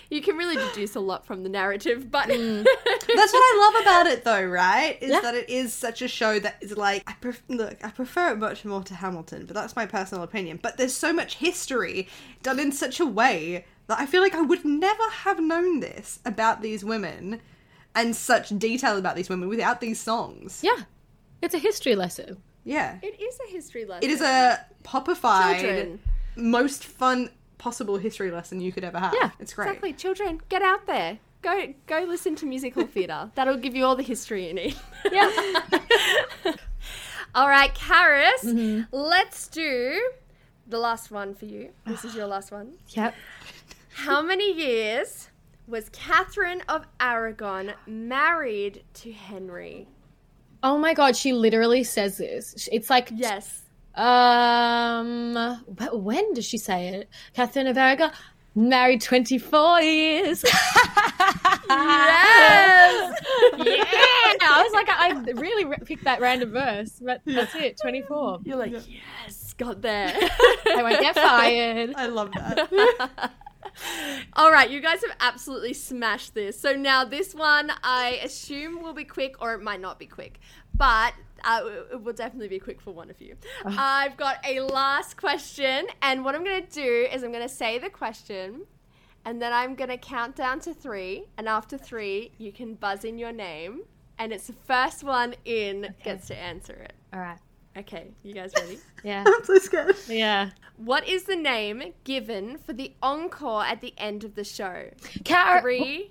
you 0.10 0.22
can 0.22 0.36
really 0.36 0.56
deduce 0.58 0.96
a 0.96 1.00
lot 1.00 1.26
from 1.26 1.44
the 1.44 1.50
narrative, 1.50 2.12
but 2.12 2.28
mm. 2.28 2.64
That's 2.66 3.34
what 3.34 3.40
I 3.40 3.72
love 3.74 3.82
about 3.82 4.08
it, 4.08 4.24
though, 4.24 4.44
right? 4.46 4.98
Is 5.02 5.12
Yeah. 5.12 5.22
that 5.22 5.36
it 5.36 5.50
is 5.50 5.74
such 5.74 6.02
a 6.02 6.08
show 6.08 6.38
that 6.40 6.58
is 6.62 6.76
like 6.78 7.04
I 7.08 7.14
pref- 7.14 7.44
look. 7.48 7.78
I 7.84 7.90
prefer 7.90 8.32
it 8.34 8.40
much 8.40 8.66
more 8.66 8.84
to 8.84 8.96
Hamilton, 8.96 9.46
but 9.46 9.54
that's 9.56 9.76
my 9.76 9.86
personal 9.86 10.24
opinion. 10.24 10.60
But 10.62 10.78
there's 10.78 10.94
so 10.94 11.14
much 11.14 11.36
history 11.38 12.08
done 12.44 12.60
in 12.60 12.72
such 12.72 13.00
a 13.00 13.06
way 13.06 13.66
that 13.88 14.00
I 14.00 14.06
feel 14.06 14.22
like 14.22 14.34
I 14.36 14.42
would 14.42 14.64
never 14.66 15.10
have 15.10 15.40
known 15.40 15.80
this 15.80 16.20
about 16.26 16.62
these 16.62 16.84
women 16.86 17.42
and 17.96 18.16
such 18.16 18.50
detail 18.58 18.98
about 18.98 19.16
these 19.16 19.30
women 19.30 19.50
without 19.50 19.82
these 19.82 20.00
songs. 20.00 20.62
yeah, 20.64 20.84
it's 21.42 21.54
a 21.54 21.60
history 21.60 21.96
lesson. 21.96 22.38
Yeah, 22.64 22.98
it 23.02 23.20
is 23.22 23.38
a 23.48 23.52
history 23.52 23.84
lesson. 23.86 24.10
it 24.10 24.14
is 24.14 24.22
a 24.22 24.66
popified, 24.84 25.60
Children. 25.60 26.00
most 26.38 26.86
fun 26.86 27.30
possible 27.58 27.98
history 27.98 28.32
lesson 28.32 28.62
you 28.62 28.72
could 28.72 28.84
ever 28.86 29.00
have. 29.00 29.14
Yeah, 29.14 29.32
it's 29.40 29.54
great. 29.54 29.68
Exactly, 29.68 29.94
children, 29.94 30.42
get 30.50 30.62
out 30.62 30.86
there. 30.88 31.20
Go, 31.42 31.74
go 31.88 32.00
listen 32.08 32.36
to 32.38 32.46
musical 32.46 32.86
theatre. 32.88 33.30
That'll 33.36 33.58
give 33.58 33.76
you 33.76 33.84
all 33.86 33.98
the 33.98 34.04
history 34.04 34.48
you 34.48 34.54
need. 34.54 34.76
Yeah. 35.12 35.30
All 37.36 37.50
right, 37.50 37.74
Karis, 37.74 38.44
Mm-hmm. 38.46 38.96
let's 38.96 39.48
do 39.48 40.12
the 40.68 40.78
last 40.78 41.10
one 41.10 41.34
for 41.34 41.46
you. 41.46 41.72
This 41.86 42.06
is 42.06 42.16
your 42.16 42.28
last 42.28 42.52
one. 42.52 42.74
yep. 42.90 43.16
How 43.96 44.22
many 44.22 44.52
years 44.54 45.30
was 45.68 45.90
Catherine 45.90 46.62
of 46.68 46.86
Aragon 47.00 47.74
married 47.88 48.84
to 48.96 49.12
Henry? 49.12 49.88
Oh 50.62 50.78
my 50.78 50.94
god, 50.94 51.16
she 51.16 51.34
literally 51.34 51.84
says 51.84 52.18
this. 52.18 52.68
It's 52.72 52.90
like 52.90 53.10
Yes. 53.14 53.62
Um, 53.96 55.34
but 55.70 56.02
when 56.02 56.34
does 56.34 56.46
she 56.46 56.58
say 56.58 56.88
it? 56.88 57.10
Catherine 57.36 57.68
of 57.68 57.78
Aragon, 57.78 58.12
married 58.56 59.02
24 59.02 59.82
years. 59.82 60.44
Yes. 61.70 63.20
yeah! 63.58 63.74
I 64.42 64.64
was 64.64 64.74
like, 64.74 64.90
I 64.90 65.10
I 65.16 65.32
really 65.40 65.66
picked 65.86 66.04
that 66.04 66.20
random 66.22 66.52
verse, 66.52 67.00
but 67.04 67.22
that's 67.26 67.56
it, 67.56 67.80
24. 67.82 68.42
You're 68.44 68.58
like, 68.58 68.74
yes, 68.88 69.43
got 69.54 69.82
there. 69.82 70.14
I 70.68 70.82
won't 70.82 71.00
get 71.00 71.16
fired. 71.16 71.94
I 71.96 72.08
love 72.08 72.32
that. 72.34 73.32
All 74.34 74.52
right, 74.52 74.70
you 74.70 74.82
guys 74.82 75.02
have 75.02 75.16
absolutely 75.20 75.74
smashed 75.74 76.34
this. 76.34 76.60
So 76.60 76.74
now 76.74 77.06
this 77.06 77.34
one, 77.34 77.72
I 77.84 78.20
assume 78.24 78.82
will 78.82 78.94
be 78.94 79.04
quick, 79.04 79.36
or 79.42 79.54
it 79.54 79.62
might 79.62 79.82
not 79.82 80.00
be 80.00 80.06
quick, 80.06 80.40
but 80.76 81.14
uh, 81.44 81.62
it 81.92 82.02
will 82.02 82.14
definitely 82.14 82.48
be 82.48 82.60
quick 82.60 82.82
for 82.82 82.92
one 82.92 83.10
of 83.10 83.22
you. 83.22 83.36
I've 83.66 84.18
got 84.18 84.38
a 84.46 84.62
last 84.62 85.18
question, 85.18 85.88
and 86.02 86.24
what 86.24 86.36
I'm 86.36 86.44
going 86.44 86.66
to 86.66 86.70
do 86.70 87.08
is 87.12 87.24
I'm 87.24 87.32
going 87.32 87.48
to 87.48 87.54
say 87.54 87.80
the 87.80 87.90
question, 87.90 88.66
and 89.26 89.42
then 89.42 89.54
I'm 89.54 89.76
going 89.76 89.90
to 89.90 89.98
count 89.98 90.36
down 90.36 90.60
to 90.62 90.74
three, 90.74 91.26
and 91.38 91.48
after 91.48 91.78
three, 91.78 92.32
you 92.38 92.52
can 92.52 92.76
buzz 92.76 93.04
in 93.04 93.18
your 93.18 93.32
name, 93.32 93.82
and 94.20 94.32
it's 94.32 94.48
the 94.48 94.54
first 94.54 95.04
one 95.04 95.36
in 95.46 95.94
gets 96.04 96.28
to 96.28 96.38
answer 96.38 96.74
it. 96.74 96.94
All 97.12 97.20
right. 97.20 97.40
Okay, 97.78 98.12
you 98.24 98.34
guys 98.34 98.52
ready? 98.58 98.80
Yeah. 99.04 99.24
I'm 99.28 99.44
so 99.44 99.58
scared. 99.58 99.96
Yeah. 100.08 100.52
what 100.78 101.06
is 101.08 101.24
the 101.24 101.36
name 101.36 101.84
given 102.06 102.58
for 102.58 102.72
the 102.72 102.94
encore 103.02 103.64
at 103.66 103.82
the 103.82 103.94
end 103.98 104.24
of 104.24 104.36
the 104.36 104.44
show? 104.46 104.90
Car- 105.26 105.60
Three, 105.62 106.10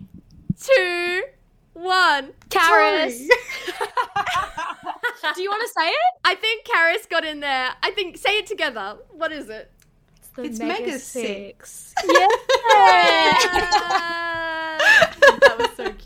two, 0.60 1.22
one. 1.72 2.32
Karis. 2.50 3.16
Do 5.34 5.42
you 5.42 5.48
want 5.50 5.62
to 5.62 5.72
say 5.80 5.86
it? 5.88 6.14
I 6.24 6.34
think 6.34 6.66
Karis 6.66 7.08
got 7.08 7.24
in 7.24 7.40
there. 7.40 7.70
I 7.82 7.90
think 7.92 8.18
say 8.18 8.36
it 8.38 8.46
together. 8.46 8.98
What 9.10 9.32
is 9.32 9.48
it? 9.48 9.70
the 10.36 10.42
It's 10.44 10.58
Mega 10.58 10.98
Six. 10.98 11.94
Yeah. 12.06 12.26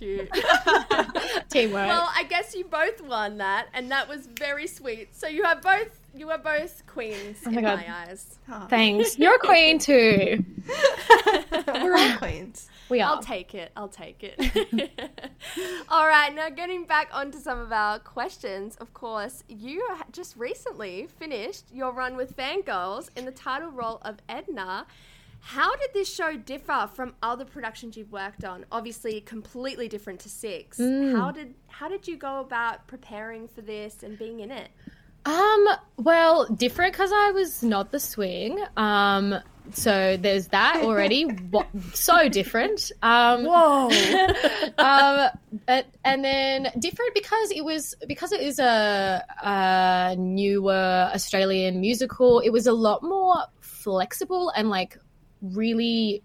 that 0.01 0.31
was 0.31 0.33
so 0.33 1.05
cute. 1.27 1.49
Teamwork. 1.51 1.87
Well, 1.87 2.09
I 2.15 2.25
guess 2.25 2.55
you 2.55 2.65
both 2.65 3.01
won 3.03 3.39
that, 3.39 3.69
and 3.75 3.91
that 3.91 4.09
was 4.09 4.27
very 4.27 4.67
sweet. 4.67 5.15
So 5.15 5.29
you 5.29 5.45
are 5.45 5.57
both 5.57 5.99
You 6.15 6.31
are 6.31 6.39
both 6.39 6.83
queens 6.87 7.39
Oh 7.45 7.51
in 7.51 7.57
my 7.57 7.61
my, 7.61 7.77
God. 7.77 7.85
eyes. 8.09 8.39
Thanks. 8.69 9.19
You're 9.19 9.37
a 9.37 9.39
queen 9.39 9.79
too. 9.79 10.45
We're 11.67 11.95
all 11.97 12.17
queens. 12.17 12.69
We 12.89 13.01
are. 13.01 13.11
I'll 13.17 13.23
take 13.23 13.55
it. 13.55 13.73
I'll 13.77 13.89
take 13.89 14.23
it. 14.23 14.39
All 15.89 16.07
right, 16.07 16.33
now 16.35 16.49
getting 16.51 16.85
back 16.85 17.09
onto 17.13 17.39
some 17.39 17.59
of 17.59 17.73
our 17.73 17.99
questions. 17.99 18.77
Of 18.77 18.95
course, 18.95 19.43
you 19.49 19.85
just 20.13 20.37
recently 20.37 21.09
finished 21.19 21.65
your 21.73 21.93
run 21.93 22.17
with 22.17 22.37
Fangirls 22.37 23.11
in 23.17 23.25
the 23.25 23.33
title 23.33 23.71
role 23.71 23.99
of 24.03 24.19
Edna. 24.29 24.87
How 25.47 25.77
did 25.77 25.91
this 25.95 26.13
show 26.13 26.37
differ 26.37 26.91
from 26.93 27.15
other 27.23 27.45
productions 27.45 27.97
you've 27.97 28.11
worked 28.11 28.45
on? 28.45 28.65
Obviously, 28.73 29.21
completely 29.21 29.87
different 29.87 30.19
to 30.21 30.29
Six. 30.29 30.77
How 30.79 31.31
did 31.31 31.55
how 31.69 31.87
did 31.89 32.09
you 32.09 32.17
go 32.17 32.41
about 32.41 32.89
preparing 32.89 33.47
for 33.47 33.61
this 33.61 34.03
and 34.03 34.19
being 34.19 34.41
in 34.41 34.51
it? 34.51 34.71
Um, 35.25 35.69
well, 35.99 36.47
different 36.47 36.95
because 36.95 37.13
I 37.15 37.31
was 37.31 37.63
not 37.63 37.93
the 37.93 38.01
swing. 38.01 38.61
Um, 38.77 39.37
so 39.73 40.17
there's 40.17 40.49
that 40.49 40.83
already. 40.83 41.29
so 41.95 42.29
different. 42.29 42.91
Um, 43.03 43.45
Whoa! 43.45 43.89
um, 44.79 45.31
but, 45.65 45.87
and 46.05 46.25
then 46.25 46.73
different 46.77 47.15
because 47.15 47.53
it 47.53 47.65
was 47.65 47.95
because 48.09 48.33
it 48.33 48.41
is 48.41 48.59
a, 48.59 49.25
a 49.45 50.17
newer 50.19 51.09
Australian 51.15 51.81
musical. 51.81 52.41
It 52.41 52.51
was 52.51 52.67
a 52.67 52.73
lot 52.73 53.05
more 53.05 53.37
flexible 53.61 54.51
and 54.57 54.69
like 54.69 54.99
really 55.43 56.23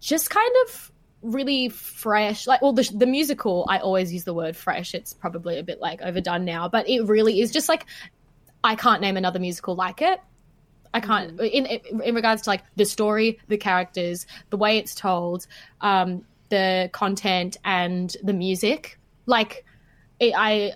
just 0.00 0.30
kind 0.30 0.52
of 0.66 0.92
really 1.22 1.68
fresh 1.68 2.46
like 2.46 2.62
well 2.62 2.72
the, 2.72 2.88
the 2.94 3.06
musical 3.06 3.66
i 3.68 3.78
always 3.78 4.12
use 4.12 4.24
the 4.24 4.34
word 4.34 4.56
fresh. 4.56 4.94
It's 4.94 5.12
probably 5.12 5.58
a 5.58 5.62
bit 5.62 5.80
like 5.80 6.00
overdone 6.02 6.44
now 6.44 6.68
but 6.68 6.88
it 6.88 7.06
really 7.06 7.40
is 7.40 7.50
just 7.50 7.68
like 7.68 7.86
i 8.62 8.74
can't 8.76 9.00
name 9.00 9.16
another 9.16 9.38
musical 9.38 9.74
like 9.74 10.02
it. 10.02 10.20
I 10.94 11.00
can't 11.00 11.38
in 11.40 11.66
in 11.66 12.14
regards 12.14 12.42
to 12.42 12.50
like 12.50 12.62
the 12.76 12.84
story 12.84 13.38
the 13.48 13.58
characters 13.58 14.26
the 14.50 14.56
way 14.56 14.78
it's 14.78 14.94
told 14.94 15.46
um 15.80 16.24
the 16.48 16.90
content 16.92 17.56
and 17.64 18.14
the 18.22 18.32
music. 18.32 18.98
Like 19.26 19.64
it, 20.20 20.32
i 20.36 20.72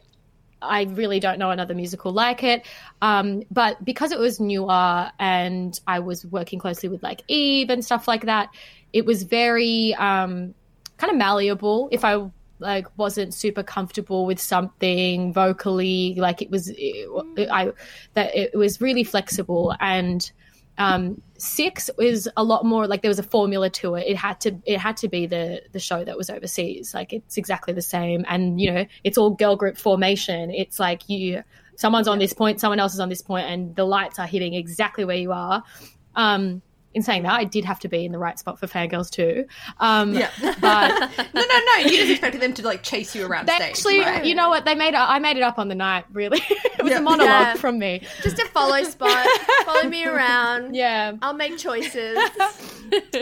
I 0.62 0.84
really 0.84 1.20
don't 1.20 1.38
know 1.38 1.50
another 1.50 1.74
musical 1.74 2.12
like 2.12 2.42
it. 2.42 2.66
Um, 3.02 3.42
but 3.50 3.84
because 3.84 4.12
it 4.12 4.18
was 4.18 4.40
newer 4.40 5.10
and 5.18 5.78
I 5.86 6.00
was 6.00 6.26
working 6.26 6.58
closely 6.58 6.88
with 6.88 7.02
like 7.02 7.22
Yve 7.28 7.70
and 7.70 7.84
stuff 7.84 8.06
like 8.06 8.26
that, 8.26 8.50
it 8.92 9.04
was 9.04 9.22
very 9.22 9.94
um, 9.94 10.54
kind 10.98 11.10
of 11.10 11.16
malleable. 11.16 11.88
If 11.92 12.04
I 12.04 12.30
like 12.58 12.86
wasn't 12.98 13.32
super 13.32 13.62
comfortable 13.62 14.26
with 14.26 14.40
something 14.40 15.32
vocally, 15.32 16.14
like 16.18 16.42
it 16.42 16.50
was, 16.50 16.70
it, 16.76 17.08
I 17.50 17.72
that 18.14 18.36
it 18.36 18.54
was 18.54 18.80
really 18.80 19.04
flexible 19.04 19.74
and. 19.80 20.30
Um, 20.80 21.20
six 21.36 21.90
is 21.98 22.28
a 22.36 22.42
lot 22.42 22.64
more 22.64 22.86
like 22.86 23.02
there 23.02 23.10
was 23.10 23.18
a 23.18 23.24
formula 23.24 23.68
to 23.70 23.96
it. 23.96 24.06
It 24.06 24.16
had 24.16 24.40
to 24.40 24.58
it 24.64 24.78
had 24.78 24.96
to 24.98 25.08
be 25.08 25.26
the 25.26 25.62
the 25.72 25.78
show 25.78 26.04
that 26.04 26.16
was 26.16 26.30
overseas. 26.30 26.94
Like 26.94 27.12
it's 27.12 27.36
exactly 27.36 27.74
the 27.74 27.82
same, 27.82 28.24
and 28.28 28.60
you 28.60 28.72
know 28.72 28.86
it's 29.04 29.18
all 29.18 29.30
girl 29.30 29.56
group 29.56 29.76
formation. 29.76 30.50
It's 30.50 30.80
like 30.80 31.08
you 31.08 31.44
someone's 31.76 32.08
on 32.08 32.18
this 32.18 32.32
point, 32.32 32.60
someone 32.60 32.80
else 32.80 32.94
is 32.94 33.00
on 33.00 33.10
this 33.10 33.22
point, 33.22 33.46
and 33.46 33.76
the 33.76 33.84
lights 33.84 34.18
are 34.18 34.26
hitting 34.26 34.54
exactly 34.54 35.04
where 35.04 35.16
you 35.16 35.32
are. 35.32 35.62
Um, 36.16 36.62
in 36.92 37.02
saying 37.02 37.22
that, 37.22 37.32
I 37.32 37.44
did 37.44 37.64
have 37.64 37.78
to 37.80 37.88
be 37.88 38.04
in 38.04 38.10
the 38.12 38.18
right 38.18 38.38
spot 38.38 38.58
for 38.58 38.66
fangirls 38.66 39.10
too. 39.10 39.46
Um, 39.78 40.12
Yeah. 40.14 40.30
but 40.40 40.90
No, 41.34 41.40
no, 41.40 41.60
no. 41.66 41.76
You 41.84 41.90
just 41.98 42.10
expected 42.10 42.40
them 42.40 42.52
to 42.54 42.62
like 42.64 42.82
chase 42.82 43.14
you 43.14 43.24
around 43.26 43.46
they 43.46 43.54
stage. 43.54 43.68
actually, 43.70 44.00
right? 44.00 44.24
you 44.24 44.34
know 44.34 44.48
what? 44.48 44.64
They 44.64 44.74
made 44.74 44.94
it, 44.94 45.00
I 45.00 45.18
made 45.20 45.36
it 45.36 45.42
up 45.44 45.58
on 45.58 45.68
the 45.68 45.74
night. 45.76 46.04
Really, 46.12 46.40
it 46.50 46.82
was 46.82 46.90
Yeah. 46.90 46.98
a 46.98 47.02
monologue 47.02 47.28
Yeah. 47.30 47.54
from 47.54 47.78
me. 47.78 48.02
Just 48.22 48.38
a 48.40 48.46
follow 48.46 48.82
spot. 48.84 49.26
Follow 49.64 49.88
me 49.88 50.04
around. 50.06 50.74
Yeah. 50.74 51.12
I'll 51.22 51.32
make 51.34 51.58
choices. 51.58 52.18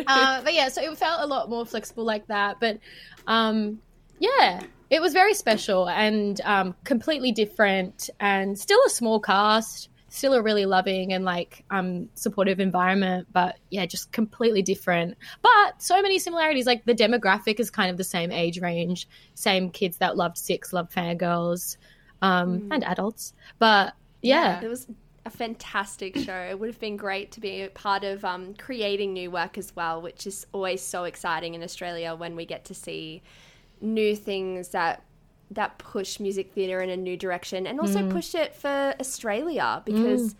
uh, 0.06 0.42
but 0.42 0.54
yeah, 0.54 0.68
so 0.68 0.80
it 0.82 0.96
felt 0.98 1.20
a 1.22 1.26
lot 1.26 1.50
more 1.50 1.66
flexible 1.66 2.04
like 2.04 2.26
that. 2.28 2.58
But 2.60 2.78
um, 3.26 3.80
yeah, 4.18 4.62
it 4.90 5.00
was 5.02 5.12
very 5.12 5.34
special 5.34 5.88
and 5.88 6.40
um, 6.44 6.74
completely 6.84 7.32
different, 7.32 8.08
and 8.20 8.58
still 8.58 8.80
a 8.86 8.90
small 8.90 9.20
cast, 9.20 9.90
still 10.08 10.32
a 10.34 10.42
really 10.42 10.66
loving 10.66 11.12
and 11.12 11.24
like 11.24 11.64
um, 11.70 12.08
supportive 12.14 12.60
environment. 12.60 13.28
But 13.32 13.56
yeah, 13.70 13.86
just 13.86 14.12
completely 14.12 14.62
different. 14.62 15.16
But 15.42 15.80
so 15.82 16.00
many 16.02 16.18
similarities. 16.18 16.66
Like 16.66 16.84
the 16.84 16.94
demographic 16.94 17.60
is 17.60 17.70
kind 17.70 17.90
of 17.90 17.96
the 17.96 18.04
same 18.04 18.32
age 18.32 18.60
range, 18.60 19.08
same 19.34 19.70
kids 19.70 19.98
that 19.98 20.16
loved 20.16 20.38
Six, 20.38 20.72
loved 20.72 20.92
Fangirls, 20.92 21.76
um, 22.22 22.68
and 22.70 22.84
adults. 22.84 23.34
But 23.58 23.94
yeah, 24.22 24.60
It 24.60 24.68
was 24.68 24.88
a 25.24 25.30
fantastic 25.30 26.16
show. 26.16 26.34
It 26.50 26.58
would 26.58 26.68
have 26.68 26.80
been 26.80 26.96
great 26.96 27.32
to 27.32 27.40
be 27.40 27.62
a 27.62 27.68
part 27.68 28.02
of 28.02 28.24
um, 28.24 28.54
creating 28.54 29.12
new 29.12 29.30
work 29.30 29.58
as 29.58 29.76
well, 29.76 30.00
which 30.00 30.26
is 30.26 30.46
always 30.52 30.82
so 30.82 31.04
exciting 31.04 31.54
in 31.54 31.62
Australia 31.62 32.14
when 32.14 32.34
we 32.34 32.46
get 32.46 32.64
to 32.66 32.74
see 32.74 33.22
new 33.80 34.16
things 34.16 34.70
that 34.70 35.02
that 35.50 35.78
push 35.78 36.20
music 36.20 36.52
theatre 36.52 36.80
in 36.80 36.90
a 36.90 36.96
new 36.96 37.16
direction 37.16 37.66
and 37.66 37.80
also 37.80 38.02
Mm. 38.02 38.10
push 38.10 38.34
it 38.34 38.54
for 38.54 38.94
Australia 39.00 39.82
because 39.84 40.34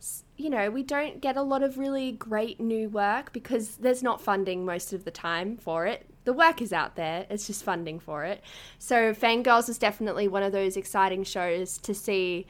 s- 0.00 0.24
you 0.36 0.48
know 0.50 0.70
we 0.70 0.82
don't 0.82 1.20
get 1.20 1.36
a 1.36 1.42
lot 1.42 1.62
of 1.62 1.78
really 1.78 2.12
great 2.12 2.58
new 2.60 2.88
work 2.88 3.32
because 3.32 3.76
there's 3.76 4.02
not 4.02 4.20
funding 4.20 4.64
most 4.64 4.92
of 4.92 5.04
the 5.04 5.10
time 5.10 5.56
for 5.56 5.86
it. 5.86 6.06
The 6.24 6.32
work 6.32 6.62
is 6.62 6.72
out 6.72 6.96
there, 6.96 7.26
it's 7.28 7.46
just 7.46 7.62
funding 7.62 8.00
for 8.00 8.24
it. 8.24 8.42
So 8.78 9.12
Fangirls 9.12 9.68
is 9.68 9.76
definitely 9.78 10.26
one 10.28 10.42
of 10.42 10.52
those 10.52 10.76
exciting 10.78 11.24
shows 11.24 11.76
to 11.78 11.92
see 11.94 12.46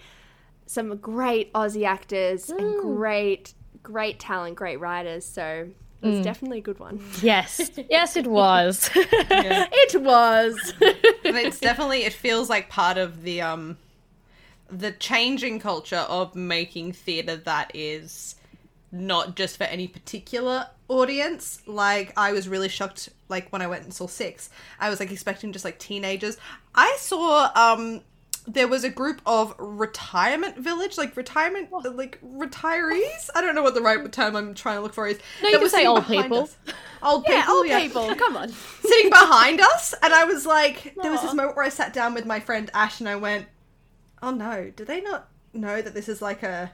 some 0.67 0.97
great 0.99 1.53
Aussie 1.53 1.85
actors 1.85 2.49
and 2.49 2.77
great, 2.81 3.53
great 3.83 4.19
talent, 4.21 4.55
great 4.57 4.79
writers. 4.79 5.25
So 5.27 5.69
it 6.05 6.17
was 6.17 6.25
definitely 6.25 6.59
a 6.59 6.63
good 6.63 6.79
one. 6.79 7.01
yes, 7.23 7.71
yes, 7.91 8.17
it 8.17 8.27
was. 8.41 8.91
It 8.97 10.01
was. 10.03 10.75
It's 10.81 11.61
definitely 11.61 12.05
it 12.05 12.13
feels 12.13 12.49
like 12.51 12.69
part 12.69 12.99
of 12.99 13.23
the 13.23 13.41
um 13.43 13.77
the 14.71 14.93
changing 14.93 15.61
culture 15.61 16.05
of 16.09 16.35
making 16.35 16.93
theater 16.93 17.37
that 17.37 17.71
is 17.75 18.35
not 18.91 19.37
just 19.37 19.57
for 19.57 19.65
any 19.65 19.87
particular 19.89 20.69
audience. 20.89 21.61
Like 21.67 22.13
I 22.17 22.33
was 22.33 22.49
really 22.49 22.69
shocked 22.69 23.09
like 23.29 23.51
when 23.51 23.63
I 23.63 23.67
went 23.67 23.85
and 23.85 23.93
saw 23.93 24.07
6. 24.07 24.51
I 24.81 24.91
was 24.91 25.01
like 25.01 25.11
expecting 25.13 25.53
just 25.53 25.65
like 25.65 25.79
teenagers. 25.79 26.37
I 26.75 26.97
saw 26.99 27.51
um 27.55 28.03
there 28.47 28.69
was 28.69 28.85
a 28.85 28.91
group 28.91 29.23
of 29.25 29.55
retirement 29.59 30.59
village, 30.59 30.99
like 30.99 31.17
retirement, 31.17 31.69
oh. 31.73 31.79
like 31.95 32.19
retirees. 32.23 33.31
I 33.35 33.41
don't 33.41 33.55
know 33.55 33.63
what 33.63 33.75
the 33.75 33.81
right 33.81 34.13
term 34.13 34.37
I'm 34.37 34.55
trying 34.55 34.77
to 34.77 34.83
look 34.83 34.95
for 34.95 35.07
is. 35.07 35.19
No, 35.43 35.49
you 35.49 35.55
can 35.55 35.63
was 35.63 35.73
say 35.73 35.87
old 35.87 36.07
people. 36.07 36.41
us. 36.41 36.57
Old 37.03 37.25
yeah, 37.27 37.41
people, 37.41 37.55
old 37.55 37.67
yeah 37.67 37.81
people. 37.81 38.15
Come 38.17 38.37
on. 38.37 38.49
sitting 38.51 39.11
behind 39.11 39.61
us, 39.61 39.95
and 40.03 40.13
I 40.13 40.25
was 40.25 40.45
like, 40.45 40.95
there 41.01 41.11
was 41.11 41.23
this 41.23 41.33
moment 41.33 41.57
where 41.57 41.65
I 41.65 41.71
sat 41.71 41.93
down 41.93 42.15
with 42.15 42.27
my 42.27 42.41
friend 42.41 42.71
Ash, 42.75 43.01
and 43.01 43.09
I 43.09 43.17
went, 43.17 43.47
"Oh 44.23 44.31
no, 44.31 44.71
do 44.75 44.85
they 44.85 45.01
not 45.01 45.29
know 45.55 45.81
that 45.81 45.95
this 45.95 46.09
is 46.09 46.21
like 46.21 46.43
a 46.43 46.71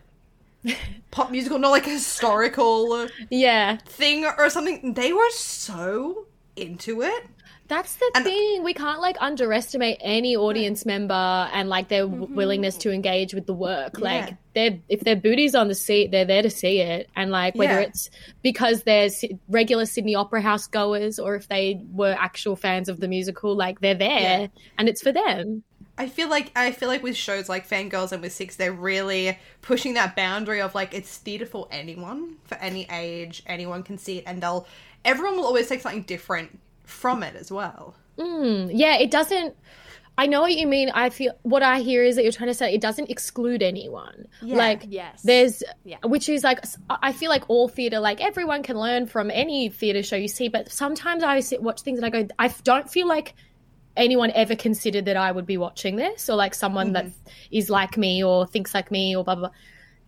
pop 1.11 1.31
musical, 1.31 1.59
not 1.59 1.71
like 1.71 1.87
a 1.87 1.91
historical 1.91 3.09
yeah, 3.29 3.77
thing 3.87 4.25
or 4.25 4.51
something?" 4.51 4.95
They 4.95 5.13
were 5.13 5.31
so 5.31 6.27
into 6.57 7.03
it. 7.03 7.27
That's 7.71 7.95
the 7.95 8.11
And- 8.17 8.25
thing. 8.25 8.65
We 8.65 8.75
can't 8.75 9.01
like 9.01 9.17
underestimate 9.21 9.99
any 10.01 10.35
audience 10.37 10.85
member 10.85 11.15
and 11.55 11.69
like 11.69 11.87
their 11.89 12.03
w 12.03 12.27
willingness 12.35 12.77
to 12.79 12.91
engage 12.91 13.33
with 13.33 13.47
the 13.47 13.55
work. 13.55 13.93
Mm-hmm. 13.95 14.05
Yeah. 14.05 14.25
Like 14.27 14.35
they're 14.55 14.79
if 14.89 15.01
their 15.01 15.15
booty's 15.15 15.55
on 15.55 15.69
the 15.69 15.75
seat, 15.77 16.11
they're 16.11 16.25
there 16.25 16.43
to 16.43 16.51
see 16.51 16.81
it. 16.81 17.09
And 17.15 17.31
like 17.31 17.55
whether 17.55 17.81
Yeah. 17.81 17.87
it's 17.87 18.11
because 18.43 18.83
they're 18.83 19.09
regular 19.49 19.87
Sydney 19.87 20.17
Opera 20.17 20.43
House 20.43 20.67
goers 20.67 21.21
or 21.21 21.37
if 21.37 21.47
they 21.47 21.81
were 21.93 22.17
actual 22.19 22.57
fans 22.57 22.89
of 22.89 22.99
the 22.99 23.07
musical, 23.07 23.55
like 23.55 23.81
they're 23.81 23.95
there 23.95 24.41
Yeah. 24.41 24.47
and 24.77 24.89
it's 24.89 25.01
for 25.01 25.13
them. 25.13 25.63
I 25.97 26.09
feel 26.09 26.29
like 26.29 26.51
I 26.57 26.73
feel 26.73 26.89
like 26.89 27.05
with 27.05 27.15
shows 27.17 27.49
like 27.49 27.69
Fangirls 27.69 28.11
and 28.11 28.21
with 28.21 28.33
Six, 28.33 28.57
they're 28.57 28.73
really 28.73 29.39
pushing 29.63 29.95
that 29.95 30.17
boundary 30.17 30.61
of 30.61 30.75
like 30.75 30.93
it's 30.93 31.19
theatre 31.19 31.47
for 31.47 31.69
anyone, 31.71 32.37
for 32.45 32.57
any 32.57 32.89
age, 32.91 33.45
anyone 33.47 33.85
can 33.85 33.97
see 33.97 34.19
it, 34.19 34.25
and 34.27 34.43
they'll 34.43 34.67
everyone 35.05 35.37
will 35.37 35.45
always 35.45 35.69
take 35.69 35.81
something 35.83 36.03
different 36.03 36.59
from 36.91 37.23
it 37.23 37.37
as 37.37 37.51
well. 37.51 37.95
Mm, 38.19 38.71
yeah, 38.75 38.97
it 38.99 39.11
doesn't. 39.11 39.57
I 40.19 40.27
know 40.27 40.43
what 40.43 40.53
you 40.55 40.67
mean. 40.67 40.91
I 40.91 41.09
feel 41.09 41.33
what 41.43 41.63
I 41.63 41.81
hear 41.81 42.05
is 42.05 42.17
that 42.17 42.25
you're 42.25 42.33
trying 42.33 42.51
to 42.51 42.55
say 42.55 42.75
it 42.75 42.83
doesn't 42.83 43.09
exclude 43.09 43.63
anyone. 43.63 44.27
Yeah. 44.43 44.57
like 44.57 44.85
Yes. 44.89 45.23
there's, 45.23 45.63
Yeah. 45.85 45.97
which 46.05 46.29
is 46.29 46.45
like 46.45 46.63
I 46.91 47.13
feel 47.13 47.31
like 47.31 47.49
all 47.49 47.69
theater, 47.69 48.01
like 48.01 48.21
everyone 48.21 48.63
can 48.63 48.77
learn 48.79 49.07
from 49.07 49.31
any 49.31 49.71
theater 49.71 50.03
show 50.03 50.17
you 50.17 50.29
see. 50.29 50.49
But 50.49 50.71
sometimes 50.71 51.23
I 51.23 51.41
sit 51.41 51.63
watch 51.63 51.81
things 51.81 51.99
and 51.99 52.05
I 52.05 52.11
go, 52.11 52.29
I 52.39 52.49
don't 52.65 52.91
feel 52.91 53.07
like 53.09 53.35
anyone 53.97 54.31
ever 54.33 54.55
considered 54.57 55.07
that 55.07 55.17
I 55.17 55.33
would 55.33 55.47
be 55.47 55.57
watching 55.57 55.97
this 55.97 56.29
or 56.29 56.37
like 56.37 56.53
someone 56.55 56.93
that 56.93 57.07
is 57.51 57.71
like 57.71 57.97
me 57.97 58.23
or 58.23 58.47
thinks 58.47 58.75
like 58.75 58.91
me 58.91 59.17
or 59.17 59.25
blah 59.25 59.37
blah. 59.37 59.49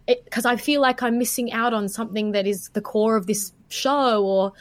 blah. 0.06 0.14
Because 0.24 0.44
I 0.44 0.56
feel 0.56 0.82
like 0.82 1.02
I'm 1.02 1.16
missing 1.16 1.52
out 1.52 1.72
on 1.72 1.88
something 1.88 2.32
that 2.32 2.46
is 2.46 2.68
the 2.74 2.82
core 2.82 3.16
of 3.16 3.26
this 3.26 3.52
show 3.68 4.22
or 4.26 4.52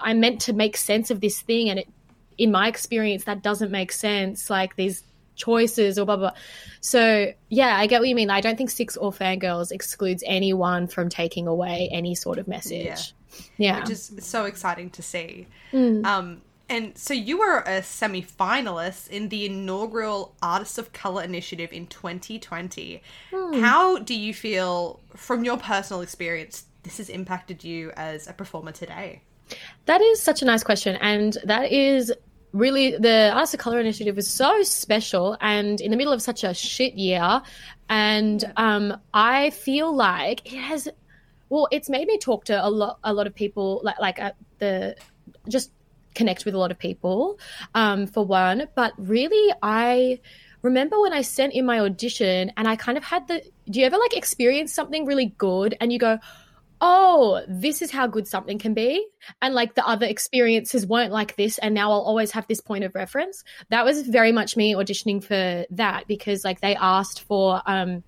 I'm 0.00 0.20
meant 0.20 0.40
to 0.42 0.52
make 0.52 0.76
sense 0.76 1.10
of 1.10 1.20
this 1.20 1.40
thing 1.40 1.68
and 1.70 1.80
it 1.80 1.88
in 2.36 2.50
my 2.50 2.68
experience 2.68 3.24
that 3.24 3.42
doesn't 3.42 3.70
make 3.70 3.92
sense 3.92 4.50
like 4.50 4.74
these 4.76 5.04
choices 5.36 5.98
or 5.98 6.04
blah 6.04 6.16
blah. 6.16 6.30
blah. 6.30 6.38
So 6.80 7.32
yeah, 7.48 7.76
I 7.76 7.86
get 7.86 8.00
what 8.00 8.08
you 8.08 8.14
mean. 8.14 8.30
I 8.30 8.40
don't 8.40 8.56
think 8.56 8.70
Six 8.70 8.96
or 8.96 9.12
Fangirls 9.12 9.72
excludes 9.72 10.22
anyone 10.26 10.86
from 10.86 11.08
taking 11.08 11.46
away 11.46 11.88
any 11.92 12.14
sort 12.14 12.38
of 12.38 12.48
message. 12.48 13.14
Yeah, 13.56 13.74
yeah. 13.76 13.80
which 13.80 13.90
is 13.90 14.12
so 14.20 14.44
exciting 14.44 14.90
to 14.90 15.02
see. 15.02 15.46
Mm. 15.72 16.04
Um, 16.04 16.42
and 16.68 16.96
so 16.96 17.12
you 17.12 17.38
were 17.38 17.60
a 17.60 17.82
semi 17.82 18.22
finalist 18.22 19.10
in 19.10 19.28
the 19.28 19.44
inaugural 19.46 20.34
Artists 20.42 20.78
of 20.78 20.92
Color 20.92 21.22
Initiative 21.22 21.72
in 21.72 21.86
2020. 21.88 23.02
Hmm. 23.30 23.60
How 23.60 23.98
do 23.98 24.14
you 24.14 24.32
feel, 24.32 25.00
from 25.14 25.44
your 25.44 25.58
personal 25.58 26.00
experience, 26.00 26.64
this 26.82 26.96
has 26.96 27.10
impacted 27.10 27.64
you 27.64 27.90
as 27.96 28.26
a 28.26 28.32
performer 28.32 28.72
today? 28.72 29.20
That 29.86 30.00
is 30.00 30.20
such 30.20 30.42
a 30.42 30.44
nice 30.44 30.64
question. 30.64 30.96
And 31.00 31.36
that 31.44 31.70
is 31.72 32.12
really 32.52 32.96
the 32.96 33.30
Artists 33.34 33.54
of 33.54 33.60
Color 33.60 33.80
Initiative 33.80 34.16
was 34.16 34.28
so 34.28 34.62
special 34.62 35.36
and 35.40 35.80
in 35.80 35.90
the 35.90 35.96
middle 35.96 36.12
of 36.12 36.22
such 36.22 36.44
a 36.44 36.54
shit 36.54 36.94
year. 36.94 37.42
And 37.88 38.44
um, 38.56 38.96
I 39.12 39.50
feel 39.50 39.94
like 39.94 40.50
it 40.52 40.58
has, 40.58 40.88
well, 41.48 41.68
it's 41.70 41.90
made 41.90 42.06
me 42.06 42.16
talk 42.18 42.44
to 42.46 42.64
a 42.64 42.70
lot, 42.70 42.98
a 43.04 43.12
lot 43.12 43.26
of 43.26 43.34
people, 43.34 43.80
like, 43.84 43.98
like 43.98 44.20
uh, 44.20 44.32
the 44.58 44.96
just 45.48 45.72
connect 46.14 46.44
with 46.44 46.54
a 46.54 46.58
lot 46.58 46.70
of 46.70 46.78
people, 46.78 47.38
um, 47.74 48.06
for 48.06 48.24
one. 48.24 48.68
But 48.74 48.92
really, 48.98 49.52
I 49.62 50.20
remember 50.62 51.00
when 51.00 51.12
I 51.12 51.22
sent 51.22 51.52
in 51.52 51.66
my 51.66 51.80
audition 51.80 52.52
and 52.56 52.68
I 52.68 52.76
kind 52.76 52.96
of 52.96 53.04
had 53.04 53.28
the. 53.28 53.42
Do 53.68 53.80
you 53.80 53.86
ever 53.86 53.98
like 53.98 54.16
experience 54.16 54.72
something 54.72 55.04
really 55.06 55.34
good 55.38 55.76
and 55.80 55.92
you 55.92 55.98
go, 55.98 56.18
oh, 56.80 57.42
this 57.48 57.82
is 57.82 57.90
how 57.90 58.06
good 58.06 58.26
something 58.26 58.58
can 58.58 58.74
be. 58.74 59.06
And 59.40 59.54
like 59.54 59.74
the 59.74 59.86
other 59.86 60.06
experiences 60.06 60.86
weren't 60.86 61.12
like 61.12 61.36
this. 61.36 61.58
And 61.58 61.74
now 61.74 61.92
I'll 61.92 62.00
always 62.00 62.32
have 62.32 62.46
this 62.46 62.60
point 62.60 62.84
of 62.84 62.94
reference. 62.94 63.44
That 63.70 63.84
was 63.84 64.02
very 64.02 64.32
much 64.32 64.56
me 64.56 64.74
auditioning 64.74 65.22
for 65.22 65.64
that 65.70 66.06
because 66.06 66.44
like 66.44 66.60
they 66.60 66.76
asked 66.76 67.22
for 67.22 67.62
um, 67.66 68.02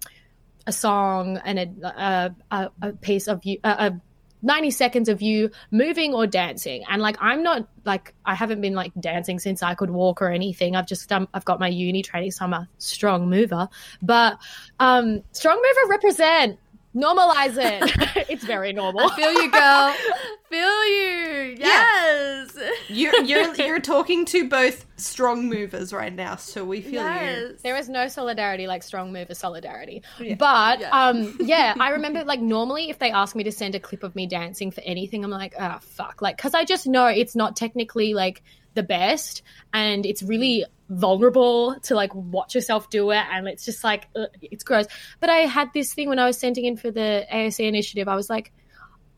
a 0.67 0.73
song 0.73 1.41
and 1.45 1.59
a, 1.59 2.35
a, 2.51 2.71
a 2.83 2.93
piece 2.93 3.29
of 3.29 3.45
you, 3.45 3.59
a, 3.64 3.95
90 4.43 4.71
seconds 4.71 5.09
of 5.09 5.23
you 5.23 5.51
moving 5.71 6.14
or 6.14 6.27
dancing. 6.27 6.85
And 6.89 7.03
like, 7.03 7.17
I'm 7.21 7.43
not 7.43 7.69
like, 7.85 8.14
I 8.25 8.35
haven't 8.35 8.61
been 8.61 8.75
like 8.75 8.93
dancing 8.99 9.39
since 9.39 9.62
I 9.62 9.75
could 9.75 9.91
walk 9.91 10.23
or 10.23 10.29
anything. 10.29 10.77
I've 10.77 10.87
just, 10.87 11.11
um, 11.11 11.29
I've 11.35 11.45
got 11.45 11.59
my 11.59 11.69
uni 11.69 12.03
training, 12.03 12.31
so 12.31 12.45
I'm 12.45 12.53
a 12.53 12.69
strong 12.79 13.29
mover. 13.29 13.69
But 14.03 14.39
um, 14.79 15.23
strong 15.33 15.57
mover 15.57 15.91
represent 15.91 16.59
normalize 16.97 17.57
it. 17.59 18.26
it's 18.30 18.44
very 18.44 18.72
normal. 18.72 19.11
I 19.11 19.16
feel 19.16 19.32
you, 19.32 19.51
girl. 19.51 19.94
feel 20.49 20.86
you. 20.86 21.57
Yes. 21.59 22.57
Yeah. 22.57 22.70
You're 22.88 23.22
you're 23.22 23.55
you're 23.55 23.80
talking 23.80 24.24
to 24.26 24.49
both 24.49 24.86
strong 24.97 25.49
movers 25.49 25.92
right 25.92 26.12
now, 26.12 26.36
so 26.36 26.64
we 26.64 26.80
feel 26.80 27.03
yes. 27.03 27.36
you. 27.36 27.57
There 27.62 27.76
is 27.76 27.88
no 27.88 28.09
solidarity 28.09 28.66
like 28.66 28.82
strong 28.82 29.12
mover 29.12 29.34
solidarity. 29.34 30.03
Yeah. 30.18 30.36
But 30.36 30.80
yeah. 30.80 30.90
um 30.90 31.36
yeah, 31.40 31.74
I 31.78 31.90
remember 31.99 32.24
like 32.24 32.40
normally 32.40 32.88
if 32.88 32.99
they 32.99 33.11
ask 33.11 33.36
me 33.36 33.44
to 33.44 33.53
send 33.53 33.74
a 33.74 33.80
clip 33.80 34.03
of 34.03 34.14
me 34.16 34.26
dancing 34.26 34.70
for 34.70 34.80
anything, 34.82 35.22
I'm 35.24 35.30
like, 35.30 35.55
ah 35.59 35.76
oh, 35.76 35.78
fuck. 35.80 36.22
Like 36.22 36.38
cuz 36.38 36.55
I 36.55 36.64
just 36.64 36.86
know 36.86 37.07
it's 37.07 37.36
not 37.36 37.57
technically 37.57 38.14
like 38.14 38.42
the 38.77 38.83
best 38.85 39.43
and 39.72 40.07
it's 40.07 40.22
really 40.22 40.64
vulnerable 40.89 41.74
to 41.81 41.97
like 41.97 42.14
watch 42.14 42.55
yourself 42.55 42.89
do 42.91 43.11
it 43.11 43.24
and 43.33 43.49
it's 43.49 43.64
just 43.64 43.83
like 43.83 44.07
ugh, 44.14 44.29
it's 44.41 44.62
gross. 44.62 44.87
But 45.18 45.31
i 45.31 45.39
had 45.39 45.72
this 45.74 45.93
thing 45.93 46.09
when 46.09 46.20
i 46.20 46.27
was 46.27 46.39
sending 46.39 46.64
in 46.64 46.77
for 46.77 46.93
the 46.93 47.27
AOC 47.33 47.66
initiative 47.66 48.07
i 48.07 48.14
was 48.14 48.31
like 48.31 48.53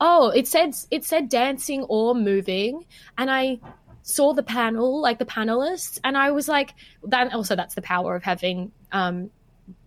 oh 0.00 0.30
it 0.30 0.48
said 0.48 0.74
it 0.90 1.04
said 1.04 1.28
dancing 1.28 1.82
or 1.84 2.14
moving 2.14 2.86
and 3.18 3.30
i 3.30 3.60
saw 4.02 4.32
the 4.32 4.42
panel 4.42 5.02
like 5.02 5.18
the 5.18 5.26
panelists 5.26 6.00
and 6.04 6.16
i 6.16 6.30
was 6.30 6.48
like 6.48 6.74
that 7.02 7.34
also 7.34 7.54
that's 7.54 7.74
the 7.74 7.82
power 7.82 8.16
of 8.16 8.22
having 8.22 8.72
um 8.92 9.30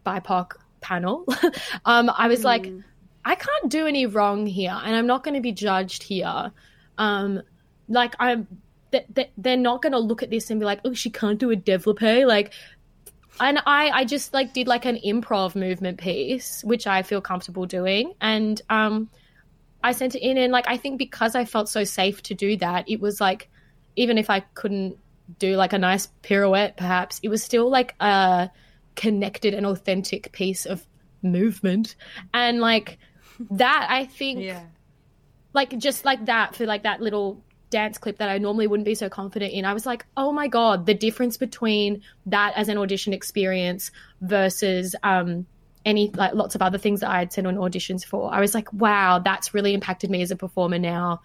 bipoc 0.06 0.54
panel. 0.82 1.26
Um 1.86 2.10
i 2.10 2.28
was 2.28 2.42
mm. 2.42 2.46
like 2.46 2.72
i 3.24 3.36
can't 3.36 3.70
do 3.70 3.88
any 3.88 4.06
wrong 4.06 4.46
here 4.46 4.78
and 4.84 4.96
i'm 4.96 5.08
not 5.08 5.24
going 5.24 5.36
to 5.36 5.42
be 5.42 5.52
judged 5.52 6.04
here. 6.04 6.52
Um 6.98 7.42
like 7.88 8.16
i'm 8.20 8.48
that, 8.92 9.32
they're 9.38 9.58
not 9.58 9.82
going 9.82 9.94
to 9.94 10.00
look 10.00 10.24
at 10.24 10.30
this 10.30 10.50
and 10.50 10.60
be 10.60 10.66
like, 10.66 10.80
oh, 10.86 10.94
she 10.94 11.10
can't 11.10 11.40
do 11.40 11.52
a 11.52 11.56
développé. 11.56 12.28
Like, 12.28 12.54
and 13.40 13.60
I, 13.66 13.90
I 13.90 14.06
just 14.06 14.34
like 14.34 14.54
did 14.54 14.68
like 14.68 14.86
an 14.86 15.00
improv 15.06 15.56
movement 15.56 16.00
piece, 16.00 16.64
which 16.64 16.88
I 16.88 17.02
feel 17.04 17.22
comfortable 17.22 17.66
doing. 17.66 18.14
And 18.22 18.62
um, 18.70 19.10
I 19.84 19.94
sent 19.94 20.16
it 20.16 20.22
in, 20.22 20.38
and 20.38 20.52
like, 20.52 20.68
I 20.68 20.78
think 20.78 20.98
because 20.98 21.36
I 21.36 21.46
felt 21.46 21.70
so 21.70 21.84
safe 21.84 22.22
to 22.24 22.34
do 22.34 22.58
that, 22.58 22.90
it 22.90 23.00
was 23.00 23.20
like, 23.22 23.50
even 23.96 24.18
if 24.18 24.30
I 24.30 24.42
couldn't 24.42 24.98
do 25.40 25.56
like 25.56 25.74
a 25.74 25.80
nice 25.80 26.08
pirouette, 26.22 26.78
perhaps, 26.78 27.20
it 27.24 27.30
was 27.30 27.44
still 27.44 27.70
like 27.70 27.96
a 28.00 28.50
connected 28.96 29.54
and 29.54 29.66
authentic 29.66 30.32
piece 30.32 30.66
of 30.66 30.86
movement. 31.22 31.96
And 32.34 32.60
like, 32.60 32.98
that, 33.50 33.88
I 33.90 34.06
think. 34.06 34.42
Yeah. 34.42 34.64
Like 35.54 35.78
just 35.80 36.06
like 36.06 36.28
that 36.28 36.56
for 36.56 36.66
like 36.66 36.84
that 36.84 37.02
little 37.02 37.44
dance 37.72 37.98
clip 37.98 38.18
that 38.20 38.30
I 38.30 38.38
normally 38.38 38.68
wouldn't 38.68 38.86
be 38.86 38.94
so 38.94 39.10
confident 39.10 39.54
in. 39.54 39.66
I 39.66 39.74
was 39.74 39.86
like, 39.88 40.06
oh 40.16 40.32
my 40.32 40.48
God, 40.48 40.86
the 40.86 40.94
difference 40.94 41.38
between 41.38 42.04
that 42.28 42.54
as 42.56 42.68
an 42.68 42.78
audition 42.78 43.14
experience 43.14 43.90
versus 44.22 44.96
um, 45.02 45.48
any, 45.86 46.12
like 46.12 46.36
lots 46.36 46.54
of 46.54 46.62
other 46.62 46.78
things 46.78 47.00
that 47.00 47.10
I 47.10 47.18
had 47.18 47.34
sent 47.34 47.48
on 47.48 47.56
auditions 47.56 48.06
for. 48.06 48.32
I 48.32 48.40
was 48.40 48.54
like, 48.54 48.72
wow, 48.72 49.18
that's 49.18 49.56
really 49.56 49.74
impacted 49.74 50.12
me 50.12 50.22
as 50.22 50.30
a 50.30 50.36
performer 50.36 50.78
now 50.78 51.22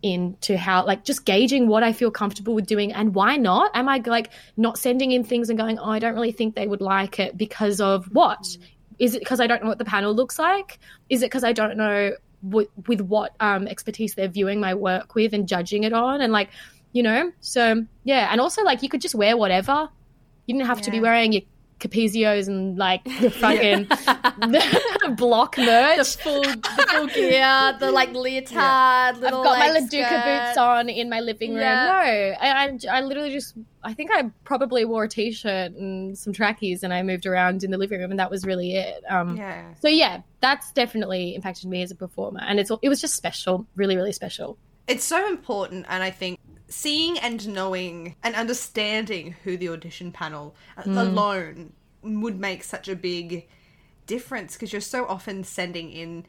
into 0.00 0.56
how 0.56 0.86
like 0.86 1.02
just 1.02 1.24
gauging 1.24 1.66
what 1.66 1.82
I 1.82 1.92
feel 1.92 2.12
comfortable 2.12 2.54
with 2.54 2.66
doing 2.66 2.92
and 2.92 3.16
why 3.16 3.36
not? 3.36 3.72
Am 3.74 3.88
I 3.88 4.00
like 4.06 4.30
not 4.56 4.78
sending 4.78 5.10
in 5.10 5.24
things 5.24 5.48
and 5.48 5.58
going, 5.58 5.78
oh, 5.78 5.90
I 5.90 5.98
don't 5.98 6.14
really 6.14 6.30
think 6.30 6.54
they 6.54 6.68
would 6.68 6.80
like 6.80 7.18
it 7.18 7.36
because 7.36 7.80
of 7.80 8.06
what? 8.12 8.56
Is 9.00 9.14
it 9.14 9.20
because 9.20 9.40
I 9.40 9.46
don't 9.48 9.62
know 9.62 9.68
what 9.68 9.78
the 9.78 9.84
panel 9.84 10.14
looks 10.14 10.38
like? 10.38 10.78
Is 11.08 11.22
it 11.22 11.26
because 11.26 11.42
I 11.42 11.52
don't 11.52 11.76
know 11.76 12.12
w- 12.42 12.68
with 12.86 13.00
what 13.00 13.34
um, 13.40 13.66
expertise 13.66 14.14
they're 14.14 14.28
viewing 14.28 14.60
my 14.60 14.74
work 14.74 15.14
with 15.14 15.32
and 15.34 15.48
judging 15.48 15.84
it 15.84 15.92
on, 15.92 16.20
and 16.20 16.32
like 16.32 16.50
you 16.92 17.02
know, 17.02 17.32
so 17.40 17.84
yeah, 18.04 18.28
and 18.30 18.40
also 18.40 18.62
like 18.62 18.82
you 18.82 18.88
could 18.88 19.00
just 19.00 19.14
wear 19.14 19.36
whatever. 19.36 19.88
You 20.46 20.54
didn't 20.54 20.66
have 20.66 20.78
yeah. 20.78 20.84
to 20.84 20.90
be 20.90 21.00
wearing 21.00 21.32
your 21.32 21.42
Capezios 21.78 22.48
and 22.48 22.76
like 22.76 23.04
the 23.20 23.30
fucking 23.30 23.86
Bloch 25.16 25.56
merch, 25.56 25.98
the 25.98 26.04
full, 26.04 26.42
the 26.42 26.86
full 26.90 27.06
gear, 27.06 27.76
the 27.78 27.90
like 27.90 28.12
leotard. 28.12 28.52
Yeah. 28.52 29.12
Little, 29.16 29.40
I've 29.40 29.44
got 29.44 29.58
like, 29.58 29.72
my 29.72 29.80
Laduca 29.80 30.46
boots 30.46 30.58
on 30.58 30.88
in 30.88 31.08
my 31.08 31.20
living 31.20 31.52
room. 31.52 31.60
Yeah. 31.60 31.84
No, 31.84 32.46
I, 32.46 32.66
I, 32.66 32.98
I 32.98 33.00
literally 33.02 33.30
just, 33.30 33.54
I 33.82 33.94
think 33.94 34.10
I 34.12 34.30
probably 34.44 34.84
wore 34.84 35.04
a 35.04 35.08
t-shirt 35.08 35.72
and 35.72 36.16
some 36.18 36.32
trackies, 36.32 36.82
and 36.82 36.92
I 36.92 37.02
moved 37.02 37.26
around 37.26 37.64
in 37.64 37.70
the 37.70 37.78
living 37.78 38.00
room, 38.00 38.10
and 38.10 38.18
that 38.18 38.30
was 38.30 38.44
really 38.44 38.74
it. 38.74 39.02
Um, 39.08 39.36
yeah. 39.36 39.74
So 39.80 39.88
yeah, 39.88 40.22
that's 40.40 40.72
definitely 40.72 41.34
impacted 41.34 41.68
me 41.68 41.82
as 41.82 41.90
a 41.90 41.94
performer, 41.96 42.40
and 42.42 42.58
it's 42.58 42.70
it 42.82 42.88
was 42.88 43.00
just 43.00 43.14
special, 43.14 43.66
really, 43.76 43.96
really 43.96 44.12
special. 44.12 44.58
It's 44.88 45.04
so 45.04 45.28
important, 45.28 45.86
and 45.88 46.02
I 46.02 46.10
think 46.10 46.40
seeing 46.68 47.18
and 47.18 47.48
knowing 47.48 48.14
and 48.22 48.34
understanding 48.34 49.34
who 49.44 49.56
the 49.56 49.68
audition 49.68 50.12
panel 50.12 50.54
mm. 50.78 50.96
alone 50.96 51.72
would 52.02 52.38
make 52.38 52.62
such 52.62 52.88
a 52.88 52.96
big 52.96 53.48
difference 54.06 54.54
because 54.54 54.72
you're 54.72 54.80
so 54.80 55.06
often 55.06 55.44
sending 55.44 55.90
in 55.90 56.26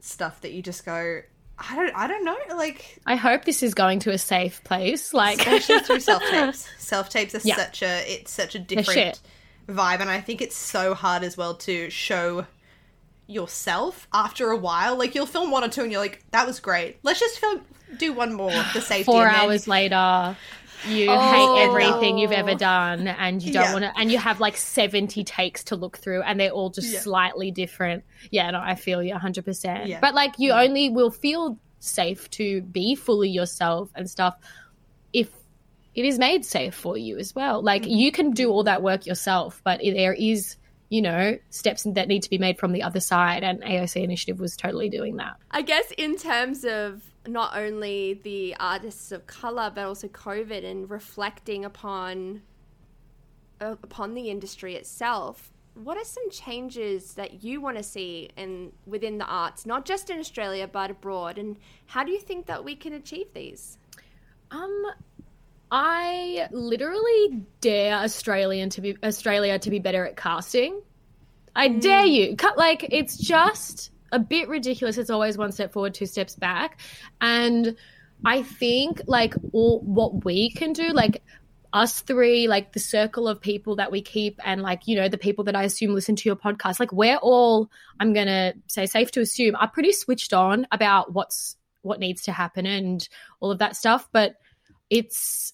stuff 0.00 0.40
that 0.42 0.52
you 0.52 0.62
just 0.62 0.84
go 0.84 1.20
I 1.58 1.76
don't 1.76 1.94
I 1.96 2.06
don't 2.06 2.24
know 2.24 2.36
like 2.56 3.00
I 3.06 3.16
hope 3.16 3.44
this 3.44 3.62
is 3.62 3.74
going 3.74 4.00
to 4.00 4.10
a 4.10 4.18
safe 4.18 4.62
place 4.64 5.14
like 5.14 5.38
especially 5.38 5.80
through 5.80 6.00
self 6.00 6.22
tapes 6.22 6.68
self 6.78 7.08
tapes 7.08 7.34
are 7.34 7.40
yeah. 7.44 7.56
such 7.56 7.82
a 7.82 8.12
it's 8.12 8.32
such 8.32 8.54
a 8.54 8.58
different 8.58 9.20
vibe 9.68 10.00
and 10.00 10.10
I 10.10 10.20
think 10.20 10.42
it's 10.42 10.56
so 10.56 10.94
hard 10.94 11.22
as 11.22 11.36
well 11.36 11.54
to 11.54 11.90
show 11.90 12.46
yourself 13.26 14.06
after 14.12 14.50
a 14.50 14.56
while 14.56 14.96
like 14.96 15.14
you'll 15.14 15.26
film 15.26 15.50
one 15.50 15.64
or 15.64 15.68
two 15.68 15.82
and 15.82 15.90
you're 15.90 16.00
like 16.00 16.22
that 16.32 16.46
was 16.46 16.60
great 16.60 16.98
let's 17.02 17.20
just 17.20 17.38
film 17.38 17.62
do 17.98 18.12
one 18.12 18.34
more 18.34 18.50
the 18.72 18.80
safety. 18.80 19.04
Four 19.04 19.26
hours 19.26 19.66
later, 19.68 20.36
you 20.86 21.06
oh, 21.10 21.18
hate 21.18 21.64
everything 21.64 22.16
no. 22.16 22.22
you've 22.22 22.32
ever 22.32 22.54
done, 22.54 23.08
and 23.08 23.42
you 23.42 23.52
don't 23.52 23.64
yeah. 23.64 23.72
want 23.72 23.84
to, 23.84 23.92
and 23.98 24.10
you 24.10 24.18
have 24.18 24.40
like 24.40 24.56
seventy 24.56 25.24
takes 25.24 25.64
to 25.64 25.76
look 25.76 25.98
through, 25.98 26.22
and 26.22 26.38
they're 26.38 26.50
all 26.50 26.70
just 26.70 26.92
yeah. 26.92 27.00
slightly 27.00 27.50
different. 27.50 28.04
Yeah, 28.30 28.50
no, 28.50 28.60
I 28.60 28.74
feel 28.74 29.02
you 29.02 29.14
hundred 29.16 29.44
yeah. 29.44 29.50
percent. 29.50 30.00
But 30.00 30.14
like, 30.14 30.34
you 30.38 30.52
only 30.52 30.90
will 30.90 31.10
feel 31.10 31.58
safe 31.80 32.30
to 32.30 32.62
be 32.62 32.94
fully 32.94 33.28
yourself 33.28 33.90
and 33.94 34.08
stuff 34.08 34.36
if 35.12 35.28
it 35.94 36.04
is 36.04 36.18
made 36.18 36.44
safe 36.44 36.74
for 36.74 36.96
you 36.96 37.18
as 37.18 37.34
well. 37.34 37.62
Like, 37.62 37.82
mm-hmm. 37.82 37.92
you 37.92 38.12
can 38.12 38.30
do 38.30 38.50
all 38.50 38.64
that 38.64 38.82
work 38.82 39.06
yourself, 39.06 39.60
but 39.64 39.80
there 39.80 40.14
is 40.14 40.56
you 40.90 41.02
know, 41.02 41.36
steps 41.50 41.82
that 41.84 42.06
need 42.06 42.22
to 42.22 42.30
be 42.30 42.38
made 42.38 42.56
from 42.56 42.70
the 42.70 42.82
other 42.82 43.00
side. 43.00 43.42
And 43.42 43.60
AOC 43.62 44.02
Initiative 44.02 44.38
was 44.38 44.56
totally 44.56 44.88
doing 44.88 45.16
that. 45.16 45.36
I 45.50 45.62
guess 45.62 45.90
in 45.98 46.16
terms 46.16 46.64
of 46.64 47.02
not 47.26 47.56
only 47.56 48.20
the 48.22 48.56
artists 48.58 49.12
of 49.12 49.26
color 49.26 49.70
but 49.74 49.84
also 49.84 50.08
COVID 50.08 50.64
and 50.64 50.90
reflecting 50.90 51.64
upon 51.64 52.42
uh, 53.60 53.76
upon 53.82 54.14
the 54.14 54.30
industry 54.30 54.74
itself. 54.74 55.50
What 55.74 55.96
are 55.96 56.04
some 56.04 56.30
changes 56.30 57.14
that 57.14 57.42
you 57.42 57.60
want 57.60 57.76
to 57.78 57.82
see 57.82 58.30
in 58.36 58.72
within 58.86 59.18
the 59.18 59.24
arts, 59.24 59.66
not 59.66 59.84
just 59.84 60.08
in 60.10 60.18
Australia 60.18 60.68
but 60.68 60.90
abroad, 60.90 61.38
and 61.38 61.56
how 61.86 62.04
do 62.04 62.12
you 62.12 62.20
think 62.20 62.46
that 62.46 62.64
we 62.64 62.76
can 62.76 62.92
achieve 62.92 63.26
these? 63.34 63.78
Um, 64.50 64.86
I 65.70 66.46
literally 66.52 67.42
dare 67.60 67.96
Australian 67.96 68.70
to 68.70 68.80
be 68.80 68.96
Australia 69.02 69.58
to 69.58 69.70
be 69.70 69.80
better 69.80 70.06
at 70.06 70.16
casting. 70.16 70.80
I 71.56 71.68
mm. 71.68 71.80
dare 71.80 72.04
you. 72.04 72.36
Cut 72.36 72.56
like 72.56 72.86
it's 72.90 73.16
just 73.16 73.90
a 74.14 74.18
bit 74.18 74.48
ridiculous. 74.48 74.96
It's 74.96 75.10
always 75.10 75.36
one 75.36 75.52
step 75.52 75.72
forward, 75.72 75.92
two 75.92 76.06
steps 76.06 76.36
back. 76.36 76.80
And 77.20 77.76
I 78.24 78.42
think 78.42 79.02
like 79.06 79.34
all 79.52 79.80
what 79.80 80.24
we 80.24 80.50
can 80.50 80.72
do, 80.72 80.88
like 80.90 81.22
us 81.72 82.00
three, 82.00 82.46
like 82.46 82.72
the 82.72 82.78
circle 82.78 83.26
of 83.26 83.40
people 83.40 83.74
that 83.76 83.90
we 83.90 84.00
keep, 84.00 84.38
and 84.44 84.62
like, 84.62 84.86
you 84.86 84.94
know, 84.94 85.08
the 85.08 85.18
people 85.18 85.42
that 85.44 85.56
I 85.56 85.64
assume 85.64 85.92
listen 85.92 86.14
to 86.14 86.28
your 86.28 86.36
podcast, 86.36 86.78
like 86.78 86.92
we're 86.92 87.16
all, 87.16 87.68
I'm 87.98 88.12
going 88.12 88.28
to 88.28 88.54
say 88.68 88.86
safe 88.86 89.10
to 89.10 89.20
assume, 89.20 89.56
are 89.56 89.68
pretty 89.68 89.90
switched 89.90 90.32
on 90.32 90.68
about 90.70 91.12
what's, 91.12 91.56
what 91.82 91.98
needs 91.98 92.22
to 92.22 92.32
happen 92.32 92.64
and 92.64 93.06
all 93.40 93.50
of 93.50 93.58
that 93.58 93.74
stuff. 93.74 94.08
But 94.12 94.36
it's, 94.88 95.52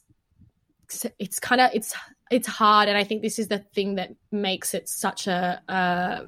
it's 1.18 1.40
kind 1.40 1.62
of, 1.62 1.70
it's, 1.72 1.94
it's 2.30 2.46
hard. 2.46 2.90
And 2.90 2.98
I 2.98 3.04
think 3.04 3.22
this 3.22 3.38
is 3.38 3.48
the 3.48 3.58
thing 3.58 3.94
that 3.94 4.10
makes 4.30 4.74
it 4.74 4.86
such 4.90 5.26
a, 5.26 5.62
a 5.66 6.26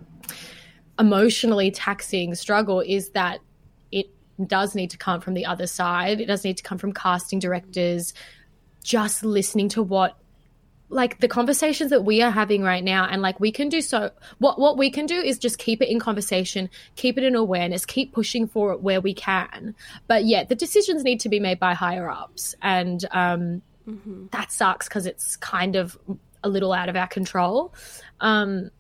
emotionally 1.03 1.73
taxing 1.73 2.33
struggle 2.37 2.79
is 2.79 3.11
that 3.11 3.41
it 3.91 4.07
does 4.47 4.77
need 4.77 4.91
to 4.91 4.97
come 4.97 5.21
from 5.21 5.35
the 5.35 5.45
other 5.45 5.67
side. 5.67 6.21
It 6.21 6.27
does 6.27 6.45
need 6.45 6.57
to 6.59 6.63
come 6.63 6.79
from 6.79 6.93
casting 6.93 7.41
directors, 7.41 8.15
just 8.85 9.25
listening 9.25 9.69
to 9.71 9.83
what 9.83 10.17
like 10.89 11.19
the 11.21 11.29
conversations 11.29 11.91
that 11.91 12.05
we 12.05 12.23
are 12.23 12.31
having 12.31 12.63
right 12.63 12.85
now 12.85 13.09
and 13.11 13.23
like 13.23 13.41
we 13.41 13.51
can 13.51 13.71
do 13.71 13.81
so 13.81 14.11
what 14.39 14.59
what 14.59 14.77
we 14.77 14.91
can 14.91 15.07
do 15.07 15.19
is 15.19 15.39
just 15.39 15.57
keep 15.57 15.81
it 15.81 15.89
in 15.89 15.99
conversation 15.99 16.69
keep 16.97 17.17
it 17.17 17.25
in 17.25 17.35
awareness 17.35 17.87
keep 17.87 18.13
pushing 18.13 18.47
for 18.47 18.73
it 18.73 18.83
where 18.83 19.01
we 19.01 19.15
can 19.15 19.75
but 20.07 20.27
yeah 20.27 20.45
the 20.45 20.55
decisions 20.55 21.03
need 21.03 21.19
to 21.19 21.31
be 21.31 21.41
made 21.41 21.59
by 21.59 21.73
higher 21.73 22.11
ups 22.11 22.55
and 22.61 23.07
um, 23.13 23.63
mm-hmm. 23.89 24.27
that 24.33 24.53
sucks 24.53 24.87
because 24.87 25.07
it's 25.07 25.37
kind 25.37 25.77
of 25.77 25.99
a 26.45 26.49
little 26.51 26.75
out 26.75 26.91
of 26.91 26.97
our 26.97 27.09
control 27.09 27.73
um, 28.21 28.71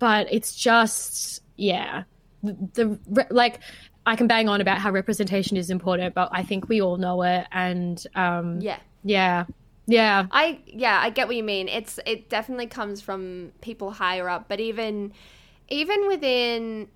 but 0.00 0.26
it's 0.32 0.56
just 0.56 1.42
yeah 1.56 2.02
the, 2.42 2.98
the 3.06 3.26
like 3.30 3.60
I 4.06 4.16
can 4.16 4.26
bang 4.26 4.48
on 4.48 4.60
about 4.60 4.78
how 4.78 4.90
representation 4.90 5.56
is 5.56 5.70
important, 5.70 6.14
but 6.14 6.30
I 6.32 6.42
think 6.42 6.68
we 6.68 6.80
all 6.80 6.96
know 6.96 7.22
it. 7.22 7.46
And 7.52 8.04
um, 8.14 8.60
yeah, 8.60 8.78
yeah. 9.04 9.44
Yeah. 9.86 10.26
I 10.30 10.60
yeah, 10.66 11.00
I 11.02 11.10
get 11.10 11.26
what 11.26 11.36
you 11.36 11.42
mean. 11.42 11.68
It's 11.68 11.98
it 12.06 12.28
definitely 12.28 12.66
comes 12.66 13.00
from 13.00 13.52
people 13.60 13.90
higher 13.90 14.28
up, 14.28 14.46
but 14.48 14.60
even 14.60 15.12
even 15.68 16.06
within 16.06 16.88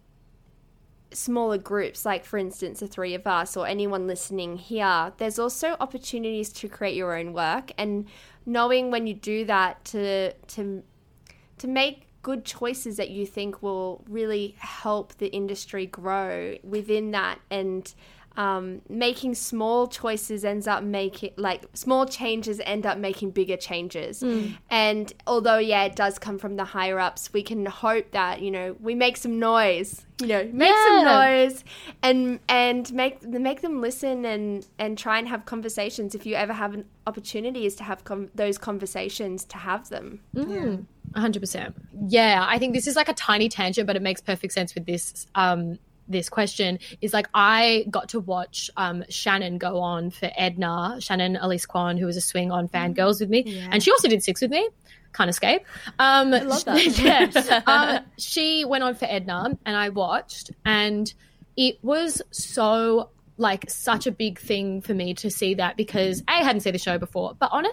smaller 1.12 1.58
groups, 1.58 2.04
like 2.04 2.24
for 2.24 2.38
instance 2.38 2.80
the 2.80 2.86
three 2.86 3.14
of 3.14 3.26
us 3.26 3.56
or 3.56 3.66
anyone 3.66 4.06
listening 4.06 4.56
here, 4.56 5.12
there's 5.18 5.38
also 5.38 5.76
opportunities 5.80 6.50
to 6.50 6.68
create 6.68 6.94
your 6.94 7.16
own 7.16 7.32
work 7.32 7.72
and 7.78 8.06
knowing 8.46 8.90
when 8.90 9.06
you 9.06 9.14
do 9.14 9.44
that 9.44 9.84
to 9.86 10.32
to 10.32 10.82
to 11.58 11.66
make 11.66 12.03
good 12.24 12.44
choices 12.44 12.96
that 12.96 13.10
you 13.10 13.26
think 13.26 13.62
will 13.62 14.02
really 14.08 14.56
help 14.58 15.14
the 15.18 15.28
industry 15.28 15.86
grow 15.86 16.56
within 16.64 17.10
that 17.10 17.38
and 17.50 17.94
um, 18.36 18.80
making 18.88 19.34
small 19.34 19.86
choices 19.86 20.44
ends 20.44 20.66
up 20.66 20.82
making 20.82 21.32
like 21.36 21.66
small 21.74 22.04
changes 22.06 22.60
end 22.64 22.84
up 22.84 22.98
making 22.98 23.30
bigger 23.30 23.56
changes 23.56 24.22
mm. 24.22 24.56
and 24.70 25.12
although 25.26 25.58
yeah 25.58 25.84
it 25.84 25.94
does 25.94 26.18
come 26.18 26.38
from 26.38 26.56
the 26.56 26.64
higher 26.64 26.98
ups 26.98 27.32
we 27.32 27.42
can 27.42 27.64
hope 27.66 28.10
that 28.10 28.40
you 28.40 28.50
know 28.50 28.74
we 28.80 28.94
make 28.94 29.16
some 29.16 29.38
noise 29.38 30.04
you 30.20 30.26
know 30.26 30.48
make 30.52 30.70
yeah. 30.70 30.86
some 30.88 31.04
noise 31.04 31.64
and 32.02 32.40
and 32.48 32.92
make 32.92 33.22
make 33.22 33.60
them 33.60 33.80
listen 33.80 34.24
and 34.24 34.66
and 34.80 34.98
try 34.98 35.18
and 35.18 35.28
have 35.28 35.44
conversations 35.44 36.14
if 36.14 36.26
you 36.26 36.34
ever 36.34 36.54
have 36.54 36.74
an 36.74 36.84
opportunity 37.06 37.66
is 37.66 37.76
to 37.76 37.84
have 37.84 38.02
com- 38.02 38.30
those 38.34 38.58
conversations 38.58 39.44
to 39.44 39.58
have 39.58 39.88
them 39.90 40.20
mm. 40.34 40.50
yeah. 40.50 40.76
100% 41.16 41.74
yeah 42.08 42.44
i 42.48 42.58
think 42.58 42.74
this 42.74 42.86
is 42.86 42.96
like 42.96 43.08
a 43.08 43.14
tiny 43.14 43.48
tangent 43.48 43.86
but 43.86 43.96
it 43.96 44.02
makes 44.02 44.20
perfect 44.20 44.52
sense 44.52 44.74
with 44.74 44.86
this 44.86 45.26
um 45.34 45.78
this 46.08 46.28
question 46.28 46.78
is 47.00 47.12
like 47.12 47.28
I 47.34 47.86
got 47.90 48.10
to 48.10 48.20
watch 48.20 48.70
um, 48.76 49.04
Shannon 49.08 49.58
go 49.58 49.80
on 49.80 50.10
for 50.10 50.30
Edna, 50.36 50.96
Shannon 51.00 51.36
Elise 51.36 51.66
Kwan, 51.66 51.96
who 51.96 52.06
was 52.06 52.16
a 52.16 52.20
swing 52.20 52.50
on 52.50 52.68
Fangirls 52.68 53.20
with 53.20 53.30
me, 53.30 53.42
yeah. 53.46 53.68
and 53.70 53.82
she 53.82 53.90
also 53.90 54.08
did 54.08 54.22
six 54.22 54.40
with 54.40 54.50
me. 54.50 54.68
Can't 55.12 55.30
escape. 55.30 55.62
Um, 55.98 56.34
I 56.34 56.40
love 56.40 56.64
that. 56.64 56.98
yeah, 56.98 57.62
um, 57.66 58.04
she 58.18 58.64
went 58.64 58.84
on 58.84 58.94
for 58.94 59.06
Edna, 59.06 59.56
and 59.64 59.76
I 59.76 59.90
watched, 59.90 60.50
and 60.64 61.12
it 61.56 61.78
was 61.82 62.20
so 62.32 63.10
like 63.36 63.68
such 63.68 64.06
a 64.06 64.12
big 64.12 64.38
thing 64.38 64.80
for 64.80 64.94
me 64.94 65.14
to 65.14 65.30
see 65.30 65.54
that 65.54 65.76
because 65.76 66.20
a, 66.28 66.32
I 66.32 66.36
hadn't 66.44 66.60
seen 66.60 66.72
the 66.72 66.78
show 66.78 66.98
before, 66.98 67.34
but 67.38 67.50
on 67.52 67.66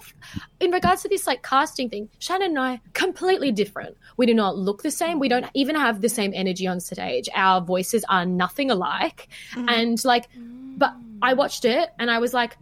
in 0.59 0.71
regards 0.71 1.03
to 1.03 1.09
this 1.09 1.27
like 1.27 1.43
casting 1.43 1.89
thing, 1.89 2.09
Shannon 2.19 2.51
and 2.51 2.59
I 2.59 2.81
completely 2.93 3.51
different. 3.51 3.97
We 4.17 4.25
do 4.25 4.33
not 4.33 4.57
look 4.57 4.83
the 4.83 4.91
same. 4.91 5.19
We 5.19 5.29
don't 5.29 5.45
even 5.53 5.75
have 5.75 6.01
the 6.01 6.09
same 6.09 6.31
energy 6.33 6.67
on 6.67 6.79
stage. 6.79 7.29
Our 7.35 7.61
voices 7.61 8.03
are 8.09 8.25
nothing 8.25 8.71
alike, 8.71 9.27
mm-hmm. 9.51 9.69
and 9.69 10.03
like, 10.05 10.27
but 10.35 10.93
I 11.21 11.33
watched 11.33 11.65
it 11.65 11.89
and 11.99 12.09
I 12.09 12.19
was 12.19 12.33
like, 12.33 12.57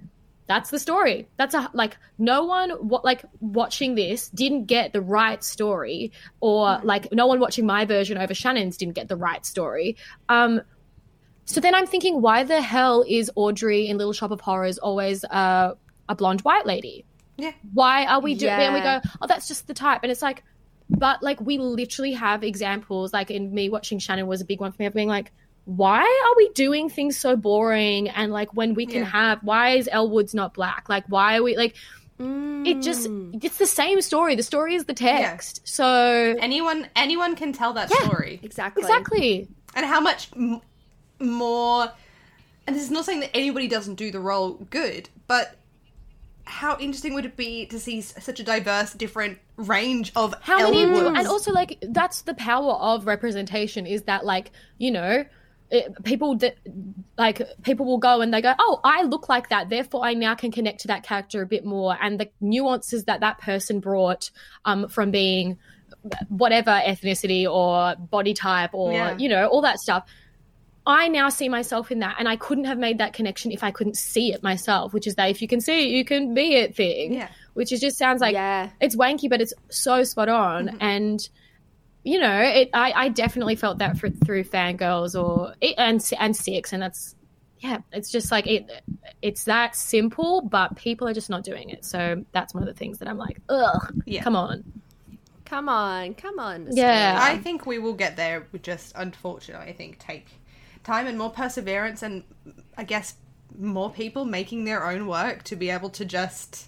that's 0.47 0.71
the 0.71 0.79
story. 0.79 1.27
That's 1.37 1.53
a 1.53 1.69
like 1.73 1.95
no 2.17 2.43
one 2.43 2.71
what 2.71 3.05
like 3.05 3.23
watching 3.39 3.93
this 3.93 4.29
didn't 4.29 4.65
get 4.65 4.93
the 4.93 5.01
right 5.01 5.43
story, 5.43 6.11
or 6.41 6.79
like 6.83 7.11
no 7.13 7.27
one 7.27 7.39
watching 7.39 7.67
my 7.67 7.85
version 7.85 8.17
over 8.17 8.33
Shannon's 8.33 8.75
didn't 8.75 8.95
get 8.95 9.07
the 9.07 9.15
right 9.15 9.45
story. 9.45 9.95
Um, 10.27 10.61
so 11.49 11.59
then 11.59 11.73
I'm 11.73 11.87
thinking, 11.87 12.21
why 12.21 12.43
the 12.43 12.61
hell 12.61 13.03
is 13.07 13.31
Audrey 13.33 13.87
in 13.87 13.97
Little 13.97 14.13
Shop 14.13 14.29
of 14.29 14.39
Horrors 14.39 14.77
always 14.77 15.23
uh, 15.25 15.73
a 16.07 16.15
blonde 16.15 16.41
white 16.41 16.67
lady? 16.67 17.05
Yeah. 17.37 17.53
Why 17.73 18.05
are 18.05 18.21
we 18.21 18.35
doing? 18.35 18.51
Yeah. 18.51 18.61
And 18.61 18.73
we 18.75 18.81
go, 18.81 19.01
oh, 19.19 19.25
that's 19.25 19.47
just 19.47 19.65
the 19.65 19.73
type. 19.73 20.01
And 20.03 20.11
it's 20.11 20.21
like, 20.21 20.43
but 20.91 21.23
like 21.23 21.41
we 21.41 21.57
literally 21.57 22.11
have 22.11 22.43
examples. 22.43 23.13
Like 23.13 23.31
in 23.31 23.51
me 23.51 23.67
watching 23.67 23.97
Shannon 23.97 24.27
was 24.27 24.41
a 24.41 24.45
big 24.45 24.59
one 24.59 24.71
for 24.71 24.79
me 24.79 24.85
of 24.85 24.93
being 24.93 25.07
like, 25.07 25.31
why 25.65 26.01
are 26.01 26.37
we 26.37 26.49
doing 26.49 26.87
things 26.87 27.17
so 27.17 27.35
boring? 27.35 28.09
And 28.09 28.31
like 28.31 28.53
when 28.53 28.75
we 28.75 28.85
can 28.85 29.01
yeah. 29.01 29.05
have, 29.05 29.39
why 29.41 29.71
is 29.71 29.89
Elle 29.91 30.07
Woods 30.11 30.35
not 30.35 30.53
black? 30.53 30.87
Like 30.87 31.05
why 31.07 31.37
are 31.37 31.43
we 31.43 31.57
like? 31.57 31.75
Mm. 32.19 32.67
It 32.67 32.81
just 32.83 33.09
mm. 33.09 33.43
it's 33.43 33.57
the 33.57 33.65
same 33.65 34.01
story. 34.01 34.35
The 34.35 34.43
story 34.43 34.75
is 34.75 34.85
the 34.85 34.93
text. 34.93 35.61
Yeah. 35.63 35.71
So 35.71 36.35
anyone 36.39 36.87
anyone 36.95 37.35
can 37.35 37.53
tell 37.53 37.73
that 37.73 37.89
yeah, 37.89 38.05
story. 38.05 38.39
Exactly. 38.43 38.83
Exactly. 38.83 39.47
And 39.73 39.85
how 39.85 39.99
much 40.01 40.29
more 41.19 41.91
and 42.69 42.75
this 42.75 42.83
is 42.83 42.91
not 42.91 43.03
saying 43.03 43.21
that 43.21 43.35
anybody 43.35 43.67
doesn't 43.67 43.95
do 43.95 44.11
the 44.11 44.19
role 44.19 44.53
good, 44.69 45.09
but 45.25 45.55
how 46.43 46.77
interesting 46.77 47.15
would 47.15 47.25
it 47.25 47.35
be 47.35 47.65
to 47.65 47.79
see 47.79 47.99
such 47.99 48.39
a 48.39 48.43
diverse, 48.43 48.93
different 48.93 49.39
range 49.55 50.11
of 50.15 50.35
how 50.41 50.69
many, 50.69 50.83
and 50.83 51.27
also 51.27 51.51
like 51.51 51.77
that's 51.89 52.21
the 52.21 52.35
power 52.35 52.73
of 52.73 53.07
representation 53.07 53.87
is 53.87 54.03
that 54.03 54.23
like 54.23 54.51
you 54.77 54.91
know 54.91 55.25
it, 55.71 56.03
people 56.03 56.35
that 56.37 56.57
like 57.17 57.41
people 57.63 57.87
will 57.87 57.97
go 57.97 58.21
and 58.21 58.31
they 58.31 58.41
go 58.41 58.53
oh 58.59 58.79
i 58.83 59.01
look 59.01 59.29
like 59.29 59.49
that 59.49 59.69
therefore 59.69 60.03
i 60.03 60.13
now 60.13 60.33
can 60.35 60.51
connect 60.51 60.81
to 60.81 60.87
that 60.87 61.01
character 61.01 61.41
a 61.41 61.47
bit 61.47 61.65
more. 61.65 61.97
And 61.99 62.19
the 62.19 62.29
nuances 62.39 63.05
that 63.05 63.19
that 63.21 63.39
person 63.39 63.79
brought 63.79 64.29
um, 64.65 64.87
from 64.89 65.09
being 65.09 65.57
whatever 66.27 66.71
ethnicity 66.71 67.51
or 67.51 67.95
body 67.95 68.35
type 68.35 68.73
or 68.73 68.93
yeah. 68.93 69.17
you 69.17 69.27
know 69.27 69.47
all 69.47 69.61
that 69.61 69.79
stuff 69.79 70.05
I 70.89 71.07
now 71.07 71.29
see 71.29 71.49
myself 71.49 71.91
in 71.91 71.99
that, 71.99 72.15
and 72.17 72.27
I 72.27 72.35
couldn't 72.35 72.65
have 72.65 72.79
made 72.79 72.97
that 72.97 73.13
connection 73.13 73.51
if 73.51 73.63
I 73.63 73.69
couldn't 73.69 73.95
see 73.95 74.33
it 74.33 74.41
myself. 74.41 74.91
Which 74.91 75.05
is 75.05 75.15
that 75.15 75.29
if 75.29 75.39
you 75.39 75.47
can 75.47 75.61
see 75.61 75.87
it, 75.87 75.91
you 75.95 76.03
can 76.03 76.33
be 76.33 76.55
it 76.55 76.75
thing. 76.75 77.13
Yeah. 77.13 77.29
Which 77.53 77.71
is 77.71 77.79
just 77.79 77.97
sounds 77.97 78.21
like 78.21 78.33
yeah. 78.33 78.71
it's 78.81 78.95
wanky, 78.95 79.29
but 79.29 79.39
it's 79.39 79.53
so 79.69 80.03
spot 80.03 80.29
on. 80.29 80.67
Mm-hmm. 80.67 80.77
And 80.81 81.29
you 82.03 82.19
know, 82.19 82.41
it. 82.41 82.71
I, 82.73 82.91
I 82.93 83.09
definitely 83.09 83.55
felt 83.55 83.77
that 83.77 83.99
for, 83.99 84.09
through 84.09 84.45
fangirls 84.45 85.21
or 85.21 85.53
and 85.77 86.03
and 86.19 86.35
six, 86.35 86.73
and 86.73 86.81
that's 86.81 87.15
yeah. 87.59 87.81
It's 87.91 88.09
just 88.09 88.31
like 88.31 88.47
it. 88.47 88.67
It's 89.21 89.43
that 89.43 89.75
simple, 89.75 90.41
but 90.41 90.75
people 90.75 91.07
are 91.07 91.13
just 91.13 91.29
not 91.29 91.43
doing 91.43 91.69
it. 91.69 91.85
So 91.85 92.25
that's 92.31 92.55
one 92.55 92.63
of 92.63 92.67
the 92.67 92.73
things 92.73 92.97
that 92.97 93.07
I'm 93.07 93.17
like, 93.19 93.39
ugh. 93.47 93.93
Yeah. 94.05 94.23
Come 94.23 94.35
on. 94.35 94.63
Come 95.45 95.67
on, 95.67 96.13
come 96.13 96.37
on. 96.37 96.67
Yeah, 96.69 97.17
I 97.19 97.39
think 97.39 97.65
we 97.65 97.79
will 97.79 97.95
get 97.95 98.15
there. 98.15 98.45
We 98.51 98.59
just 98.59 98.93
unfortunately, 98.95 99.67
I 99.67 99.73
think 99.73 99.97
take 99.97 100.27
time 100.83 101.07
and 101.07 101.17
more 101.17 101.29
perseverance 101.29 102.03
and 102.03 102.23
I 102.77 102.83
guess 102.83 103.15
more 103.57 103.91
people 103.91 104.25
making 104.25 104.65
their 104.65 104.85
own 104.85 105.07
work 105.07 105.43
to 105.43 105.55
be 105.55 105.69
able 105.69 105.89
to 105.91 106.05
just 106.05 106.67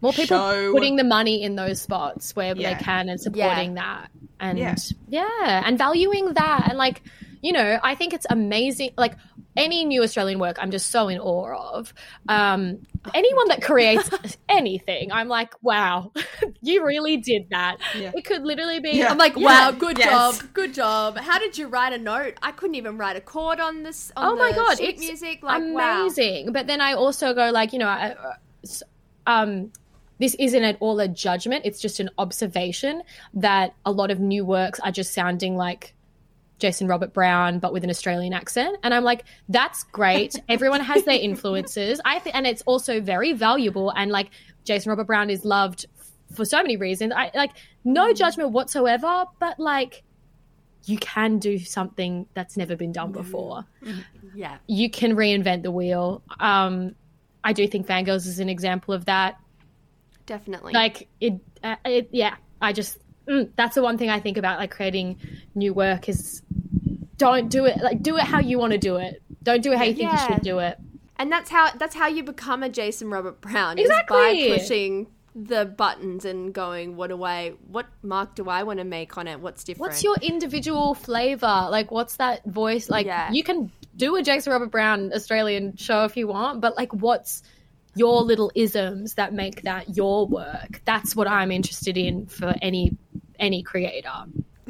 more 0.00 0.12
people 0.12 0.38
show... 0.38 0.72
putting 0.72 0.96
the 0.96 1.04
money 1.04 1.42
in 1.42 1.56
those 1.56 1.80
spots 1.80 2.34
where 2.36 2.56
yeah. 2.56 2.74
they 2.74 2.84
can 2.84 3.08
and 3.08 3.20
supporting 3.20 3.76
yeah. 3.76 3.82
that 3.82 4.10
and 4.40 4.58
yeah. 4.58 4.74
yeah 5.08 5.62
and 5.64 5.78
valuing 5.78 6.34
that 6.34 6.66
and 6.68 6.78
like 6.78 7.02
you 7.42 7.52
know 7.52 7.78
i 7.82 7.94
think 7.94 8.14
it's 8.14 8.26
amazing 8.30 8.90
like 8.96 9.14
any 9.56 9.84
new 9.84 10.02
australian 10.02 10.38
work 10.38 10.56
i'm 10.60 10.70
just 10.70 10.90
so 10.90 11.08
in 11.08 11.18
awe 11.18 11.74
of 11.74 11.92
um 12.28 12.78
anyone 13.12 13.48
that 13.48 13.60
creates 13.60 14.08
anything 14.48 15.12
i'm 15.12 15.28
like 15.28 15.52
wow 15.62 16.10
you 16.62 16.84
really 16.86 17.18
did 17.18 17.46
that 17.50 17.76
yeah. 17.94 18.12
it 18.14 18.24
could 18.24 18.42
literally 18.44 18.80
be 18.80 18.92
yeah. 18.92 19.10
i'm 19.10 19.18
like 19.18 19.36
wow 19.36 19.70
good 19.70 19.98
yes. 19.98 20.38
job 20.38 20.54
good 20.54 20.72
job 20.72 21.18
how 21.18 21.38
did 21.38 21.58
you 21.58 21.66
write 21.66 21.92
a 21.92 21.98
note 21.98 22.34
i 22.42 22.50
couldn't 22.50 22.76
even 22.76 22.96
write 22.96 23.16
a 23.16 23.20
chord 23.20 23.60
on 23.60 23.82
this 23.82 24.10
on 24.16 24.32
oh 24.32 24.36
my 24.36 24.52
god 24.52 24.80
it's 24.80 25.00
music 25.00 25.42
like 25.42 25.60
amazing 25.60 26.46
wow. 26.46 26.52
but 26.52 26.66
then 26.66 26.80
i 26.80 26.94
also 26.94 27.34
go 27.34 27.50
like 27.50 27.72
you 27.72 27.78
know 27.78 27.88
I, 27.88 28.14
um, 29.26 29.72
this 30.18 30.36
isn't 30.38 30.62
at 30.62 30.76
all 30.80 31.00
a 31.00 31.08
judgment. 31.08 31.62
It's 31.64 31.80
just 31.80 32.00
an 32.00 32.10
observation 32.18 33.02
that 33.34 33.74
a 33.84 33.90
lot 33.90 34.10
of 34.10 34.20
new 34.20 34.44
works 34.44 34.78
are 34.80 34.92
just 34.92 35.12
sounding 35.12 35.56
like 35.56 35.94
Jason 36.62 36.86
Robert 36.86 37.12
Brown, 37.12 37.58
but 37.58 37.72
with 37.72 37.82
an 37.82 37.90
Australian 37.90 38.32
accent. 38.32 38.76
And 38.84 38.94
I'm 38.94 39.02
like, 39.02 39.24
that's 39.48 39.82
great. 39.82 40.40
Everyone 40.48 40.80
has 40.80 41.02
their 41.04 41.18
influences. 41.18 42.00
I 42.04 42.20
think, 42.20 42.36
and 42.36 42.46
it's 42.46 42.62
also 42.62 43.00
very 43.00 43.32
valuable. 43.32 43.90
And 43.90 44.12
like 44.12 44.30
Jason 44.62 44.90
Robert 44.90 45.08
Brown 45.08 45.28
is 45.28 45.44
loved 45.44 45.86
for 46.32 46.44
so 46.44 46.58
many 46.58 46.76
reasons. 46.76 47.12
I 47.14 47.32
like 47.34 47.50
no 47.84 48.12
judgment 48.12 48.52
whatsoever, 48.52 49.24
but 49.40 49.58
like 49.58 50.04
you 50.84 50.98
can 50.98 51.40
do 51.40 51.58
something 51.58 52.26
that's 52.32 52.56
never 52.56 52.76
been 52.76 52.92
done 52.92 53.10
before. 53.10 53.64
Yeah. 54.32 54.58
You 54.68 54.88
can 54.88 55.16
reinvent 55.16 55.64
the 55.64 55.72
wheel. 55.72 56.22
Um, 56.38 56.94
I 57.42 57.54
do 57.54 57.66
think 57.66 57.88
Fangirls 57.88 58.28
is 58.28 58.38
an 58.38 58.48
example 58.48 58.94
of 58.94 59.06
that. 59.06 59.36
Definitely. 60.26 60.74
Like 60.74 61.08
it, 61.20 61.40
uh, 61.64 61.74
it 61.84 62.10
yeah. 62.12 62.36
I 62.60 62.72
just 62.72 62.98
mm, 63.28 63.50
that's 63.56 63.74
the 63.74 63.82
one 63.82 63.98
thing 63.98 64.10
I 64.10 64.20
think 64.20 64.36
about 64.36 64.58
like 64.58 64.70
creating 64.70 65.18
new 65.54 65.72
work 65.74 66.08
is 66.08 66.42
don't 67.16 67.48
do 67.48 67.64
it 67.66 67.78
like 67.78 68.02
do 68.02 68.16
it 68.16 68.24
how 68.24 68.40
you 68.40 68.58
want 68.58 68.72
to 68.72 68.78
do 68.78 68.96
it. 68.96 69.22
Don't 69.42 69.62
do 69.62 69.72
it 69.72 69.78
how 69.78 69.84
you 69.84 69.94
think 69.94 70.10
Yeah. 70.12 70.26
you 70.28 70.34
should 70.34 70.42
do 70.42 70.58
it. 70.58 70.78
And 71.16 71.30
that's 71.30 71.50
how 71.50 71.70
that's 71.72 71.94
how 71.94 72.08
you 72.08 72.22
become 72.24 72.62
a 72.62 72.68
Jason 72.68 73.10
Robert 73.10 73.40
Brown. 73.40 73.78
Exactly. 73.78 74.48
By 74.50 74.58
pushing 74.58 75.06
the 75.34 75.64
buttons 75.64 76.24
and 76.26 76.52
going, 76.52 76.96
what 76.96 77.08
do 77.08 77.22
I 77.22 77.50
what 77.68 77.86
mark 78.02 78.34
do 78.34 78.48
I 78.50 78.64
want 78.64 78.78
to 78.80 78.84
make 78.84 79.16
on 79.16 79.28
it? 79.28 79.40
What's 79.40 79.64
different? 79.64 79.90
What's 79.92 80.02
your 80.04 80.16
individual 80.20 80.94
flavor? 80.94 81.68
Like, 81.70 81.90
what's 81.90 82.16
that 82.16 82.44
voice? 82.44 82.90
Like, 82.90 83.06
Yeah. 83.06 83.30
you 83.30 83.42
can 83.42 83.70
do 83.96 84.16
a 84.16 84.22
Jason 84.22 84.52
Robert 84.52 84.70
Brown 84.70 85.12
Australian 85.14 85.76
show 85.76 86.04
if 86.04 86.16
you 86.16 86.26
want, 86.26 86.60
but 86.60 86.76
like, 86.76 86.92
what's 86.92 87.42
your 87.94 88.22
little 88.22 88.50
isms 88.54 89.14
that 89.14 89.32
make 89.32 89.62
that 89.62 89.96
your 89.96 90.26
work? 90.26 90.80
That's 90.84 91.14
what 91.16 91.28
I'm 91.28 91.50
interested 91.50 91.96
in 91.96 92.26
for 92.26 92.54
any 92.62 92.96
any 93.38 93.62
creator. 93.62 94.08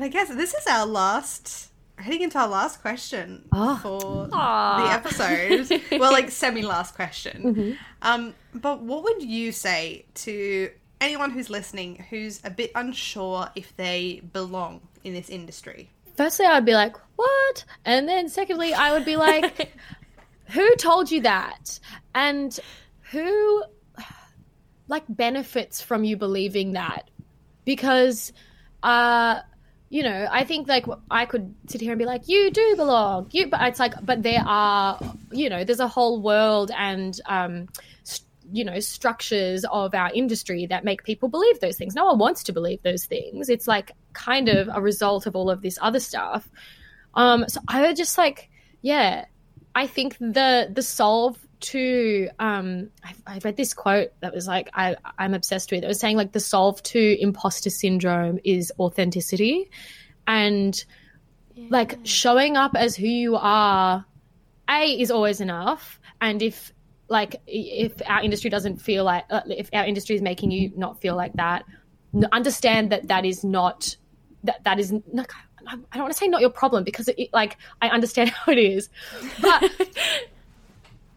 I 0.00 0.08
guess 0.08 0.28
this 0.28 0.54
is 0.54 0.66
our 0.66 0.86
last, 0.86 1.70
heading 1.96 2.22
into 2.22 2.38
our 2.38 2.48
last 2.48 2.80
question 2.80 3.44
Oh. 3.52 3.76
for 3.82 4.28
Aw. 4.32 4.86
the 4.86 4.92
episode. 4.92 5.82
well, 6.00 6.10
like 6.12 6.30
semi 6.30 6.62
last 6.62 6.94
question. 6.94 7.42
Mm-hmm. 7.42 7.72
Um, 8.00 8.34
but 8.54 8.80
what 8.82 9.04
would 9.04 9.22
you 9.22 9.52
say 9.52 10.06
to 10.14 10.70
anyone 11.00 11.30
who's 11.30 11.50
listening 11.50 12.04
who's 12.10 12.40
a 12.44 12.50
bit 12.50 12.70
unsure 12.74 13.48
if 13.54 13.76
they 13.76 14.22
belong 14.32 14.80
in 15.04 15.12
this 15.12 15.28
industry? 15.28 15.90
Firstly, 16.16 16.46
I 16.46 16.54
would 16.54 16.64
be 16.66 16.74
like, 16.74 16.96
what? 17.16 17.64
And 17.84 18.08
then 18.08 18.28
secondly, 18.28 18.72
I 18.74 18.92
would 18.92 19.04
be 19.04 19.16
like, 19.16 19.72
who 20.46 20.74
told 20.76 21.10
you 21.10 21.20
that? 21.22 21.78
And 22.14 22.58
who 23.12 23.64
like 24.88 25.04
benefits 25.08 25.80
from 25.80 26.04
you 26.04 26.16
believing 26.16 26.72
that? 26.72 27.10
Because 27.64 28.32
uh 28.82 29.40
you 29.92 30.02
know, 30.02 30.26
I 30.30 30.44
think 30.44 30.68
like 30.68 30.86
I 31.10 31.26
could 31.26 31.54
sit 31.68 31.82
here 31.82 31.92
and 31.92 31.98
be 31.98 32.06
like, 32.06 32.26
you 32.26 32.50
do 32.50 32.76
belong, 32.76 33.28
you. 33.30 33.48
But 33.48 33.60
it's 33.68 33.78
like, 33.78 33.92
but 34.02 34.22
there 34.22 34.42
are, 34.42 34.98
you 35.30 35.50
know, 35.50 35.64
there's 35.64 35.80
a 35.80 35.86
whole 35.86 36.22
world 36.22 36.70
and, 36.74 37.20
um, 37.26 37.68
st- 38.02 38.26
you 38.50 38.64
know, 38.64 38.80
structures 38.80 39.66
of 39.70 39.94
our 39.94 40.10
industry 40.14 40.64
that 40.64 40.82
make 40.82 41.04
people 41.04 41.28
believe 41.28 41.60
those 41.60 41.76
things. 41.76 41.94
No 41.94 42.06
one 42.06 42.18
wants 42.18 42.42
to 42.44 42.54
believe 42.54 42.82
those 42.82 43.04
things. 43.04 43.50
It's 43.50 43.68
like 43.68 43.92
kind 44.14 44.48
of 44.48 44.70
a 44.72 44.80
result 44.80 45.26
of 45.26 45.36
all 45.36 45.50
of 45.50 45.60
this 45.60 45.78
other 45.82 46.00
stuff. 46.00 46.48
Um, 47.12 47.44
so 47.46 47.60
I 47.68 47.82
would 47.82 47.96
just 47.96 48.16
like, 48.16 48.48
yeah, 48.80 49.26
I 49.74 49.86
think 49.86 50.16
the 50.18 50.70
the 50.72 50.82
solve 50.82 51.38
to 51.62 52.28
um, 52.38 52.90
I, 53.04 53.14
I 53.26 53.40
read 53.44 53.56
this 53.56 53.74
quote 53.74 54.12
that 54.20 54.34
was 54.34 54.46
like 54.46 54.70
I 54.74 54.96
I'm 55.18 55.34
obsessed 55.34 55.70
with. 55.72 55.84
It 55.84 55.86
was 55.86 56.00
saying 56.00 56.16
like 56.16 56.32
the 56.32 56.40
solve 56.40 56.82
to 56.84 57.22
imposter 57.22 57.70
syndrome 57.70 58.38
is 58.44 58.72
authenticity, 58.78 59.70
and 60.26 60.84
like 61.70 61.98
showing 62.04 62.56
up 62.56 62.72
as 62.76 62.96
who 62.96 63.06
you 63.06 63.36
are. 63.36 64.04
A 64.70 65.00
is 65.00 65.10
always 65.10 65.40
enough, 65.40 66.00
and 66.20 66.40
if 66.40 66.72
like 67.08 67.36
if 67.46 67.92
our 68.06 68.22
industry 68.22 68.48
doesn't 68.48 68.80
feel 68.80 69.04
like 69.04 69.24
uh, 69.30 69.42
if 69.46 69.68
our 69.72 69.84
industry 69.84 70.16
is 70.16 70.22
making 70.22 70.50
you 70.50 70.72
not 70.76 71.00
feel 71.00 71.16
like 71.16 71.32
that, 71.34 71.64
understand 72.32 72.90
that 72.92 73.08
that 73.08 73.24
is 73.24 73.44
not 73.44 73.96
that 74.44 74.64
that 74.64 74.78
is 74.78 74.92
like 75.12 75.32
I 75.66 75.76
don't 75.94 76.02
want 76.02 76.12
to 76.12 76.18
say 76.18 76.28
not 76.28 76.40
your 76.40 76.50
problem 76.50 76.84
because 76.84 77.08
it, 77.08 77.28
like 77.32 77.56
I 77.80 77.88
understand 77.88 78.30
how 78.30 78.52
it 78.52 78.58
is, 78.58 78.88
but 79.40 79.62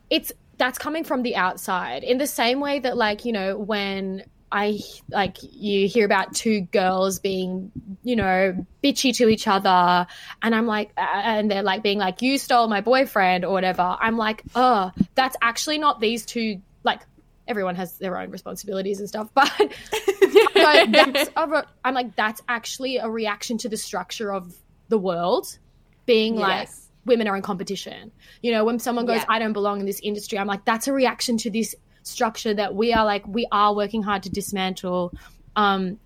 it's 0.10 0.32
that's 0.58 0.78
coming 0.78 1.04
from 1.04 1.24
the 1.24 1.36
outside 1.36 2.04
in 2.04 2.18
the 2.18 2.28
same 2.28 2.60
way 2.60 2.80
that 2.80 2.98
like 2.98 3.26
you 3.26 3.32
know 3.32 3.58
when 3.58 4.24
I 4.52 4.80
like 5.10 5.38
you 5.42 5.88
hear 5.88 6.06
about 6.06 6.34
two 6.34 6.62
girls 6.62 7.20
being 7.20 7.72
you 8.04 8.16
know 8.16 8.66
bitchy 8.84 9.14
to 9.18 9.28
each 9.28 9.48
other 9.48 10.08
and 10.42 10.56
I'm 10.56 10.68
like 10.68 10.92
and 10.96 11.50
they're 11.50 11.64
like 11.64 11.84
being 11.84 11.98
like 11.98 12.22
you 12.22 12.38
stole 12.38 12.68
my 12.68 12.82
boyfriend 12.82 13.44
or 13.44 13.52
whatever 13.52 13.98
I'm 14.00 14.18
like 14.18 14.44
oh 14.56 14.92
that's 15.16 15.36
actually 15.42 15.78
not 15.78 16.00
these 16.00 16.26
two 16.26 16.62
like 16.84 17.02
everyone 17.48 17.76
has 17.76 17.98
their 17.98 18.18
own 18.18 18.30
responsibilities 18.30 19.00
and 19.00 19.10
stuff 19.10 19.30
but 19.34 19.52
but 20.54 20.92
that's 20.92 21.30
a 21.36 21.66
I'm 21.84 21.94
like 21.94 22.16
that's 22.16 22.42
actually 22.48 22.98
a 22.98 23.10
reaction 23.10 23.58
to 23.60 23.70
the 23.70 23.78
structure 23.78 24.32
of 24.32 24.56
the 24.88 24.98
world 24.98 25.58
being 26.06 26.36
like 26.36 26.68
Yes. 26.68 26.85
Women 27.06 27.28
are 27.28 27.36
in 27.36 27.42
competition. 27.42 28.12
You 28.42 28.52
know, 28.52 28.66
when 28.66 28.80
someone 28.80 29.06
goes, 29.06 29.18
Yeah. 29.18 29.26
I 29.30 29.40
don't 29.40 29.54
belong 29.54 29.80
in 29.80 29.86
this 29.86 30.00
industry, 30.02 30.38
I'm 30.38 30.48
like, 30.48 30.66
that's 30.66 30.88
a 30.88 30.94
reaction 30.94 31.38
to 31.38 31.50
this 31.50 31.76
structure 32.04 32.54
that 32.54 32.76
we 32.76 32.94
are 32.94 33.06
like, 33.06 33.28
we 33.28 33.48
are 33.52 33.76
working 33.76 34.04
hard 34.04 34.24
to 34.24 34.30
dismantle. 34.30 35.14
Um, 35.56 36.00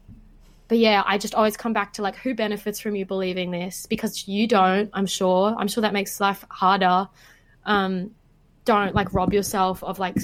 but 0.67 0.77
yeah, 0.77 1.03
I 1.05 1.17
just 1.17 1.33
always 1.33 1.57
come 1.57 1.73
back 1.73 1.93
to 1.93 2.01
like, 2.01 2.15
who 2.15 2.35
benefits 2.35 2.79
from 2.79 2.95
you 2.95 3.05
believing 3.05 3.51
this? 3.51 3.85
Because 3.87 4.27
you 4.27 4.47
don't, 4.47 4.89
I'm 4.93 5.07
sure. 5.07 5.55
I'm 5.57 5.67
sure 5.67 5.81
that 5.81 5.93
makes 5.93 6.19
life 6.19 6.45
harder. 6.49 7.09
Um, 7.65 8.11
don't 8.65 8.93
like 8.93 9.13
rob 9.13 9.33
yourself 9.33 9.83
of 9.83 9.97
like 9.97 10.17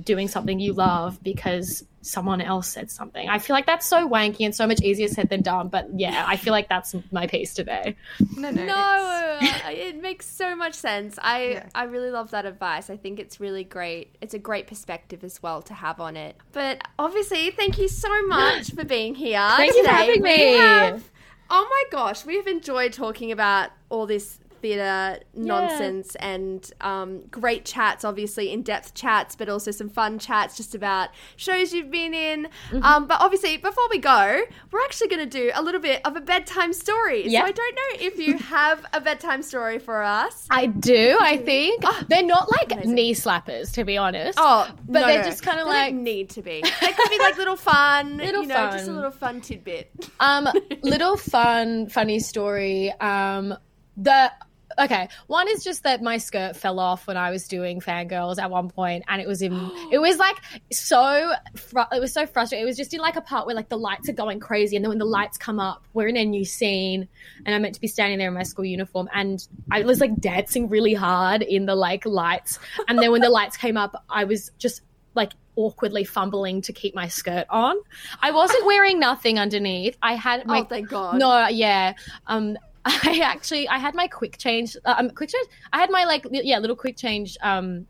doing 0.00 0.28
something 0.28 0.58
you 0.58 0.72
love 0.72 1.22
because 1.22 1.84
someone 2.00 2.40
else 2.40 2.66
said 2.68 2.90
something. 2.90 3.28
I 3.28 3.38
feel 3.38 3.54
like 3.54 3.66
that's 3.66 3.86
so 3.86 4.08
wanky 4.08 4.44
and 4.44 4.54
so 4.54 4.66
much 4.66 4.80
easier 4.80 5.06
said 5.08 5.28
than 5.28 5.42
done. 5.42 5.68
But 5.68 5.88
yeah, 5.94 6.24
I 6.26 6.36
feel 6.36 6.52
like 6.52 6.68
that's 6.68 6.94
my 7.12 7.26
piece 7.26 7.54
today. 7.54 7.96
No, 8.36 8.50
no. 8.50 8.64
No, 8.64 8.74
uh, 8.74 9.46
it 9.70 10.02
makes 10.02 10.26
so 10.26 10.56
much 10.56 10.74
sense. 10.74 11.18
I 11.22 11.42
Yeah. 11.42 11.66
I 11.74 11.84
really 11.84 12.10
love 12.10 12.30
that 12.32 12.44
advice. 12.46 12.90
I 12.90 12.96
think 12.96 13.20
it's 13.20 13.38
really 13.38 13.64
great. 13.64 14.16
It's 14.20 14.34
a 14.34 14.38
great 14.38 14.66
perspective 14.66 15.22
as 15.22 15.42
well 15.42 15.62
to 15.62 15.74
have 15.74 16.00
on 16.00 16.16
it. 16.16 16.36
But 16.52 16.82
obviously, 16.98 17.50
thank 17.50 17.78
you 17.78 17.88
so 17.88 18.26
much 18.26 18.72
for 18.72 18.84
being 18.84 19.14
here. 19.14 19.46
Thank 19.56 19.74
you 19.74 19.84
for 19.84 19.90
having 19.90 20.22
me. 20.22 20.52
have- 20.54 21.10
oh 21.50 21.66
my 21.70 21.84
gosh, 21.96 22.24
we 22.24 22.36
have 22.36 22.46
enjoyed 22.46 22.92
talking 22.94 23.30
about 23.30 23.70
all 23.90 24.06
this 24.06 24.38
theatre 24.62 25.20
nonsense 25.34 26.14
and 26.16 26.70
um, 26.80 27.22
great 27.30 27.64
chats, 27.66 28.04
obviously 28.04 28.50
in 28.52 28.62
depth 28.62 28.94
chats, 28.94 29.36
but 29.36 29.48
also 29.48 29.70
some 29.70 29.88
fun 29.90 30.18
chats 30.18 30.56
just 30.56 30.74
about 30.74 31.10
shows 31.36 31.74
you've 31.74 31.90
been 31.90 32.14
in. 32.14 32.44
Mm-hmm. 32.70 32.82
Um, 32.82 33.06
but 33.06 33.20
obviously, 33.20 33.56
before 33.58 33.84
we 33.90 33.98
go, 33.98 34.42
we're 34.70 34.82
actually 34.84 35.08
going 35.08 35.28
to 35.28 35.38
do 35.38 35.50
a 35.54 35.62
little 35.62 35.80
bit 35.80 36.00
of 36.06 36.16
a 36.16 36.20
bedtime 36.20 36.72
story. 36.72 37.28
Yeah. 37.28 37.40
So 37.40 37.46
I 37.46 37.50
don't 37.52 37.74
know 37.74 38.06
if 38.06 38.18
you 38.18 38.38
have 38.56 38.86
a 38.94 39.00
bedtime 39.00 39.42
story 39.42 39.78
for 39.78 40.02
us. 40.02 40.46
I 40.50 40.66
do, 40.66 41.18
I 41.20 41.36
think. 41.44 41.84
they're 42.08 42.22
not 42.22 42.50
like 42.50 42.72
Amazing. 42.72 42.94
knee 42.94 43.14
slappers, 43.14 43.72
to 43.74 43.84
be 43.84 43.98
honest. 43.98 44.38
Oh, 44.40 44.70
but 44.88 45.00
no, 45.00 45.06
they're 45.08 45.24
just 45.24 45.42
kind 45.42 45.58
of 45.60 45.66
They 45.66 45.72
like 45.72 45.94
need 45.94 46.30
to 46.30 46.42
be. 46.42 46.62
They 46.80 46.92
could 46.92 47.10
be 47.10 47.18
like 47.18 47.36
little 47.36 47.56
fun, 47.56 48.16
Little 48.18 48.42
you 48.42 48.48
know, 48.48 48.70
just 48.70 48.88
a 48.88 48.92
little 48.92 49.10
fun 49.10 49.40
tidbit. 49.40 49.90
um 50.20 50.48
little 50.82 51.16
fun 51.16 51.88
funny 51.88 52.18
story. 52.20 52.92
Um 53.00 53.54
the 53.96 54.30
okay, 54.78 55.08
one 55.26 55.48
is 55.48 55.64
just 55.64 55.82
that 55.84 56.02
my 56.02 56.18
skirt 56.18 56.56
fell 56.56 56.78
off 56.78 57.06
when 57.06 57.16
I 57.16 57.30
was 57.30 57.48
doing 57.48 57.80
fangirls 57.80 58.38
at 58.38 58.50
one 58.50 58.68
point 58.68 59.04
and 59.08 59.20
it 59.20 59.28
was 59.28 59.42
in 59.42 59.52
it 59.90 59.98
was 59.98 60.18
like 60.18 60.36
so 60.70 61.32
fru- 61.56 61.84
it 61.92 62.00
was 62.00 62.12
so 62.12 62.26
frustrating. 62.26 62.64
It 62.64 62.66
was 62.66 62.76
just 62.76 62.94
in 62.94 63.00
like 63.00 63.16
a 63.16 63.20
part 63.20 63.46
where 63.46 63.54
like 63.54 63.68
the 63.68 63.78
lights 63.78 64.08
are 64.08 64.14
going 64.14 64.40
crazy 64.40 64.76
and 64.76 64.84
then 64.84 64.90
when 64.90 64.98
the 64.98 65.04
lights 65.04 65.38
come 65.38 65.58
up, 65.58 65.84
we're 65.92 66.08
in 66.08 66.16
a 66.16 66.24
new 66.24 66.44
scene 66.44 67.08
and 67.44 67.54
I'm 67.54 67.62
meant 67.62 67.74
to 67.74 67.80
be 67.80 67.88
standing 67.88 68.18
there 68.18 68.28
in 68.28 68.34
my 68.34 68.42
school 68.42 68.64
uniform 68.64 69.08
and 69.12 69.46
I 69.70 69.82
was 69.82 70.00
like 70.00 70.16
dancing 70.20 70.68
really 70.68 70.94
hard 70.94 71.42
in 71.42 71.66
the 71.66 71.74
like 71.74 72.06
lights 72.06 72.58
and 72.88 72.98
then 72.98 73.12
when 73.12 73.20
the 73.20 73.30
lights 73.30 73.56
came 73.56 73.76
up, 73.76 74.04
I 74.08 74.24
was 74.24 74.50
just 74.58 74.82
like 75.14 75.32
awkwardly 75.56 76.04
fumbling 76.04 76.62
to 76.62 76.72
keep 76.72 76.94
my 76.94 77.08
skirt 77.08 77.46
on. 77.50 77.76
I 78.20 78.30
wasn't 78.30 78.64
wearing 78.66 78.98
nothing 78.98 79.38
underneath. 79.38 79.96
I 80.02 80.14
had 80.14 80.46
my 80.46 80.60
oh, 80.60 80.64
thank 80.64 80.88
God. 80.88 81.18
no, 81.18 81.48
yeah. 81.48 81.94
Um, 82.26 82.56
I 82.84 83.20
actually 83.22 83.68
I 83.68 83.78
had 83.78 83.94
my 83.94 84.08
quick 84.08 84.38
change. 84.38 84.76
Uh, 84.84 84.94
um, 84.98 85.10
quick 85.10 85.30
change. 85.30 85.46
I 85.72 85.78
had 85.78 85.90
my 85.90 86.04
like 86.04 86.24
li- 86.24 86.42
yeah 86.44 86.58
little 86.58 86.76
quick 86.76 86.96
change. 86.96 87.36
Um, 87.42 87.86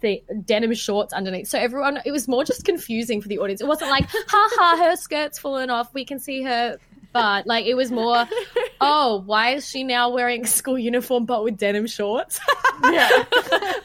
the 0.00 0.22
denim 0.44 0.72
shorts 0.74 1.12
underneath. 1.12 1.48
So 1.48 1.58
everyone, 1.58 2.00
it 2.04 2.10
was 2.10 2.26
more 2.26 2.44
just 2.44 2.64
confusing 2.64 3.20
for 3.20 3.28
the 3.28 3.38
audience. 3.38 3.60
It 3.60 3.66
wasn't 3.66 3.90
like, 3.90 4.06
ha 4.28 4.48
ha, 4.52 4.76
her 4.82 4.96
skirt's 4.96 5.38
fallen 5.38 5.70
off. 5.70 5.92
We 5.94 6.04
can 6.04 6.18
see 6.18 6.42
her 6.42 6.78
butt. 7.12 7.46
Like 7.46 7.66
it 7.66 7.74
was 7.74 7.90
more, 7.90 8.26
oh, 8.80 9.22
why 9.26 9.50
is 9.50 9.68
she 9.68 9.84
now 9.84 10.10
wearing 10.10 10.46
school 10.46 10.78
uniform 10.78 11.26
but 11.26 11.44
with 11.44 11.58
denim 11.58 11.86
shorts? 11.86 12.40
Yeah. 12.84 13.24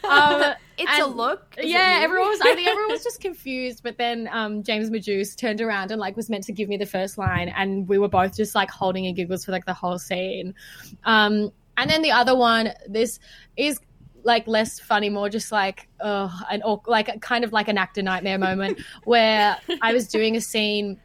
um, 0.09 0.53
it's 0.77 0.99
a 0.99 1.05
look. 1.05 1.55
Is 1.57 1.65
yeah, 1.69 1.99
everyone 2.01 2.29
was. 2.29 2.41
I 2.41 2.55
think 2.55 2.67
everyone 2.67 2.91
was 2.91 3.03
just 3.09 3.21
confused. 3.21 3.81
But 3.83 3.97
then 3.97 4.29
um, 4.31 4.63
James 4.63 4.89
Majoos 4.89 5.35
turned 5.35 5.61
around 5.61 5.91
and 5.91 5.99
like 5.99 6.15
was 6.15 6.29
meant 6.29 6.43
to 6.45 6.51
give 6.51 6.69
me 6.69 6.77
the 6.77 6.85
first 6.85 7.17
line, 7.17 7.49
and 7.49 7.87
we 7.87 7.97
were 7.97 8.07
both 8.07 8.35
just 8.35 8.55
like 8.55 8.69
holding 8.69 9.07
and 9.07 9.15
giggles 9.15 9.45
for 9.45 9.51
like 9.51 9.65
the 9.65 9.73
whole 9.73 9.97
scene. 9.99 10.53
Um, 11.03 11.51
and 11.77 11.89
then 11.89 12.01
the 12.01 12.11
other 12.11 12.35
one, 12.35 12.71
this 12.87 13.19
is 13.57 13.79
like 14.23 14.47
less 14.47 14.79
funny, 14.79 15.09
more 15.09 15.29
just 15.29 15.51
like 15.51 15.87
uh, 15.99 16.29
an 16.49 16.61
or 16.63 16.81
like 16.87 17.21
kind 17.21 17.43
of 17.43 17.53
like 17.53 17.67
an 17.67 17.77
actor 17.77 18.01
nightmare 18.01 18.39
moment 18.39 18.79
where 19.03 19.57
I 19.81 19.93
was 19.93 20.07
doing 20.07 20.35
a 20.35 20.41
scene 20.41 20.99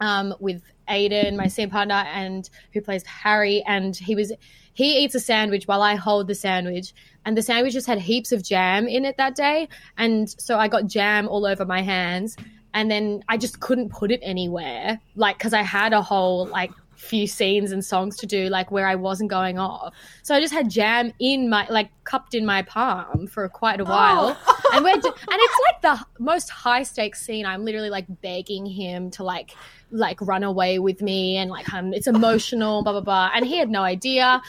um, 0.00 0.34
with 0.40 0.62
Aydan, 0.88 1.36
my 1.36 1.46
scene 1.46 1.70
partner, 1.70 2.04
and 2.12 2.50
who 2.72 2.80
plays 2.80 3.04
Harry, 3.06 3.62
and 3.66 3.96
he 3.96 4.14
was 4.14 4.32
he 4.74 4.98
eats 5.02 5.14
a 5.14 5.20
sandwich 5.20 5.66
while 5.66 5.82
I 5.82 5.94
hold 5.94 6.28
the 6.28 6.34
sandwich, 6.34 6.92
and 7.24 7.36
the 7.36 7.42
sandwich 7.42 7.72
just 7.72 7.86
had 7.86 7.98
heaps 7.98 8.32
of 8.32 8.42
jam 8.42 8.86
in 8.86 9.04
it 9.04 9.16
that 9.16 9.34
day, 9.34 9.68
and 9.96 10.28
so 10.28 10.58
I 10.58 10.68
got 10.68 10.86
jam 10.86 11.28
all 11.28 11.46
over 11.46 11.64
my 11.64 11.80
hands, 11.80 12.36
and 12.74 12.90
then 12.90 13.24
I 13.28 13.36
just 13.36 13.60
couldn't 13.60 13.90
put 13.90 14.10
it 14.10 14.20
anywhere, 14.22 15.00
like 15.16 15.38
because 15.38 15.54
I 15.54 15.62
had 15.62 15.92
a 15.92 16.02
whole 16.02 16.46
like 16.46 16.72
few 17.04 17.26
scenes 17.26 17.72
and 17.72 17.84
songs 17.84 18.16
to 18.16 18.26
do 18.26 18.48
like 18.48 18.70
where 18.70 18.86
I 18.86 18.94
wasn't 18.94 19.30
going 19.30 19.58
off. 19.58 19.94
So 20.22 20.34
I 20.34 20.40
just 20.40 20.52
had 20.52 20.70
jam 20.70 21.12
in 21.18 21.48
my 21.48 21.66
like 21.68 21.90
cupped 22.04 22.34
in 22.34 22.44
my 22.44 22.62
palm 22.62 23.26
for 23.26 23.48
quite 23.48 23.80
a 23.80 23.84
while. 23.84 24.36
And 24.72 24.84
we're 24.84 24.94
d- 24.94 25.08
and 25.08 25.38
it's 25.40 25.60
like 25.68 25.82
the 25.82 26.06
most 26.18 26.50
high 26.50 26.82
stakes 26.82 27.24
scene. 27.24 27.46
I'm 27.46 27.64
literally 27.64 27.90
like 27.90 28.06
begging 28.22 28.66
him 28.66 29.10
to 29.12 29.22
like 29.22 29.54
like 29.90 30.20
run 30.20 30.42
away 30.42 30.78
with 30.80 31.00
me 31.00 31.36
and 31.36 31.50
like 31.50 31.72
um, 31.72 31.94
it's 31.94 32.08
emotional 32.08 32.82
blah 32.82 32.92
blah 32.92 33.00
blah 33.00 33.30
and 33.34 33.46
he 33.46 33.58
had 33.58 33.70
no 33.70 33.82
idea. 33.82 34.42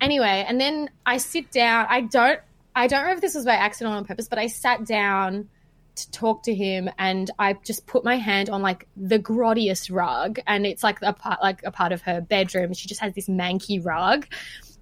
Anyway, 0.00 0.44
and 0.48 0.60
then 0.60 0.90
I 1.06 1.16
sit 1.16 1.50
down. 1.52 1.86
I 1.88 2.02
don't 2.02 2.40
I 2.74 2.86
don't 2.86 3.04
know 3.06 3.12
if 3.12 3.20
this 3.20 3.34
was 3.34 3.44
by 3.44 3.54
accident 3.54 3.94
or 3.94 3.96
on 3.96 4.04
purpose, 4.04 4.28
but 4.28 4.38
I 4.38 4.46
sat 4.46 4.84
down 4.84 5.48
to 5.94 6.10
talk 6.10 6.44
to 6.44 6.54
him 6.54 6.88
and 6.98 7.30
I 7.38 7.54
just 7.64 7.86
put 7.86 8.04
my 8.04 8.16
hand 8.16 8.48
on 8.50 8.62
like 8.62 8.86
the 8.96 9.18
grottiest 9.18 9.94
rug 9.94 10.38
and 10.46 10.66
it's 10.66 10.82
like 10.82 10.98
a 11.02 11.12
part 11.12 11.42
like 11.42 11.62
a 11.64 11.70
part 11.70 11.92
of 11.92 12.02
her 12.02 12.20
bedroom. 12.20 12.72
She 12.72 12.88
just 12.88 13.00
has 13.00 13.12
this 13.14 13.28
manky 13.28 13.84
rug. 13.84 14.26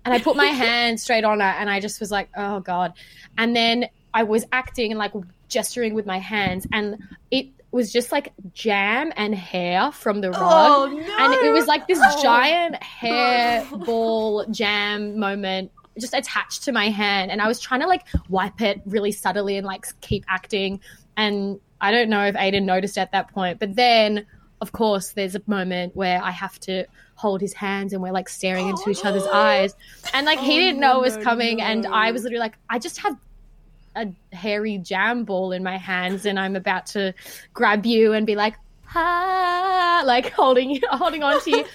And 0.05 0.15
I 0.15 0.19
put 0.21 0.37
my 0.37 0.47
hand 0.65 1.01
straight 1.01 1.25
on 1.25 1.41
it 1.41 1.45
and 1.45 1.69
I 1.69 1.81
just 1.81 2.01
was 2.01 2.11
like, 2.11 2.31
oh 2.37 2.61
God. 2.61 2.95
And 3.37 3.55
then 3.55 3.87
I 4.15 4.23
was 4.23 4.45
acting 4.53 4.93
and 4.93 4.99
like 4.99 5.13
gesturing 5.49 5.95
with 5.95 6.07
my 6.07 6.19
hands 6.19 6.67
and 6.73 6.97
it 7.31 7.49
was 7.73 7.93
just 7.93 8.11
like 8.11 8.33
jam 8.53 9.13
and 9.17 9.35
hair 9.35 9.93
from 9.93 10.21
the 10.21 10.31
rug. 10.31 10.41
Oh, 10.41 10.87
no. 10.87 11.17
And 11.19 11.35
it 11.35 11.53
was 11.53 11.67
like 11.67 11.87
this 11.87 12.01
oh. 12.01 12.23
giant 12.23 12.83
hair 12.83 13.67
ball 13.85 14.45
jam 14.51 15.19
moment 15.19 15.71
just 15.99 16.15
attached 16.15 16.65
to 16.65 16.73
my 16.73 16.89
hand 16.89 17.31
and 17.31 17.41
I 17.41 17.49
was 17.49 17.61
trying 17.61 17.81
to 17.81 17.87
like 17.87 18.07
wipe 18.29 18.61
it 18.61 18.81
really 18.87 19.13
subtly 19.13 19.57
and 19.57 19.67
like 19.67 19.87
keep 20.01 20.25
acting 20.29 20.81
and 21.21 21.61
I 21.81 21.91
don't 21.93 22.11
know 22.11 22.25
if 22.27 22.35
Aydan 22.35 22.65
noticed 22.65 22.99
at 22.99 23.13
that 23.13 23.33
point 23.33 23.59
but 23.59 23.77
then 23.77 24.27
of 24.61 24.73
course 24.73 25.13
there's 25.13 25.35
a 25.35 25.43
moment 25.47 25.97
where 25.97 26.23
I 26.23 26.31
have 26.31 26.59
to 26.61 26.85
hold 27.21 27.41
his 27.41 27.53
hands 27.53 27.93
and 27.93 28.03
we're 28.03 28.13
like 28.13 28.29
staring 28.29 28.69
into 28.69 28.91
each 28.91 29.05
other's 29.05 29.27
eyes. 29.33 29.75
And 30.15 30.27
like 30.27 30.39
he 30.39 30.57
didn't 30.57 30.81
know 30.81 30.99
it 30.99 31.03
was 31.03 31.17
oh, 31.17 31.23
coming. 31.23 31.61
And 31.61 31.87
I 31.87 32.13
was 32.13 32.23
literally 32.23 32.41
like 32.41 32.57
I 32.69 32.79
just 32.79 32.99
have 32.99 33.17
a 33.97 34.09
hairy 34.35 34.79
jam 34.79 35.25
ball 35.25 35.53
in 35.53 35.63
my 35.63 35.77
hands 35.77 36.25
and 36.25 36.39
I'm 36.39 36.57
about 36.57 36.87
to 36.87 37.13
grab 37.53 37.85
you 37.85 38.13
and 38.13 38.27
be 38.27 38.37
like 38.37 38.55
ha 38.85 40.03
like 40.07 40.31
holding 40.33 40.71
you 40.71 40.81
holding 40.91 41.23
on 41.23 41.41
to 41.43 41.51
you. 41.51 41.65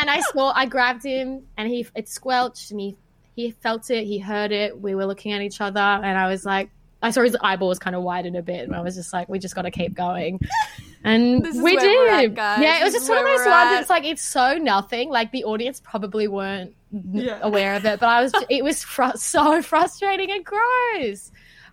And 0.00 0.08
I 0.08 0.20
saw 0.20 0.52
I 0.54 0.66
grabbed 0.66 1.04
him 1.04 1.42
and 1.56 1.68
he 1.68 1.84
it 1.96 2.08
squelched 2.08 2.70
and 2.70 2.80
he 2.80 2.96
he 3.34 3.50
felt 3.50 3.90
it. 3.90 4.04
He 4.04 4.18
heard 4.18 4.52
it. 4.52 4.80
We 4.80 4.94
were 4.94 5.06
looking 5.06 5.32
at 5.32 5.42
each 5.42 5.60
other 5.60 5.80
and 5.80 6.16
I 6.16 6.28
was 6.28 6.44
like 6.44 6.70
I 7.02 7.10
saw 7.10 7.22
his 7.22 7.36
eyeballs 7.40 7.78
kind 7.78 7.94
of 7.94 8.02
widen 8.02 8.34
a 8.36 8.42
bit 8.42 8.66
and 8.66 8.74
I 8.74 8.80
was 8.80 8.96
just 8.96 9.12
like 9.12 9.28
we 9.28 9.38
just 9.38 9.54
got 9.54 9.62
to 9.62 9.70
keep 9.70 9.94
going 9.94 10.40
and 11.04 11.46
we 11.62 11.76
at, 11.76 11.80
did 11.80 12.34
guys. 12.34 12.60
yeah 12.60 12.80
it 12.80 12.84
was 12.84 12.92
This 12.92 13.02
just 13.02 13.10
one 13.10 13.18
of 13.18 13.24
those 13.24 13.46
ones 13.46 13.80
it's 13.80 13.90
like 13.90 14.04
it's 14.04 14.22
so 14.22 14.54
nothing 14.58 15.08
like 15.10 15.30
the 15.30 15.44
audience 15.44 15.80
probably 15.80 16.26
weren't 16.26 16.74
Yeah. 17.12 17.38
aware 17.42 17.76
of 17.76 17.84
it 17.84 18.00
but 18.00 18.08
I 18.08 18.22
was 18.22 18.32
it 18.50 18.64
was 18.64 18.82
fr- 18.82 19.04
so 19.16 19.62
frustrating 19.62 20.30
and 20.32 20.44
gross 20.44 21.30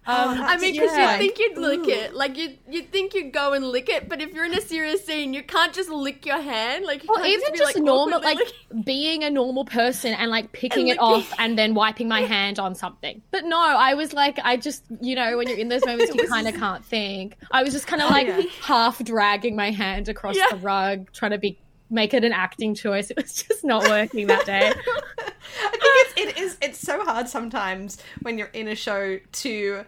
um, 0.08 0.39
I 0.39 0.58
mean, 0.58 0.74
because 0.74 0.91
yeah. 0.95 1.14
you 1.14 1.18
think 1.18 1.39
you'd 1.39 1.58
lick 1.58 1.88
it, 1.88 2.14
like 2.14 2.38
you 2.38 2.58
you 2.70 2.84
think 2.84 3.14
you'd 3.16 3.34
go 3.34 3.53
and 3.53 3.66
lick 3.66 3.89
it, 3.89 4.08
but 4.08 4.22
if 4.22 4.34
you're 4.34 4.45
in 4.45 4.53
a 4.56 4.62
serious 4.62 5.03
scene, 5.03 5.34
you 5.34 5.41
can't 5.41 5.74
just 5.74 5.89
lick 5.89 6.26
your 6.26 6.39
hand, 6.39 6.86
like 6.86 7.03
you 7.03 7.10
Or 7.10 7.16
can't 7.16 7.28
even 7.28 7.51
be, 7.53 7.58
just 7.58 7.78
normal, 7.78 8.22
like 8.22 8.38
licking- 8.38 8.84
being 8.86 9.24
a 9.24 9.30
normal 9.32 9.66
person 9.66 10.14
and 10.14 10.30
like 10.30 10.51
picking 10.51 10.89
And 10.91 10.97
it 10.97 11.01
off 11.01 11.34
and 11.39 11.58
then 11.58 11.74
wiping 11.74 12.08
my 12.08 12.22
hand 12.36 12.60
on 12.60 12.76
something. 12.76 13.22
But 13.32 13.45
no, 13.45 13.58
I 13.60 13.95
was 13.95 14.14
like, 14.14 14.38
I 14.43 14.58
just, 14.58 14.84
you 15.01 15.16
know, 15.16 15.38
when 15.38 15.47
you're 15.49 15.58
in 15.58 15.70
those 15.70 15.86
moments, 15.88 16.14
you 16.14 16.28
kind 16.28 16.47
of 16.47 16.53
can't 16.56 16.86
think. 16.86 17.36
I 17.51 17.64
was 17.64 17.74
just 17.74 17.88
kind 17.88 18.01
of 18.01 18.12
like 18.12 18.28
yeah. 18.28 18.41
half 18.62 19.03
dragging 19.03 19.56
my 19.56 19.72
hand 19.72 20.08
across 20.08 20.36
Yeah. 20.36 20.45
the 20.51 20.58
rug, 20.58 21.12
trying 21.14 21.32
to 21.32 21.38
be 21.39 21.58
make 21.89 22.14
it 22.14 22.24
an 22.24 22.32
acting 22.34 22.74
choice. 22.76 23.10
It 23.12 23.18
was 23.18 23.34
just 23.43 23.64
not 23.64 23.84
working 23.88 24.28
that 24.28 24.45
day. 24.45 24.68
I 24.70 25.70
think 25.72 25.82
it's, 25.84 26.14
it 26.18 26.38
is 26.43 26.58
it's 26.62 26.80
so 26.80 27.03
hard 27.03 27.28
sometimes 27.30 27.97
when 28.22 28.38
you're 28.38 28.47
in 28.47 28.68
a 28.68 28.76
show 28.76 29.20
to 29.20 29.86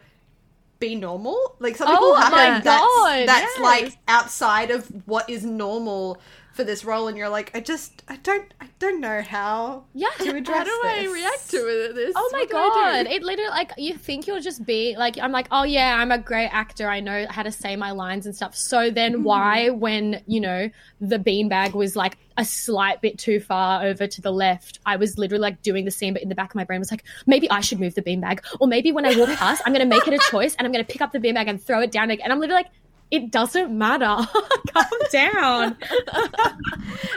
be 0.79 0.95
normal. 0.95 1.55
Like 1.59 1.75
some 1.75 1.87
people 1.87 2.03
Oh 2.03 2.15
have 2.15 2.31
my 2.31 2.59
that's, 2.59 2.65
God, 2.65 3.27
that's 3.27 3.57
yes. 3.57 3.59
like 3.59 3.97
outside 4.07 4.71
of 4.71 4.87
what 5.07 5.29
is 5.29 5.43
normal 5.43 6.19
for 6.57 6.63
this 6.65 6.83
role, 6.83 7.07
and 7.07 7.15
you're 7.17 7.29
like, 7.29 7.55
I 7.55 7.61
just 7.61 8.03
I 8.09 8.17
don't 8.17 8.53
I 8.59 8.67
don't 8.79 8.99
know 8.99 9.21
how 9.21 9.85
Yeah. 9.93 10.09
to 10.19 10.35
address 10.35 10.57
How 10.57 10.63
do 10.65 10.81
I 10.83 11.07
react 11.13 11.49
to 11.51 11.57
it? 11.57 11.95
this? 11.95 12.13
Oh 12.15 12.29
my 12.33 12.39
What 12.39 12.49
god! 12.51 13.05
It 13.07 13.23
literally 13.23 13.49
like 13.51 13.71
you 13.77 13.93
think 13.93 14.27
you'll 14.27 14.41
just 14.41 14.65
be 14.65 14.95
like 14.97 15.17
I'm 15.19 15.31
like 15.31 15.47
oh 15.51 15.63
yeah 15.63 15.95
I'm 15.99 16.11
a 16.11 16.17
great 16.17 16.49
actor 16.49 16.89
I 16.89 16.99
know 16.99 17.27
how 17.29 17.43
to 17.43 17.51
say 17.51 17.75
my 17.75 17.91
lines 17.91 18.25
and 18.25 18.35
stuff. 18.35 18.55
So 18.55 18.89
then 18.89 19.13
mm-hmm. 19.13 19.23
why 19.23 19.69
when 19.69 20.21
you 20.25 20.41
know 20.41 20.69
the 20.99 21.19
beanbag 21.19 21.73
was 21.73 21.95
like 21.95 22.17
a 22.37 22.43
slight 22.43 23.01
bit 23.01 23.17
too 23.17 23.39
far 23.39 23.85
over 23.85 24.07
to 24.07 24.21
the 24.21 24.31
left, 24.31 24.79
I 24.85 24.95
was 24.97 25.17
literally 25.17 25.41
like 25.41 25.61
doing 25.61 25.85
the 25.85 25.91
scene, 25.91 26.13
but 26.13 26.23
in 26.23 26.29
the 26.29 26.35
back 26.35 26.49
of 26.49 26.55
my 26.55 26.63
brain 26.63 26.79
was 26.79 26.91
like 26.91 27.03
maybe 27.27 27.49
I 27.51 27.61
should 27.61 27.79
move 27.79 27.93
the 27.93 28.01
beanbag, 28.01 28.39
or 28.59 28.67
maybe 28.67 28.91
when 28.91 29.05
I 29.05 29.15
walk 29.15 29.29
past 29.37 29.61
I'm 29.65 29.73
gonna 29.73 29.85
make 29.85 30.07
it 30.07 30.13
a 30.13 30.19
choice 30.31 30.55
and 30.55 30.65
I'm 30.65 30.71
gonna 30.73 30.83
pick 30.83 31.01
up 31.01 31.11
the 31.11 31.19
beanbag 31.19 31.47
and 31.47 31.61
throw 31.61 31.81
it 31.81 31.91
down 31.91 32.09
again. 32.09 32.23
And 32.25 32.33
I'm 32.33 32.39
literally 32.39 32.63
like. 32.63 32.71
It 33.09 33.31
doesn't 33.31 33.75
matter. 33.75 34.05
Calm 34.73 34.85
down. 35.11 35.77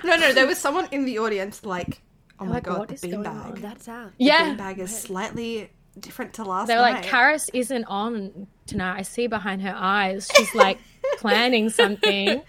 No, 0.05 0.16
no, 0.16 0.32
there 0.32 0.47
was 0.47 0.59
someone 0.59 0.88
in 0.91 1.05
the 1.05 1.18
audience 1.18 1.64
like, 1.64 2.01
oh 2.38 2.45
my 2.45 2.55
like, 2.55 2.64
god, 2.64 2.88
the 2.88 2.95
is 2.95 3.01
going 3.03 3.22
beanbag. 3.22 3.53
on? 3.53 3.61
That's 3.61 3.88
out. 3.88 4.12
Yeah. 4.18 4.55
Beanbag 4.57 4.78
is 4.78 4.99
slightly 4.99 5.70
different 5.99 6.34
to 6.34 6.45
last 6.45 6.68
night. 6.68 6.74
They 6.74 6.80
were 6.80 6.91
night. 6.91 7.03
like, 7.03 7.11
Karis 7.11 7.51
isn't 7.53 7.84
on 7.84 8.47
tonight. 8.66 8.99
I 8.99 9.03
see 9.03 9.26
behind 9.26 9.62
her 9.62 9.74
eyes. 9.76 10.28
She's 10.34 10.55
like 10.55 10.78
planning 11.18 11.68
something. 11.70 12.43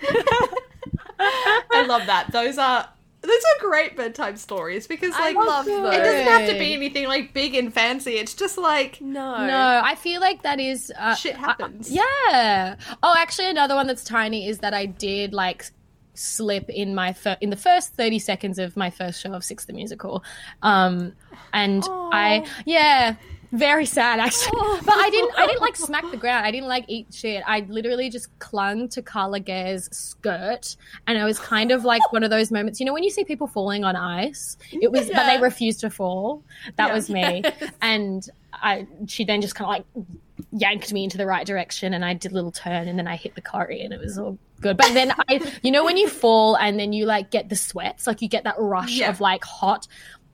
I 1.20 1.86
love 1.88 2.06
that. 2.08 2.32
Those 2.32 2.58
are 2.58 2.88
those 3.22 3.32
are 3.32 3.68
great 3.70 3.96
bedtime 3.96 4.36
stories 4.38 4.88
because 4.88 5.14
I 5.16 5.32
like 5.32 5.36
love 5.36 5.68
it 5.68 5.72
doesn't 6.04 6.26
have 6.28 6.50
to 6.50 6.58
be 6.60 6.74
anything 6.74 7.08
like 7.08 7.34
big 7.34 7.54
and 7.56 7.74
fancy. 7.74 8.14
It's 8.14 8.34
just 8.34 8.58
like 8.58 9.00
No. 9.02 9.46
No, 9.46 9.82
I 9.84 9.96
feel 9.96 10.22
like 10.22 10.42
that 10.44 10.60
is 10.60 10.92
uh, 10.98 11.14
shit 11.16 11.36
happens. 11.36 11.90
I- 11.92 11.94
yeah. 12.30 12.76
Oh, 13.04 13.14
actually, 13.18 13.50
another 13.50 13.76
one 13.76 13.88
that's 13.88 14.04
tiny 14.04 14.48
is 14.48 14.60
that 14.60 14.74
I 14.74 14.86
did 14.88 15.34
like 15.34 15.66
slip 16.14 16.70
in 16.70 16.94
my 16.94 17.14
fir- 17.14 17.38
in 17.42 17.50
the 17.52 17.56
first 17.56 17.94
30 17.94 18.20
seconds 18.20 18.60
of 18.60 18.76
my 18.76 18.90
first 18.90 19.22
show 19.22 19.34
of 19.34 19.44
Six 19.44 19.66
the 19.66 19.74
Musical. 19.74 20.24
Um 20.62 21.14
and 21.54 21.84
I 22.12 22.46
yeah, 22.66 23.16
very 23.52 23.86
sad 23.86 24.20
actually. 24.20 24.52
But 24.86 24.96
I 24.96 25.10
didn't 25.10 25.32
I 25.38 25.46
didn't 25.48 25.62
like 25.62 25.76
smack 25.76 26.10
the 26.10 26.18
ground. 26.18 26.46
I 26.46 26.52
didn't 26.52 26.68
like 26.70 26.86
eat 26.88 27.08
shit. 27.14 27.44
I 27.46 27.66
literally 27.70 28.10
just 28.10 28.28
clung 28.40 28.88
to 28.90 29.02
Kala 29.02 29.40
Gare's 29.40 29.90
skirt 29.96 30.76
and 31.08 31.18
I 31.18 31.26
was 31.26 31.40
kind 31.40 31.72
of 31.72 31.84
like 31.86 32.12
one 32.14 32.24
of 32.24 32.30
those 32.30 32.52
moments, 32.52 32.80
you 32.80 32.86
know 32.86 32.94
when 32.94 33.04
you 33.04 33.10
see 33.10 33.24
people 33.24 33.48
falling 33.48 33.84
on 33.84 33.96
ice? 33.96 34.58
It 34.72 34.92
was 34.92 35.08
but 35.10 35.26
they 35.28 35.40
refused 35.42 35.82
to 35.82 35.90
fall. 35.90 36.44
That 36.78 36.88
Yeah. 36.90 36.94
was 36.94 37.10
me. 37.10 37.44
And 37.82 38.28
I 38.54 38.88
she 39.08 39.26
then 39.26 39.42
just 39.42 39.56
kind 39.56 39.66
of 39.68 39.70
like 39.98 40.06
yanked 40.52 40.92
me 40.92 41.04
into 41.04 41.18
the 41.18 41.26
right 41.26 41.46
direction 41.46 41.94
and 41.94 42.04
I 42.04 42.14
did 42.14 42.32
a 42.32 42.36
little 42.36 42.52
turn 42.52 42.88
and 42.88 42.98
then 42.98 43.08
I 43.08 43.16
hit 43.16 43.36
the 43.36 43.42
curry 43.42 43.82
and 43.82 43.94
it 43.94 44.00
was 44.00 44.18
all 44.18 44.38
good. 44.62 44.78
But 44.78 44.94
then 44.94 45.12
I, 45.30 45.52
you 45.64 45.72
know, 45.72 45.84
when 45.86 45.98
you 45.98 46.08
fall 46.08 46.56
and 46.56 46.80
then 46.80 46.94
you 46.94 47.06
like 47.06 47.32
get 47.32 47.50
the 47.50 47.56
sweats, 47.56 48.08
like 48.08 48.22
you 48.22 48.28
get 48.28 48.44
that 48.46 48.56
rush 48.60 48.92
Yeah. 48.98 49.10
of 49.10 49.20
like 49.22 49.44
hot. 49.44 49.88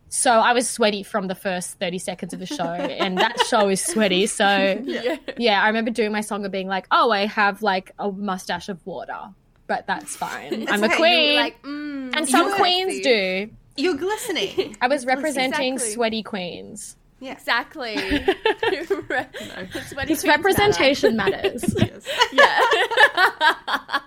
So 0.09 0.31
I 0.31 0.53
was 0.53 0.69
sweaty 0.69 1.03
from 1.03 1.27
the 1.27 1.35
first 1.35 1.79
30 1.79 1.97
seconds 1.99 2.33
of 2.33 2.39
the 2.39 2.45
show 2.45 2.63
and 2.63 3.17
that 3.17 3.39
show 3.49 3.67
is 3.69 3.83
sweaty. 3.83 4.25
So 4.27 4.45
Yeah. 4.83 5.17
yeah, 5.37 5.61
I 5.61 5.67
remember 5.67 5.91
doing 5.91 6.11
my 6.11 6.21
song 6.21 6.43
and 6.45 6.51
being 6.51 6.67
like, 6.67 6.87
oh, 6.91 7.11
I 7.11 7.25
have 7.25 7.61
like 7.61 7.91
a 7.99 8.09
mustache 8.11 8.69
of 8.69 8.85
water, 8.85 9.19
but 9.67 9.85
that's 9.87 10.15
fine. 10.15 10.67
I'm 10.69 10.81
a 10.83 10.85
okay, 10.87 10.93
you 10.93 10.97
queen. 10.97 11.35
Like, 11.35 11.61
mm, 11.63 12.15
and 12.15 12.27
some 12.27 12.53
queens 12.55 12.93
sexy. 12.95 13.47
do. 13.47 13.49
You're 13.75 13.95
glistening. 13.97 14.75
I 14.81 14.87
was 14.87 15.05
representing 15.05 15.73
Exactly. 15.73 15.93
sweaty 15.93 16.23
queens. 16.23 16.95
Yeah. 17.19 17.31
Exactly. 17.33 17.95
It's 18.69 19.93
what 19.93 20.07
This 20.07 20.21
he 20.21 20.27
thinks 20.29 20.37
representation 20.37 21.15
matters. 21.17 21.63
yes. 21.77 22.07
matter. 22.33 24.01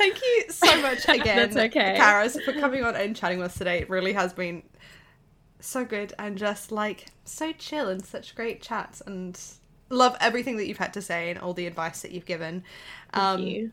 Thank 0.00 0.22
you 0.22 0.44
so 0.48 0.80
much 0.80 1.04
again, 1.08 1.36
That's 1.36 1.56
okay. 1.56 1.94
Karis, 1.98 2.42
for 2.42 2.54
coming 2.54 2.82
on 2.82 2.96
and 2.96 3.14
chatting 3.14 3.38
with 3.38 3.50
us 3.50 3.58
today. 3.58 3.80
It 3.80 3.90
really 3.90 4.14
has 4.14 4.32
been 4.32 4.62
so 5.60 5.84
good 5.84 6.14
and 6.18 6.38
just 6.38 6.72
like 6.72 7.08
so 7.26 7.52
chill 7.52 7.90
and 7.90 8.02
such 8.02 8.34
great 8.34 8.62
chats 8.62 9.02
and 9.02 9.38
love 9.90 10.16
everything 10.18 10.56
that 10.56 10.66
you've 10.66 10.78
had 10.78 10.94
to 10.94 11.02
say 11.02 11.28
and 11.28 11.38
all 11.38 11.52
the 11.52 11.66
advice 11.66 12.00
that 12.00 12.12
you've 12.12 12.24
given. 12.24 12.64
Thank 13.12 13.24
um, 13.24 13.42
you. 13.42 13.72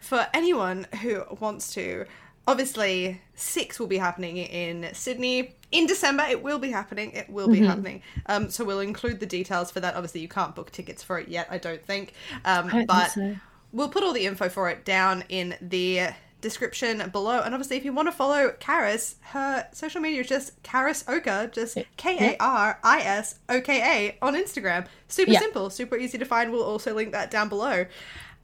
For 0.00 0.26
anyone 0.32 0.86
who 1.02 1.24
wants 1.40 1.74
to, 1.74 2.06
obviously, 2.46 3.20
Six 3.34 3.78
will 3.78 3.86
be 3.86 3.98
happening 3.98 4.38
in 4.38 4.88
Sydney. 4.94 5.56
In 5.72 5.86
December, 5.86 6.24
it 6.24 6.42
will 6.42 6.58
be 6.58 6.70
happening. 6.70 7.10
It 7.10 7.28
will 7.28 7.48
be 7.48 7.58
mm-hmm. 7.58 7.66
happening. 7.66 8.02
Um, 8.26 8.48
so 8.48 8.64
we'll 8.64 8.80
include 8.80 9.20
the 9.20 9.26
details 9.26 9.70
for 9.70 9.80
that. 9.80 9.94
Obviously, 9.94 10.22
you 10.22 10.28
can't 10.28 10.54
book 10.54 10.70
tickets 10.70 11.02
for 11.02 11.18
it 11.18 11.28
yet, 11.28 11.48
I 11.50 11.58
don't 11.58 11.84
think. 11.84 12.14
Um, 12.46 12.70
I 12.72 12.86
but 12.86 13.10
think 13.10 13.34
so. 13.34 13.40
We'll 13.72 13.88
put 13.88 14.02
all 14.02 14.12
the 14.12 14.26
info 14.26 14.48
for 14.48 14.68
it 14.70 14.84
down 14.84 15.24
in 15.28 15.56
the 15.60 16.08
description 16.40 17.08
below. 17.10 17.40
And 17.40 17.54
obviously, 17.54 17.76
if 17.76 17.84
you 17.84 17.92
want 17.92 18.08
to 18.08 18.12
follow 18.12 18.54
Karis, 18.60 19.16
her 19.20 19.66
social 19.72 20.00
media 20.00 20.20
is 20.20 20.28
just 20.28 20.62
Karis 20.62 21.08
Oka, 21.08 21.50
just 21.52 21.78
K 21.96 22.34
A 22.34 22.36
R 22.42 22.78
I 22.82 23.00
S 23.00 23.38
O 23.48 23.60
K 23.60 23.80
A 23.80 24.24
on 24.24 24.34
Instagram. 24.34 24.86
Super 25.08 25.32
yeah. 25.32 25.40
simple, 25.40 25.70
super 25.70 25.96
easy 25.96 26.18
to 26.18 26.24
find. 26.24 26.52
We'll 26.52 26.62
also 26.62 26.94
link 26.94 27.12
that 27.12 27.30
down 27.30 27.48
below. 27.48 27.86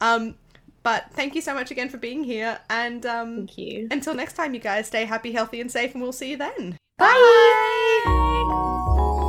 Um, 0.01 0.35
but 0.83 1.13
thank 1.13 1.35
you 1.37 1.41
so 1.41 1.55
much 1.55 1.71
again 1.71 1.89
for 1.89 1.99
being 1.99 2.25
here. 2.25 2.59
And 2.69 3.07
um, 3.07 3.37
thank 3.37 3.59
you. 3.59 3.89
Until 3.91 4.15
next 4.15 4.35
time, 4.35 4.53
you 4.55 4.61
guys 4.61 4.89
stay 4.89 5.05
happy, 5.05 5.33
healthy, 5.33 5.61
and 5.61 5.71
safe, 5.71 5.95
and 5.95 6.03
we'll 6.03 6.13
see 6.13 6.31
you 6.31 6.37
then. 6.37 6.77
Bye. 6.99 8.03
Bye. 8.05 9.29